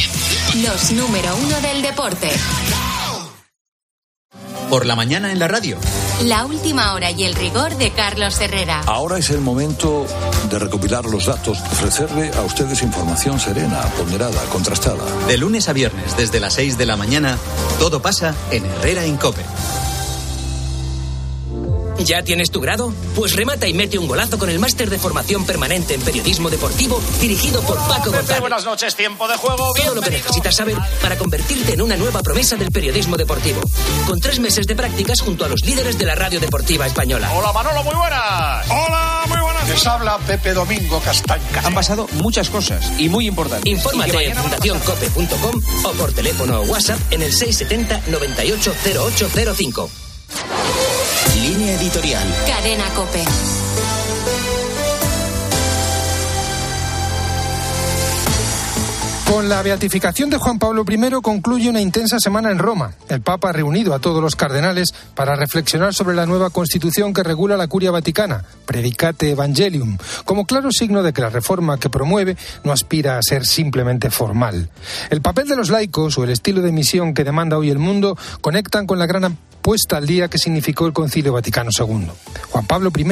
Los 0.62 0.92
número 0.92 1.34
uno 1.34 1.60
del 1.60 1.82
deporte. 1.82 2.30
Por 4.70 4.86
la 4.86 4.94
mañana 4.94 5.32
en 5.32 5.40
la 5.40 5.48
radio. 5.48 5.78
La 6.24 6.44
última 6.44 6.92
hora 6.92 7.10
y 7.10 7.22
el 7.22 7.34
rigor 7.34 7.76
de 7.76 7.90
Carlos 7.92 8.38
Herrera. 8.40 8.82
Ahora 8.86 9.18
es 9.18 9.30
el 9.30 9.40
momento 9.40 10.06
de 10.50 10.58
recopilar 10.58 11.04
los 11.04 11.26
datos, 11.26 11.60
ofrecerle 11.60 12.30
a 12.36 12.42
ustedes 12.42 12.82
información 12.82 13.38
serena, 13.38 13.80
ponderada, 13.98 14.42
contrastada. 14.50 15.04
De 15.26 15.36
lunes 15.36 15.68
a 15.68 15.72
viernes, 15.72 16.16
desde 16.16 16.40
las 16.40 16.54
6 16.54 16.78
de 16.78 16.86
la 16.86 16.96
mañana, 16.96 17.38
todo 17.78 18.00
pasa 18.00 18.34
en 18.50 18.64
Herrera 18.64 19.06
Incope. 19.06 19.44
¿Ya 21.98 22.22
tienes 22.22 22.50
tu 22.50 22.60
grado? 22.60 22.94
Pues 23.16 23.34
remata 23.34 23.66
y 23.66 23.74
mete 23.74 23.98
un 23.98 24.06
golazo 24.06 24.38
con 24.38 24.48
el 24.48 24.58
máster 24.58 24.88
de 24.88 24.98
formación 24.98 25.44
permanente 25.44 25.94
en 25.94 26.00
periodismo 26.00 26.48
deportivo 26.48 27.00
dirigido 27.20 27.60
por 27.62 27.76
Paco 27.88 28.12
González. 28.12 28.40
Buenas 28.40 28.64
noches, 28.64 28.94
tiempo 28.94 29.26
de 29.26 29.36
juego. 29.36 29.74
Todo 29.74 29.96
lo 29.96 30.00
que 30.00 30.10
necesitas 30.10 30.54
saber 30.54 30.76
para 31.02 31.18
convertirte 31.18 31.74
en 31.74 31.82
una 31.82 31.96
nueva 31.96 32.22
promesa 32.22 32.56
del 32.56 32.70
periodismo 32.70 33.16
deportivo. 33.16 33.60
Con 34.06 34.20
tres 34.20 34.38
meses 34.38 34.66
de 34.66 34.76
prácticas 34.76 35.20
junto 35.20 35.44
a 35.44 35.48
los 35.48 35.64
líderes 35.64 35.98
de 35.98 36.06
la 36.06 36.14
radio 36.14 36.38
deportiva 36.38 36.86
española. 36.86 37.32
Hola 37.34 37.52
Manolo, 37.52 37.82
muy 37.82 37.94
buenas. 37.94 38.66
Hola, 38.70 39.24
muy 39.26 39.28
buenas. 39.28 39.37
Les 39.68 39.86
habla 39.86 40.18
Pepe 40.18 40.54
Domingo 40.54 41.00
Castaña. 41.00 41.44
Han 41.64 41.74
pasado 41.74 42.08
muchas 42.14 42.48
cosas 42.48 42.90
y 42.98 43.08
muy 43.08 43.26
importantes. 43.26 43.70
Infórmate 43.70 44.28
en 44.28 44.36
fundacioncope.com 44.36 45.62
o 45.84 45.92
por 45.92 46.12
teléfono 46.12 46.60
o 46.60 46.64
WhatsApp 46.64 46.98
en 47.10 47.22
el 47.22 47.32
670 47.32 48.10
98 48.10 48.74
0805. 48.84 49.90
Línea 51.42 51.74
editorial. 51.74 52.34
Cadena 52.46 52.88
Cope. 52.94 53.24
Con 59.28 59.50
la 59.50 59.62
beatificación 59.62 60.30
de 60.30 60.38
Juan 60.38 60.58
Pablo 60.58 60.86
I 60.88 61.10
concluye 61.20 61.68
una 61.68 61.82
intensa 61.82 62.18
semana 62.18 62.50
en 62.50 62.58
Roma. 62.58 62.94
El 63.10 63.20
Papa 63.20 63.50
ha 63.50 63.52
reunido 63.52 63.92
a 63.92 63.98
todos 63.98 64.22
los 64.22 64.36
cardenales 64.36 64.94
para 65.14 65.36
reflexionar 65.36 65.92
sobre 65.92 66.16
la 66.16 66.24
nueva 66.24 66.48
constitución 66.48 67.12
que 67.12 67.22
regula 67.22 67.58
la 67.58 67.68
curia 67.68 67.90
vaticana, 67.90 68.44
Predicate 68.64 69.30
Evangelium, 69.32 69.98
como 70.24 70.46
claro 70.46 70.72
signo 70.72 71.02
de 71.02 71.12
que 71.12 71.20
la 71.20 71.28
reforma 71.28 71.78
que 71.78 71.90
promueve 71.90 72.38
no 72.64 72.72
aspira 72.72 73.18
a 73.18 73.22
ser 73.22 73.44
simplemente 73.44 74.10
formal. 74.10 74.70
El 75.10 75.20
papel 75.20 75.46
de 75.46 75.56
los 75.56 75.68
laicos 75.68 76.16
o 76.16 76.24
el 76.24 76.30
estilo 76.30 76.62
de 76.62 76.72
misión 76.72 77.12
que 77.12 77.24
demanda 77.24 77.58
hoy 77.58 77.68
el 77.68 77.78
mundo 77.78 78.16
conectan 78.40 78.86
con 78.86 78.98
la 78.98 79.06
gran 79.06 79.36
puesta 79.60 79.98
al 79.98 80.06
día 80.06 80.28
que 80.28 80.38
significó 80.38 80.86
el 80.86 80.94
Concilio 80.94 81.34
Vaticano 81.34 81.70
II. 81.78 82.08
Juan 82.50 82.66
Pablo 82.66 82.90
I, 82.96 83.04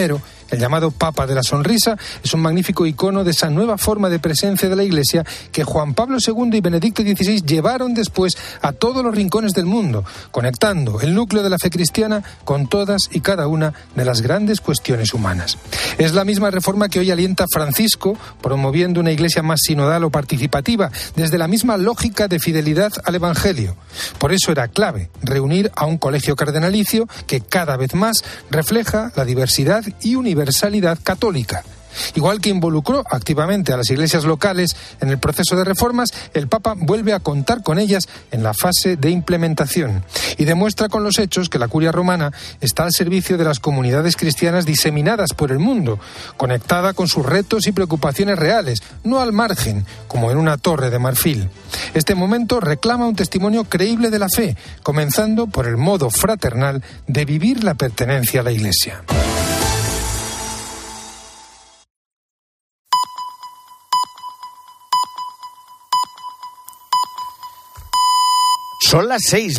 el 0.50 0.58
llamado 0.58 0.90
Papa 0.90 1.26
de 1.26 1.34
la 1.34 1.42
Sonrisa, 1.42 1.96
es 2.22 2.32
un 2.34 2.40
magnífico 2.40 2.86
icono 2.86 3.24
de 3.24 3.30
esa 3.30 3.50
nueva 3.50 3.78
forma 3.78 4.08
de 4.08 4.18
presencia 4.18 4.68
de 4.68 4.76
la 4.76 4.84
Iglesia 4.84 5.24
que 5.52 5.64
Juan 5.64 5.94
Pablo 5.94 6.18
II 6.24 6.56
y 6.56 6.60
Benedicto 6.60 7.02
XVI 7.02 7.42
llevaron 7.42 7.94
después 7.94 8.36
a 8.62 8.72
todos 8.72 9.04
los 9.04 9.14
rincones 9.14 9.52
del 9.52 9.66
mundo, 9.66 10.04
conectando 10.30 11.00
el 11.00 11.14
núcleo 11.14 11.42
de 11.42 11.50
la 11.50 11.58
fe 11.58 11.70
cristiana 11.70 12.22
con 12.44 12.68
todas 12.68 13.08
y 13.12 13.20
cada 13.20 13.46
una 13.46 13.72
de 13.94 14.04
las 14.04 14.22
grandes 14.22 14.60
cuestiones 14.60 15.14
humanas. 15.14 15.58
Es 15.98 16.14
la 16.14 16.24
misma 16.24 16.50
reforma 16.50 16.88
que 16.88 17.00
hoy 17.00 17.10
alienta 17.10 17.46
Francisco, 17.50 18.16
promoviendo 18.42 19.00
una 19.00 19.12
Iglesia 19.12 19.42
más 19.42 19.60
sinodal 19.62 20.04
o 20.04 20.10
participativa, 20.10 20.90
desde 21.14 21.38
la 21.38 21.48
misma 21.48 21.76
lógica 21.76 22.28
de 22.28 22.38
fidelidad 22.38 22.92
al 23.04 23.14
Evangelio. 23.14 23.76
Por 24.18 24.32
eso 24.32 24.52
era 24.52 24.68
clave 24.68 25.10
reunir 25.22 25.70
a 25.74 25.86
un 25.86 25.98
colegio 25.98 26.36
cardenalicio 26.36 27.06
que 27.26 27.40
cada 27.40 27.76
vez 27.76 27.94
más 27.94 28.24
refleja 28.50 29.12
la 29.16 29.24
diversidad 29.24 29.84
y 30.00 30.14
universalidad 30.36 30.98
católica. 31.02 31.64
Igual 32.14 32.40
que 32.40 32.50
involucró 32.50 33.04
activamente 33.10 33.72
a 33.72 33.76
las 33.76 33.90
iglesias 33.90 34.24
locales 34.24 34.76
en 35.00 35.08
el 35.08 35.18
proceso 35.18 35.56
de 35.56 35.64
reformas, 35.64 36.12
el 36.34 36.46
Papa 36.46 36.74
vuelve 36.76 37.14
a 37.14 37.20
contar 37.20 37.62
con 37.62 37.78
ellas 37.78 38.04
en 38.30 38.42
la 38.42 38.52
fase 38.52 38.96
de 38.96 39.10
implementación 39.10 40.04
y 40.36 40.44
demuestra 40.44 40.88
con 40.90 41.02
los 41.02 41.18
hechos 41.18 41.48
que 41.48 41.58
la 41.58 41.68
curia 41.68 41.92
romana 41.92 42.32
está 42.60 42.84
al 42.84 42.92
servicio 42.92 43.38
de 43.38 43.44
las 43.44 43.60
comunidades 43.60 44.16
cristianas 44.16 44.66
diseminadas 44.66 45.32
por 45.32 45.50
el 45.50 45.58
mundo, 45.58 45.98
conectada 46.36 46.92
con 46.92 47.08
sus 47.08 47.24
retos 47.24 47.66
y 47.66 47.72
preocupaciones 47.72 48.38
reales, 48.38 48.80
no 49.02 49.20
al 49.20 49.32
margen, 49.32 49.86
como 50.06 50.30
en 50.30 50.36
una 50.36 50.58
torre 50.58 50.90
de 50.90 50.98
marfil. 50.98 51.48
Este 51.94 52.14
momento 52.14 52.60
reclama 52.60 53.08
un 53.08 53.16
testimonio 53.16 53.64
creíble 53.64 54.10
de 54.10 54.18
la 54.18 54.28
fe, 54.28 54.56
comenzando 54.82 55.46
por 55.46 55.66
el 55.66 55.78
modo 55.78 56.10
fraternal 56.10 56.82
de 57.06 57.24
vivir 57.24 57.64
la 57.64 57.74
pertenencia 57.74 58.40
a 58.40 58.44
la 58.44 58.52
Iglesia. 58.52 59.02
Son 68.88 69.08
las 69.08 69.22
seis, 69.28 69.58